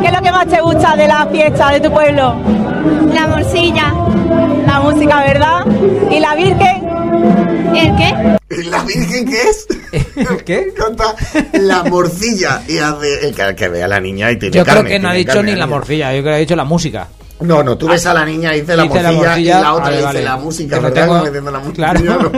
¿Qué 0.00 0.06
es 0.06 0.12
lo 0.12 0.22
que 0.22 0.30
más 0.30 0.46
te 0.46 0.60
gusta 0.60 0.94
de 0.94 1.08
la 1.08 1.26
fiesta 1.26 1.72
de 1.72 1.80
tu 1.80 1.92
pueblo? 1.92 2.36
la 3.12 3.26
morcilla. 3.26 3.92
La 4.68 4.78
música, 4.78 5.24
¿verdad? 5.24 5.66
¿Y 6.08 6.20
la 6.20 6.36
Virgen? 6.36 7.74
¿El 7.74 7.96
qué? 7.96 8.62
¿La 8.70 8.84
Virgen 8.84 9.26
qué 9.26 9.42
es? 9.42 9.66
¿Qué? 10.44 10.72
Canta 10.76 11.16
la 11.54 11.82
morcilla 11.82 12.62
y 12.68 12.78
hace 12.78 13.26
el 13.26 13.56
que, 13.56 13.68
vea 13.70 13.86
a 13.86 13.88
la 13.88 13.98
niña 13.98 14.30
y 14.30 14.38
tiene 14.38 14.56
Yo 14.56 14.62
creo 14.62 14.76
carne, 14.76 14.90
que 14.90 14.98
no 15.00 15.08
ha 15.08 15.14
dicho 15.14 15.32
carne 15.32 15.54
ni 15.54 15.58
la 15.58 15.66
morcilla, 15.66 16.14
yo 16.14 16.22
creo 16.22 16.30
que 16.30 16.36
ha 16.36 16.38
dicho 16.38 16.54
la 16.54 16.64
música. 16.64 17.08
No, 17.40 17.62
no, 17.64 17.76
tú 17.76 17.88
ves 17.88 18.06
a 18.06 18.14
la 18.14 18.24
niña 18.24 18.54
y 18.54 18.60
dice 18.60 18.76
la, 18.76 18.84
morcilla, 18.84 19.38
y 19.38 19.44
la 19.62 19.72
otra 19.72 19.84
vale, 19.86 19.96
dice 19.96 20.06
vale. 20.06 20.22
la 20.22 20.36
música, 20.36 20.78
¿verdad? 20.78 21.02
tengo- 21.02 21.24
diciendo 21.24 21.50
la 21.50 21.58
música. 21.60 21.94
Claro. 21.94 22.32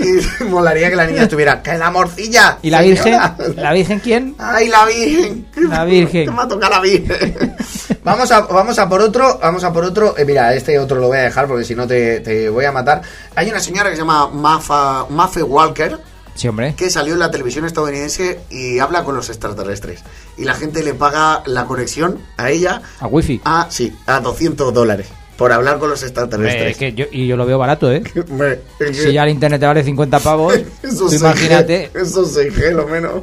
Y 0.00 0.44
molaría 0.44 0.88
que 0.90 0.96
la 0.96 1.06
niña 1.06 1.22
estuviera, 1.24 1.62
¡que 1.62 1.76
la 1.76 1.90
morcilla! 1.90 2.58
¿Y 2.62 2.70
la 2.70 2.78
señora". 2.78 3.36
Virgen? 3.38 3.56
¿La 3.62 3.72
Virgen 3.72 4.00
quién? 4.00 4.34
¡Ay, 4.38 4.68
la 4.68 4.86
Virgen! 4.86 5.46
La 5.68 5.84
Virgen. 5.86 6.24
Que 6.24 6.30
me 6.30 6.42
ha 6.42 6.48
tocado 6.48 6.72
la 6.72 6.80
Virgen. 6.80 7.54
vamos, 8.02 8.30
a, 8.32 8.40
vamos 8.40 8.78
a 8.78 8.88
por 8.88 9.02
otro, 9.02 9.38
vamos 9.42 9.62
a 9.62 9.72
por 9.72 9.84
otro. 9.84 10.14
Eh, 10.16 10.24
mira, 10.24 10.54
este 10.54 10.78
otro 10.78 10.98
lo 10.98 11.08
voy 11.08 11.18
a 11.18 11.22
dejar 11.22 11.46
porque 11.46 11.64
si 11.64 11.74
no 11.74 11.86
te, 11.86 12.20
te 12.20 12.48
voy 12.48 12.64
a 12.64 12.72
matar. 12.72 13.02
Hay 13.34 13.48
una 13.50 13.60
señora 13.60 13.90
que 13.90 13.96
se 13.96 14.02
llama 14.02 14.28
Mafa, 14.30 15.04
Mafe 15.10 15.42
Walker 15.42 15.98
Sí, 16.38 16.46
hombre. 16.46 16.74
que 16.76 16.88
salió 16.88 17.14
en 17.14 17.18
la 17.18 17.32
televisión 17.32 17.64
estadounidense 17.64 18.38
y 18.48 18.78
habla 18.78 19.02
con 19.02 19.16
los 19.16 19.28
extraterrestres. 19.28 20.04
Y 20.36 20.44
la 20.44 20.54
gente 20.54 20.84
le 20.84 20.94
paga 20.94 21.42
la 21.46 21.64
conexión 21.64 22.20
a 22.36 22.50
ella 22.50 22.80
A 23.00 23.08
wifi. 23.08 23.40
a, 23.44 23.66
sí, 23.70 23.92
a 24.06 24.20
200 24.20 24.72
dólares 24.72 25.08
por 25.36 25.52
hablar 25.52 25.78
con 25.78 25.88
los 25.90 26.02
extraterrestres. 26.02 26.72
es 26.72 26.76
que 26.76 26.92
yo, 26.92 27.06
y 27.10 27.26
yo 27.26 27.36
lo 27.36 27.44
veo 27.46 27.58
barato, 27.58 27.90
¿eh? 27.92 28.02
Si 28.92 29.12
ya 29.12 29.24
el 29.24 29.30
internet 29.30 29.60
te 29.60 29.66
vale 29.66 29.82
50 29.82 30.20
pavos, 30.20 30.54
eso 30.82 31.04
tú 31.04 31.08
se 31.10 31.16
imagínate. 31.16 31.90
Eso 31.94 32.24
se 32.24 32.50
lo 32.72 32.86
menos. 32.86 33.22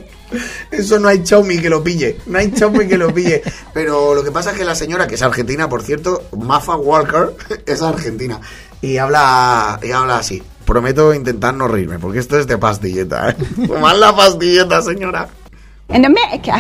Eso 0.72 1.00
no 1.00 1.08
hay 1.08 1.26
Xiaomi 1.26 1.60
que 1.60 1.70
lo 1.70 1.84
pille. 1.84 2.18
No 2.26 2.40
hay 2.40 2.52
Xiaomi 2.52 2.88
que 2.88 2.98
lo 2.98 3.14
pille. 3.14 3.42
Pero 3.74 4.14
lo 4.14 4.24
que 4.24 4.32
pasa 4.32 4.52
es 4.52 4.58
que 4.58 4.66
la 4.66 4.76
señora, 4.76 5.08
que 5.08 5.16
es 5.16 5.22
argentina, 5.22 5.70
por 5.70 5.84
cierto, 5.84 6.24
Mafa 6.38 6.76
Walker, 6.76 7.36
es 7.66 7.82
argentina. 7.82 8.40
Y 8.82 8.98
habla, 8.98 9.80
y 9.82 9.92
habla 9.92 10.18
así. 10.18 10.42
Prometo 10.66 11.14
intentar 11.14 11.54
no 11.54 11.68
reírme, 11.68 12.00
porque 12.00 12.20
esto 12.20 12.38
es 12.40 12.48
de 12.48 12.58
pastilleta, 12.58 13.30
¿eh? 13.30 13.36
Tomad 13.68 13.98
la 13.98 14.16
pastilleta, 14.16 14.82
señora. 14.82 15.30
en 15.88 16.04
aan 16.04 16.06
Amerika. 16.06 16.60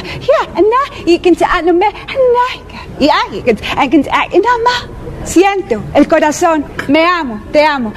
Ja, 2.99 3.25
je 3.31 3.41
kunt, 3.43 3.59
je 3.59 3.87
kunt, 3.89 4.05
en 4.05 4.41
maar. 4.63 4.87
Siento 5.25 5.83
el 5.93 6.07
corazón, 6.07 6.65
me 6.87 7.05
amo, 7.05 7.41
te 7.51 7.63
amo. 7.63 7.93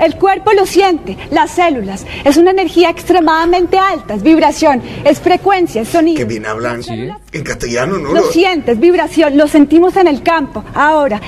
El 0.00 0.16
cuerpo 0.16 0.52
lo 0.52 0.66
siente, 0.66 1.16
las 1.30 1.52
células. 1.52 2.04
Es 2.24 2.36
una 2.36 2.50
energía 2.50 2.90
extremadamente 2.90 3.78
alta, 3.78 4.14
es 4.14 4.22
vibración, 4.22 4.82
es 5.04 5.20
frecuencia, 5.20 5.82
es 5.82 5.88
sonido. 5.88 6.18
Que 6.18 6.24
bien 6.24 6.44
hablan 6.44 6.82
en 7.32 7.42
castellano, 7.42 7.98
¿no? 7.98 8.12
Lo 8.12 8.30
sientes, 8.30 8.78
vibración, 8.78 9.36
lo 9.36 9.48
sentimos 9.48 9.96
en 9.96 10.06
el 10.06 10.22
campo. 10.22 10.64
Ahora, 10.74 11.20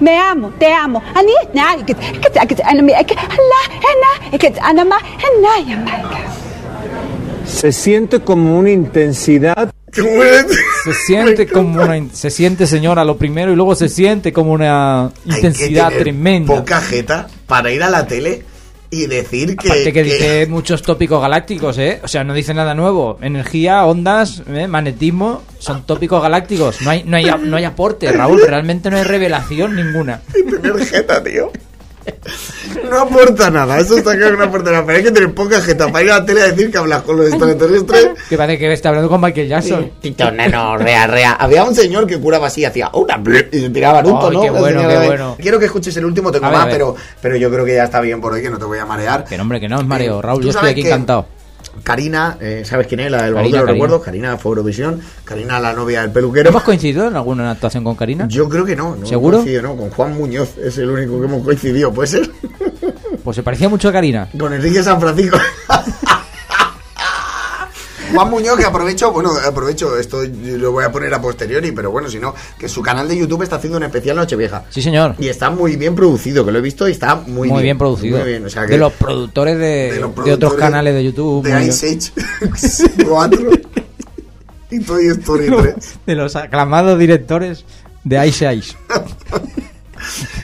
me 0.00 0.16
amo, 0.18 0.50
te 0.58 0.72
amo. 0.72 1.02
Se 7.48 7.72
siente 7.72 8.20
como 8.20 8.58
una 8.58 8.70
intensidad. 8.70 9.72
Se 9.92 10.92
siente 11.06 11.46
como 11.48 11.82
una 11.82 12.08
se 12.12 12.30
siente 12.30 12.66
señora 12.66 13.04
lo 13.04 13.16
primero 13.16 13.52
y 13.52 13.56
luego 13.56 13.74
se 13.74 13.88
siente 13.88 14.32
como 14.32 14.52
una 14.52 15.06
Hay 15.06 15.10
que 15.24 15.34
intensidad 15.36 15.88
tener 15.88 16.02
tremenda. 16.02 16.54
Poca 16.54 16.80
jeta 16.80 17.26
para 17.46 17.72
ir 17.72 17.82
a 17.82 17.90
la 17.90 18.06
tele 18.06 18.44
y 18.90 19.06
decir 19.06 19.56
que. 19.56 19.68
Aparte 19.68 19.84
que 19.84 19.92
que- 19.92 20.02
dice 20.04 20.46
muchos 20.46 20.82
tópicos 20.82 21.20
galácticos, 21.20 21.78
¿eh? 21.78 22.00
O 22.04 22.08
sea, 22.08 22.22
no 22.22 22.32
dice 22.34 22.54
nada 22.54 22.74
nuevo. 22.74 23.18
Energía, 23.20 23.84
ondas, 23.86 24.42
¿eh? 24.48 24.68
magnetismo, 24.68 25.42
son 25.58 25.84
tópicos 25.84 26.22
galácticos. 26.22 26.80
No 26.82 26.90
hay, 26.90 27.02
no 27.04 27.16
hay, 27.16 27.26
no 27.42 27.56
hay 27.56 27.64
aporte, 27.64 28.12
Raúl. 28.12 28.40
Realmente 28.46 28.90
no 28.90 28.98
hay 28.98 29.04
revelación 29.04 29.74
ninguna. 29.74 30.20
tener 30.32 30.78
jeta, 30.84 31.22
tío. 31.24 31.50
No 32.90 33.00
aporta 33.00 33.50
nada, 33.50 33.78
eso 33.78 33.96
está 33.98 34.16
claro 34.16 34.32
que 34.32 34.38
no 34.38 34.44
aporta 34.44 34.70
nada. 34.70 34.84
Pero 34.86 34.98
hay 34.98 35.04
que 35.04 35.10
tener 35.10 35.34
poca 35.34 35.60
jeta 35.60 35.90
para 35.90 36.04
ir 36.04 36.10
a 36.10 36.18
la 36.20 36.24
tele 36.26 36.42
a 36.42 36.46
decir 36.48 36.70
que 36.70 36.78
hablas 36.78 37.02
con 37.02 37.16
los 37.16 37.28
extraterrestres. 37.28 38.08
Que 38.28 38.36
parece 38.36 38.58
que 38.58 38.72
está 38.72 38.88
hablando 38.90 39.08
con 39.08 39.20
Michael 39.20 39.48
Jackson. 39.48 39.90
Tito, 40.00 40.30
nano, 40.30 40.76
rea, 40.76 41.06
rea. 41.06 41.32
Había 41.32 41.64
un 41.64 41.74
señor 41.74 42.06
que 42.06 42.18
curaba 42.18 42.46
así, 42.48 42.64
hacía 42.64 42.90
una 42.92 43.20
y 43.52 43.60
se 43.60 43.70
tiraba 43.70 44.02
Naruto, 44.02 44.30
¿no? 44.30 44.40
qué 44.40 44.50
La 44.50 44.58
bueno, 44.60 44.80
señora 44.80 44.94
qué 44.94 45.00
de- 45.00 45.06
bueno. 45.06 45.36
Quiero 45.40 45.58
que 45.58 45.64
escuches 45.66 45.96
el 45.96 46.04
último, 46.04 46.30
tengo 46.32 46.50
más, 46.50 46.66
pero, 46.66 46.94
pero 47.20 47.36
yo 47.36 47.50
creo 47.50 47.64
que 47.64 47.74
ya 47.74 47.84
está 47.84 48.00
bien 48.00 48.20
por 48.20 48.32
hoy, 48.32 48.42
que 48.42 48.50
no 48.50 48.58
te 48.58 48.64
voy 48.64 48.78
a 48.78 48.86
marear. 48.86 49.24
Que 49.24 49.40
hombre, 49.40 49.60
que 49.60 49.68
no 49.68 49.80
es 49.80 49.86
mareo, 49.86 50.18
Eh, 50.18 50.22
Raúl. 50.22 50.42
Yo 50.44 50.50
estoy 50.50 50.70
aquí 50.70 50.80
encantado. 50.82 51.26
Karina, 51.82 52.36
eh, 52.40 52.62
¿sabes 52.64 52.86
quién 52.86 53.00
es? 53.00 53.10
La 53.10 53.22
del 53.22 53.34
baúl 53.34 53.46
de 53.46 53.50
los 53.50 53.60
Karina. 53.60 53.72
recuerdos. 53.72 54.02
Karina 54.02 54.36
fue 54.38 54.50
Eurovisión. 54.50 55.00
Karina, 55.24 55.60
la 55.60 55.72
novia 55.72 56.02
del 56.02 56.10
peluquero. 56.10 56.50
¿Hemos 56.50 56.62
coincidido 56.62 57.06
en 57.08 57.16
alguna 57.16 57.50
actuación 57.50 57.84
con 57.84 57.94
Karina? 57.96 58.26
Yo 58.28 58.48
creo 58.48 58.64
que 58.64 58.76
no. 58.76 58.96
no 58.96 59.06
¿Seguro? 59.06 59.44
no, 59.62 59.76
con 59.76 59.90
Juan 59.90 60.16
Muñoz 60.16 60.56
es 60.58 60.78
el 60.78 60.90
único 60.90 61.18
que 61.20 61.26
hemos 61.26 61.42
coincidido, 61.42 61.92
¿puede 61.92 62.08
ser? 62.08 62.30
Pues 63.24 63.36
se 63.36 63.42
parecía 63.42 63.68
mucho 63.68 63.88
a 63.88 63.92
Karina. 63.92 64.28
Con 64.38 64.52
Enrique 64.52 64.82
San 64.82 65.00
Francisco. 65.00 65.38
Juan 68.14 68.30
Muñoz, 68.30 68.56
que 68.56 68.64
aprovecho, 68.64 69.12
bueno, 69.12 69.30
aprovecho, 69.46 69.96
esto 69.98 70.22
lo 70.24 70.72
voy 70.72 70.84
a 70.84 70.92
poner 70.92 71.12
a 71.12 71.20
posteriori, 71.20 71.72
pero 71.72 71.90
bueno, 71.90 72.08
si 72.08 72.18
no, 72.18 72.34
que 72.58 72.68
su 72.68 72.82
canal 72.82 73.08
de 73.08 73.16
YouTube 73.18 73.42
está 73.42 73.56
haciendo 73.56 73.76
un 73.78 73.84
especial 73.84 74.16
Nochevieja. 74.16 74.64
Sí, 74.70 74.82
señor. 74.82 75.14
Y 75.18 75.28
está 75.28 75.50
muy 75.50 75.76
bien 75.76 75.94
producido, 75.94 76.44
que 76.44 76.52
lo 76.52 76.58
he 76.58 76.62
visto 76.62 76.88
y 76.88 76.92
está 76.92 77.14
muy, 77.16 77.48
Muy, 77.48 77.62
bien, 77.62 77.76
producido. 77.78 78.18
Muy 78.18 78.28
bien, 78.28 78.44
o 78.46 78.50
sea 78.50 78.66
que 78.66 78.72
de 78.72 78.78
los 78.78 78.92
productores 78.94 79.58
de, 79.58 79.92
de 79.92 80.00
los 80.00 80.14
de 80.24 80.32
otros 80.32 80.54
canales 80.54 80.94
de 80.94 81.04
YouTube. 81.04 81.44
de. 81.44 81.66
Ice 81.66 81.88
Age 81.88 83.04
4 83.08 83.50
y 84.70 84.80
Toy 84.80 85.06
Story 85.08 85.46
3. 85.60 85.74
de 86.06 86.14
los 86.14 86.36
aclamados 86.36 86.98
directores 86.98 87.64
de 88.04 88.26
Ice 88.26 88.52
Ice. 88.54 88.76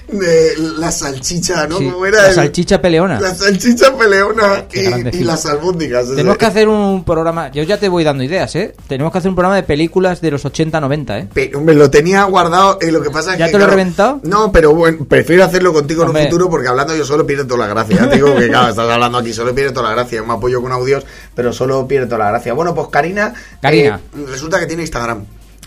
De 0.09 0.53
la 0.79 0.91
salchicha, 0.93 1.67
¿no? 1.67 1.79
Sí, 1.79 1.91
¿Cómo 1.91 2.07
era? 2.07 2.23
la 2.23 2.29
el- 2.29 2.35
salchicha 2.35 2.81
peleona. 2.81 3.21
La 3.21 3.35
salchicha 3.35 3.97
peleona 3.97 4.67
y, 4.73 5.19
y 5.19 5.25
las 5.25 5.47
albóndigas. 5.47 6.09
Tenemos 6.15 6.37
que 6.39 6.47
hacer 6.47 6.69
un 6.69 7.05
programa. 7.05 7.51
Yo 7.51 7.63
ya 7.63 7.79
te 7.79 7.89
voy 7.89 8.05
dando 8.05 8.23
ideas, 8.23 8.55
¿eh? 8.57 8.75
Tenemos 8.87 9.13
que 9.13 9.19
hacer 9.19 9.29
un 9.29 9.35
programa 9.35 9.57
de 9.57 9.63
películas 9.63 10.21
de 10.21 10.31
los 10.31 10.45
80-90, 10.45 11.19
¿eh? 11.21 11.29
Pe- 11.33 11.53
hombre, 11.55 11.75
lo 11.75 11.91
tenía 11.91 12.25
guardado 12.25 12.79
y 12.81 12.91
lo 12.91 13.03
que 13.03 13.11
pasa 13.11 13.33
es 13.33 13.39
¿Ya 13.39 13.47
que. 13.47 13.53
te 13.53 13.59
lo 13.59 13.65
he 13.65 13.69
reventado? 13.69 14.21
No, 14.23 14.53
pero 14.53 14.75
bueno, 14.75 15.05
prefiero 15.09 15.45
hacerlo 15.45 15.73
contigo 15.73 16.03
en 16.05 16.11
un 16.11 16.17
futuro 16.17 16.49
porque 16.51 16.69
hablando 16.69 16.95
yo 16.97 17.05
solo 17.05 17.27
pierde 17.27 17.45
toda 17.45 17.67
la 17.67 17.75
gracia. 17.75 18.07
Digo 18.13 18.35
que, 18.37 18.49
claro, 18.49 18.69
estás 18.71 18.89
hablando 18.91 19.19
aquí, 19.19 19.33
solo 19.33 19.55
pierde 19.55 19.73
toda 19.73 19.89
la 19.89 19.95
gracia. 19.95 20.17
Yo 20.19 20.27
me 20.27 20.35
apoyo 20.35 20.61
con 20.63 20.73
audios, 20.73 21.05
pero 21.35 21.53
solo 21.53 21.87
pierde 21.89 22.07
toda 22.07 22.19
la 22.19 22.31
gracia. 22.31 22.53
Bueno, 22.53 22.75
pues 22.75 22.89
Karina. 22.89 23.35
Karina. 23.61 24.01
eh, 24.17 24.25
resulta 24.31 24.61
que 24.61 24.67
tiene 24.67 24.83
Instagram. 24.83 25.25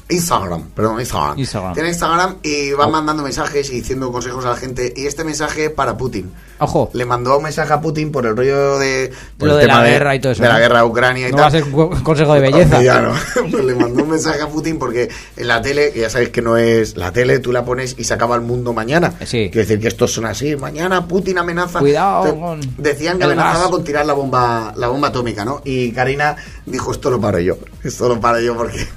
Instagram, 0.10 0.70
perdón, 0.70 1.00
Instagram. 1.02 1.38
Instagram. 1.38 1.74
Tiene 1.74 1.90
Instagram 1.90 2.36
y 2.42 2.72
va 2.72 2.88
mandando 2.88 3.24
mensajes 3.24 3.70
y 3.72 3.76
diciendo 3.82 4.10
consejos 4.12 4.46
a 4.46 4.52
la 4.52 4.56
gente. 4.56 4.94
Y 4.96 5.06
este 5.06 5.24
mensaje 5.26 5.70
para 5.70 5.98
Putin. 5.98 6.32
Ojo. 6.60 6.90
Le 6.94 7.06
mandó 7.06 7.38
un 7.38 7.44
mensaje 7.44 7.74
a 7.74 7.82
Putin 7.82 8.12
por 8.12 8.26
el 8.26 8.36
rollo 8.38 8.80
de. 8.80 9.12
por 9.38 9.50
Lo 9.50 9.56
el 9.56 9.60
de 9.62 9.66
tema 9.68 9.82
la 9.82 9.90
guerra 9.90 10.16
y 10.16 10.20
todo 10.22 10.32
eso, 10.32 10.42
De 10.42 10.48
la 10.50 10.60
guerra 10.60 10.80
de 10.80 10.86
Ucrania 10.86 11.28
y 11.28 11.32
No 11.32 11.38
tal. 11.38 11.44
va 11.44 11.48
a 11.48 11.52
ser 11.52 12.04
consejo 12.04 12.34
de 12.36 12.40
belleza. 12.40 12.82
Ya 12.88 13.02
no. 13.02 13.14
Pues 13.52 13.66
le 13.66 13.76
mandó 13.76 14.04
un 14.04 14.10
mensaje 14.10 14.42
a 14.42 14.48
Putin 14.48 14.80
porque 14.80 15.10
en 15.36 15.48
la 15.48 15.62
tele, 15.62 15.92
que 15.92 16.00
ya 16.02 16.10
sabéis 16.10 16.30
que 16.30 16.42
no 16.42 16.56
es 16.58 16.96
la 16.96 17.12
tele, 17.12 17.40
tú 17.40 17.52
la 17.52 17.66
pones 17.66 17.96
y 17.98 18.04
se 18.06 18.14
acaba 18.14 18.36
el 18.36 18.42
mundo 18.42 18.72
mañana. 18.74 19.14
Sí. 19.26 19.50
Quiere 19.52 19.62
decir 19.68 19.80
que 19.80 19.90
estos 19.90 20.14
son 20.14 20.26
así. 20.26 20.56
Mañana 20.56 21.06
Putin 21.08 21.38
amenaza. 21.38 21.80
Cuidado 21.80 22.34
con 22.40 22.62
Decían 22.78 23.18
que 23.18 23.26
amenazaba 23.26 23.60
gas. 23.64 23.70
con 23.72 23.84
tirar 23.84 24.06
la 24.06 24.14
bomba, 24.14 24.74
la 24.78 24.88
bomba 24.88 25.10
atómica, 25.10 25.44
¿no? 25.44 25.62
Y 25.66 25.92
Karina 25.92 26.36
dijo, 26.66 26.92
esto 26.94 27.10
lo 27.10 27.20
paro 27.20 27.40
yo. 27.40 27.58
Esto 27.84 28.08
lo 28.08 28.20
paro 28.22 28.40
yo 28.40 28.56
porque 28.56 28.88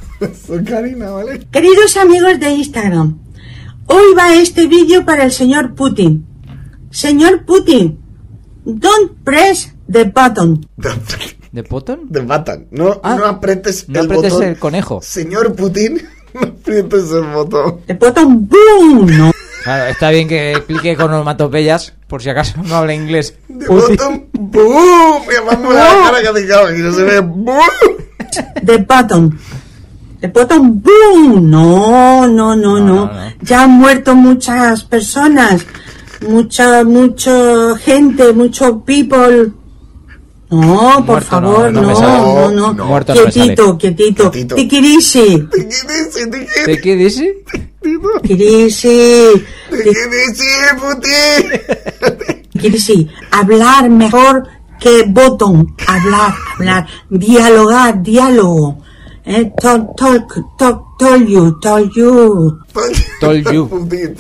Karina, 0.67 1.11
¿vale? 1.11 1.47
Queridos 1.51 1.97
amigos 1.97 2.39
de 2.39 2.51
Instagram, 2.51 3.19
hoy 3.87 4.15
va 4.17 4.35
este 4.35 4.67
vídeo 4.67 5.05
para 5.05 5.25
el 5.25 5.33
señor 5.33 5.75
Putin. 5.75 6.27
Señor 6.91 7.45
Putin, 7.45 7.99
don't 8.65 9.13
press 9.25 9.73
the 9.91 10.05
button. 10.05 10.67
¿De 11.53 11.65
Potton? 11.65 12.07
De 12.09 12.21
Batan. 12.21 12.69
No, 12.71 13.01
no 13.03 13.25
aprietes 13.27 13.89
No 13.89 14.01
el 14.01 14.07
apretes 14.07 14.33
botón. 14.35 14.49
el 14.49 14.59
conejo. 14.59 15.01
Señor 15.03 15.55
Putin, 15.57 16.01
no 16.35 16.41
aprietes 16.43 17.11
el 17.11 17.25
botón. 17.33 17.81
The 17.87 17.95
button, 17.95 18.49
boom, 18.49 19.19
no. 19.19 19.33
Claro, 19.65 19.87
está 19.91 20.11
bien 20.11 20.29
que 20.29 20.53
explique 20.53 20.97
con 20.97 21.13
onomatopeyas, 21.13 21.95
por 22.07 22.23
si 22.23 22.31
acaso 22.31 22.63
no 22.63 22.77
habla 22.77 22.95
inglés. 22.95 23.35
De 23.49 23.67
Putin. 23.67 23.97
botón, 23.97 24.27
¡boom! 24.33 25.23
Me 25.29 25.41
vamos 25.41 25.75
la 25.75 25.81
cara 26.05 26.33
que 26.33 26.47
claro, 26.47 26.77
y 26.77 26.79
no 26.81 26.93
se 26.93 27.03
ve 27.05 27.21
¡boom! 27.21 27.57
The 28.65 28.79
button. 28.79 29.39
The 30.21 30.29
button, 30.29 30.81
boom. 30.81 31.51
No, 31.51 32.27
no, 32.27 32.55
no, 32.55 32.79
no. 32.79 33.11
Ya 33.41 33.63
han 33.63 33.71
muerto 33.71 34.15
muchas 34.15 34.85
personas. 34.85 35.65
Mucha, 36.29 36.85
mucha 36.85 37.77
gente, 37.79 38.33
mucho 38.35 38.81
people. 38.85 39.53
No, 40.51 41.05
por 41.07 41.23
favor, 41.23 41.73
no 41.73 41.81
no, 41.81 42.51
no, 42.51 42.75
no. 42.75 43.05
Quietito, 43.05 43.79
quietito. 43.79 44.31
¿De 44.31 44.69
Putin? 50.77 51.61
Take 52.53 52.67
it 52.67 52.75
easy. 52.75 53.09
Hablar 53.31 53.89
mejor 53.89 54.47
que 54.81 55.05
botón. 55.07 55.75
Hablar, 55.87 56.35
hablar. 56.57 56.87
Dialogar, 57.09 58.03
diálogo. 58.03 58.83
Eh, 59.25 59.53
talk, 59.61 59.97
talk, 59.97 60.57
talk, 60.57 60.99
told 60.99 61.29
you, 61.29 61.59
told 61.61 61.93
you. 61.95 62.59
Told 63.21 63.45
you. 63.53 63.69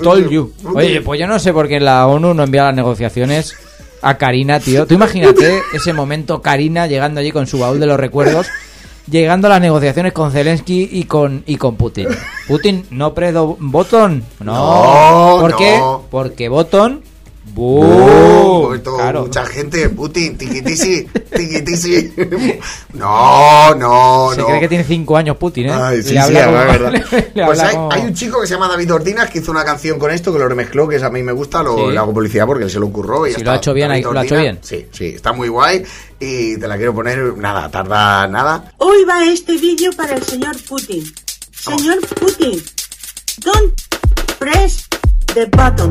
Told 0.03 0.31
you. 0.31 0.53
Oye, 0.75 1.01
pues 1.01 1.19
yo 1.19 1.27
no 1.27 1.39
sé 1.39 1.53
por 1.53 1.69
qué 1.69 1.81
la 1.81 2.07
ONU 2.07 2.35
no 2.35 2.43
envía 2.43 2.65
las 2.65 2.75
negociaciones 2.75 3.55
a 4.03 4.19
Karina, 4.19 4.61
tío. 4.61 4.87
Tú 4.87 4.95
imagínate 4.95 5.63
ese 5.73 5.93
momento, 5.93 6.43
Karina 6.43 6.87
llegando 6.87 7.21
allí 7.21 7.33
con 7.33 7.47
su 7.47 7.59
baúl 7.59 7.81
de 7.81 7.87
los 7.87 7.99
recuerdos, 7.99 8.49
llegando 9.11 9.47
a 9.47 9.51
las 9.51 9.61
negociaciones 9.61 10.13
con 10.13 10.33
Zelensky 10.33 10.89
y 10.93 11.05
con, 11.05 11.45
y 11.47 11.57
con 11.57 11.77
Putin. 11.77 12.09
Putin, 12.47 12.85
no 12.91 13.15
predo 13.15 13.57
botón. 13.59 14.25
No. 14.41 14.55
No, 14.55 15.41
¿Por 15.41 15.57
qué? 15.57 15.81
Porque 16.11 16.49
botón. 16.49 17.03
Muerto 17.55 18.97
Claro. 18.97 19.23
Mucha 19.23 19.45
gente, 19.47 19.89
Putin, 19.91 20.37
tiquitisi, 20.39 21.05
tiquitisi. 21.37 22.13
No, 22.95 23.75
no, 23.75 24.31
Se 24.35 24.41
no. 24.41 24.47
cree 24.47 24.61
que 24.61 24.69
tiene 24.69 24.85
cinco 24.85 25.17
años 25.17 25.37
Putin, 25.37 25.67
¿eh? 25.67 25.73
Ay, 25.73 26.03
sí, 26.03 26.15
Le 26.15 26.23
sí, 26.23 26.33
como- 26.35 26.53
verdad. 26.53 26.93
le 27.35 27.45
Pues 27.45 27.59
habla 27.61 27.69
hay, 27.69 27.75
como- 27.75 27.93
hay 27.93 28.01
un 28.03 28.15
chico 28.15 28.41
que 28.41 28.47
se 28.47 28.55
llama 28.55 28.69
David 28.69 28.93
Ordinas 28.95 29.31
que 29.31 29.39
hizo 29.41 29.51
una 29.51 29.65
canción 29.65 29.99
con 29.99 30.11
esto, 30.11 30.33
que 30.33 30.39
lo 30.39 30.49
remezcló, 30.49 30.89
que 30.89 30.97
es 30.97 31.03
a 31.03 31.11
mí 31.11 31.23
me 31.23 31.33
gusta, 31.33 31.63
lo, 31.63 31.77
Sí. 31.77 31.93
le 31.93 31.99
hago 31.99 32.13
publicidad 32.13 32.47
porque 32.47 32.65
él 32.65 32.71
se 32.71 32.79
lo 32.79 32.87
ocurrió. 32.87 33.27
Y 33.27 33.35
Si 33.35 33.43
lo 33.43 33.51
ha 33.51 33.55
está. 33.55 33.63
hecho 33.63 33.75
bien, 33.75 33.89
David 33.89 34.07
ahí- 34.07 34.13
lo 34.15 34.21
ha 34.21 34.25
hecho 34.25 34.37
bien. 34.37 34.59
Sí, 34.63 34.87
sí, 34.93 35.07
está 35.07 35.33
muy 35.33 35.49
guay 35.49 35.83
y 36.19 36.57
te 36.59 36.69
la 36.69 36.77
quiero 36.77 36.95
poner, 36.95 37.37
nada, 37.37 37.71
tarda 37.71 38.27
nada. 38.29 38.73
Hoy 38.79 39.05
va 39.05 39.25
este 39.25 39.57
vídeo 39.57 39.91
para 39.97 40.15
el 40.15 40.23
señor 40.23 40.57
Putin. 40.69 41.03
Señor 41.53 41.99
Putin, 42.19 42.63
don't 43.45 43.75
press 44.39 44.87
the 45.35 45.45
button. 45.47 45.91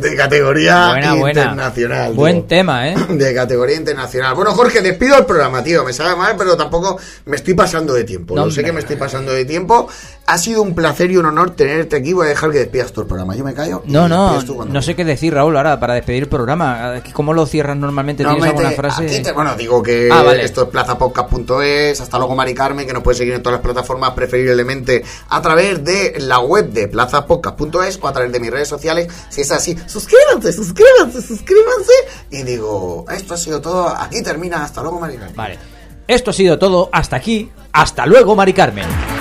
de, 0.00 0.10
de 0.10 0.16
categoría 0.16 0.88
Buena, 0.90 1.16
internacional. 1.16 2.12
Buen 2.14 2.46
tema, 2.46 2.88
¿eh? 2.88 2.94
De 3.10 3.34
categoría 3.34 3.76
internacional. 3.76 4.34
Bueno, 4.34 4.52
Jorge, 4.52 4.80
despido 4.80 5.16
el 5.18 5.24
programa, 5.26 5.62
tío. 5.62 5.84
Me 5.84 5.92
sabe 5.92 6.16
mal, 6.16 6.34
pero 6.36 6.56
tampoco 6.56 6.98
me 7.26 7.36
estoy 7.36 7.54
pasando 7.54 7.94
de 7.94 8.04
tiempo. 8.04 8.34
No, 8.34 8.50
sé 8.50 8.62
que 8.64 8.72
me 8.72 8.80
estoy 8.80 8.96
pasando 8.96 9.32
de 9.32 9.44
tiempo. 9.44 9.88
Ha 10.26 10.38
sido 10.38 10.62
un 10.62 10.74
placer 10.74 11.10
y 11.10 11.16
un 11.16 11.26
honor 11.26 11.50
tenerte 11.50 11.96
aquí. 11.96 12.12
Voy 12.12 12.26
a 12.26 12.30
dejar 12.30 12.50
que 12.50 12.58
despidas 12.58 12.92
tú 12.92 13.02
el 13.02 13.06
programa. 13.06 13.36
Yo 13.36 13.44
me 13.44 13.54
callo. 13.54 13.82
No, 13.86 14.08
no, 14.08 14.40
no 14.42 14.82
sé 14.82 14.94
qué 14.96 15.04
decir, 15.04 15.34
Raúl, 15.34 15.56
ahora 15.56 15.78
para 15.78 15.94
despedir 15.94 16.24
el 16.24 16.28
programa. 16.28 16.94
¿Cómo 17.12 17.32
lo 17.34 17.46
cierras 17.46 17.76
normalmente? 17.76 18.24
¿Tienes 18.24 18.42
alguna 18.44 18.70
frase? 18.70 19.20
te- 19.20 19.32
bueno, 19.32 19.54
digo 19.56 19.82
que 19.82 20.08
Ah, 20.10 20.22
vale. 20.22 20.44
esto 20.44 20.62
es 20.64 20.68
plazapodcast.es, 20.68 22.00
hasta 22.00 22.18
luego 22.18 22.34
Mari 22.34 22.54
Carmen, 22.54 22.86
que 22.86 22.92
nos 22.92 23.02
puedes 23.02 23.18
seguir 23.18 23.34
en 23.34 23.42
todas 23.42 23.58
las 23.58 23.62
plataformas, 23.64 24.10
preferiblemente 24.12 25.04
a 25.28 25.42
través 25.42 25.84
de 25.84 26.14
la 26.18 26.40
web 26.40 26.70
de 26.70 26.88
plazapodcast.es 26.88 27.98
o 28.02 28.08
a 28.08 28.12
través 28.12 28.32
de 28.32 28.40
mis 28.40 28.50
redes 28.50 28.68
sociales. 28.68 29.08
Si 29.28 29.42
es 29.42 29.50
así, 29.52 29.76
suscríbanse, 29.86 30.52
suscríbanse, 30.52 31.22
suscríbanse. 31.22 31.92
Y 32.30 32.42
digo, 32.42 33.04
esto 33.10 33.34
ha 33.34 33.36
sido 33.36 33.60
todo, 33.60 33.88
aquí 33.88 34.22
termina, 34.22 34.64
hasta 34.64 34.82
luego 34.82 35.00
Mari 35.00 35.16
Carmen. 35.16 35.36
Vale. 35.36 35.58
Esto 36.06 36.30
ha 36.30 36.34
sido 36.34 36.58
todo. 36.58 36.90
Hasta 36.92 37.16
aquí. 37.16 37.50
Hasta 37.72 38.06
luego, 38.06 38.36
Mari 38.36 38.52
Carmen. 38.52 39.13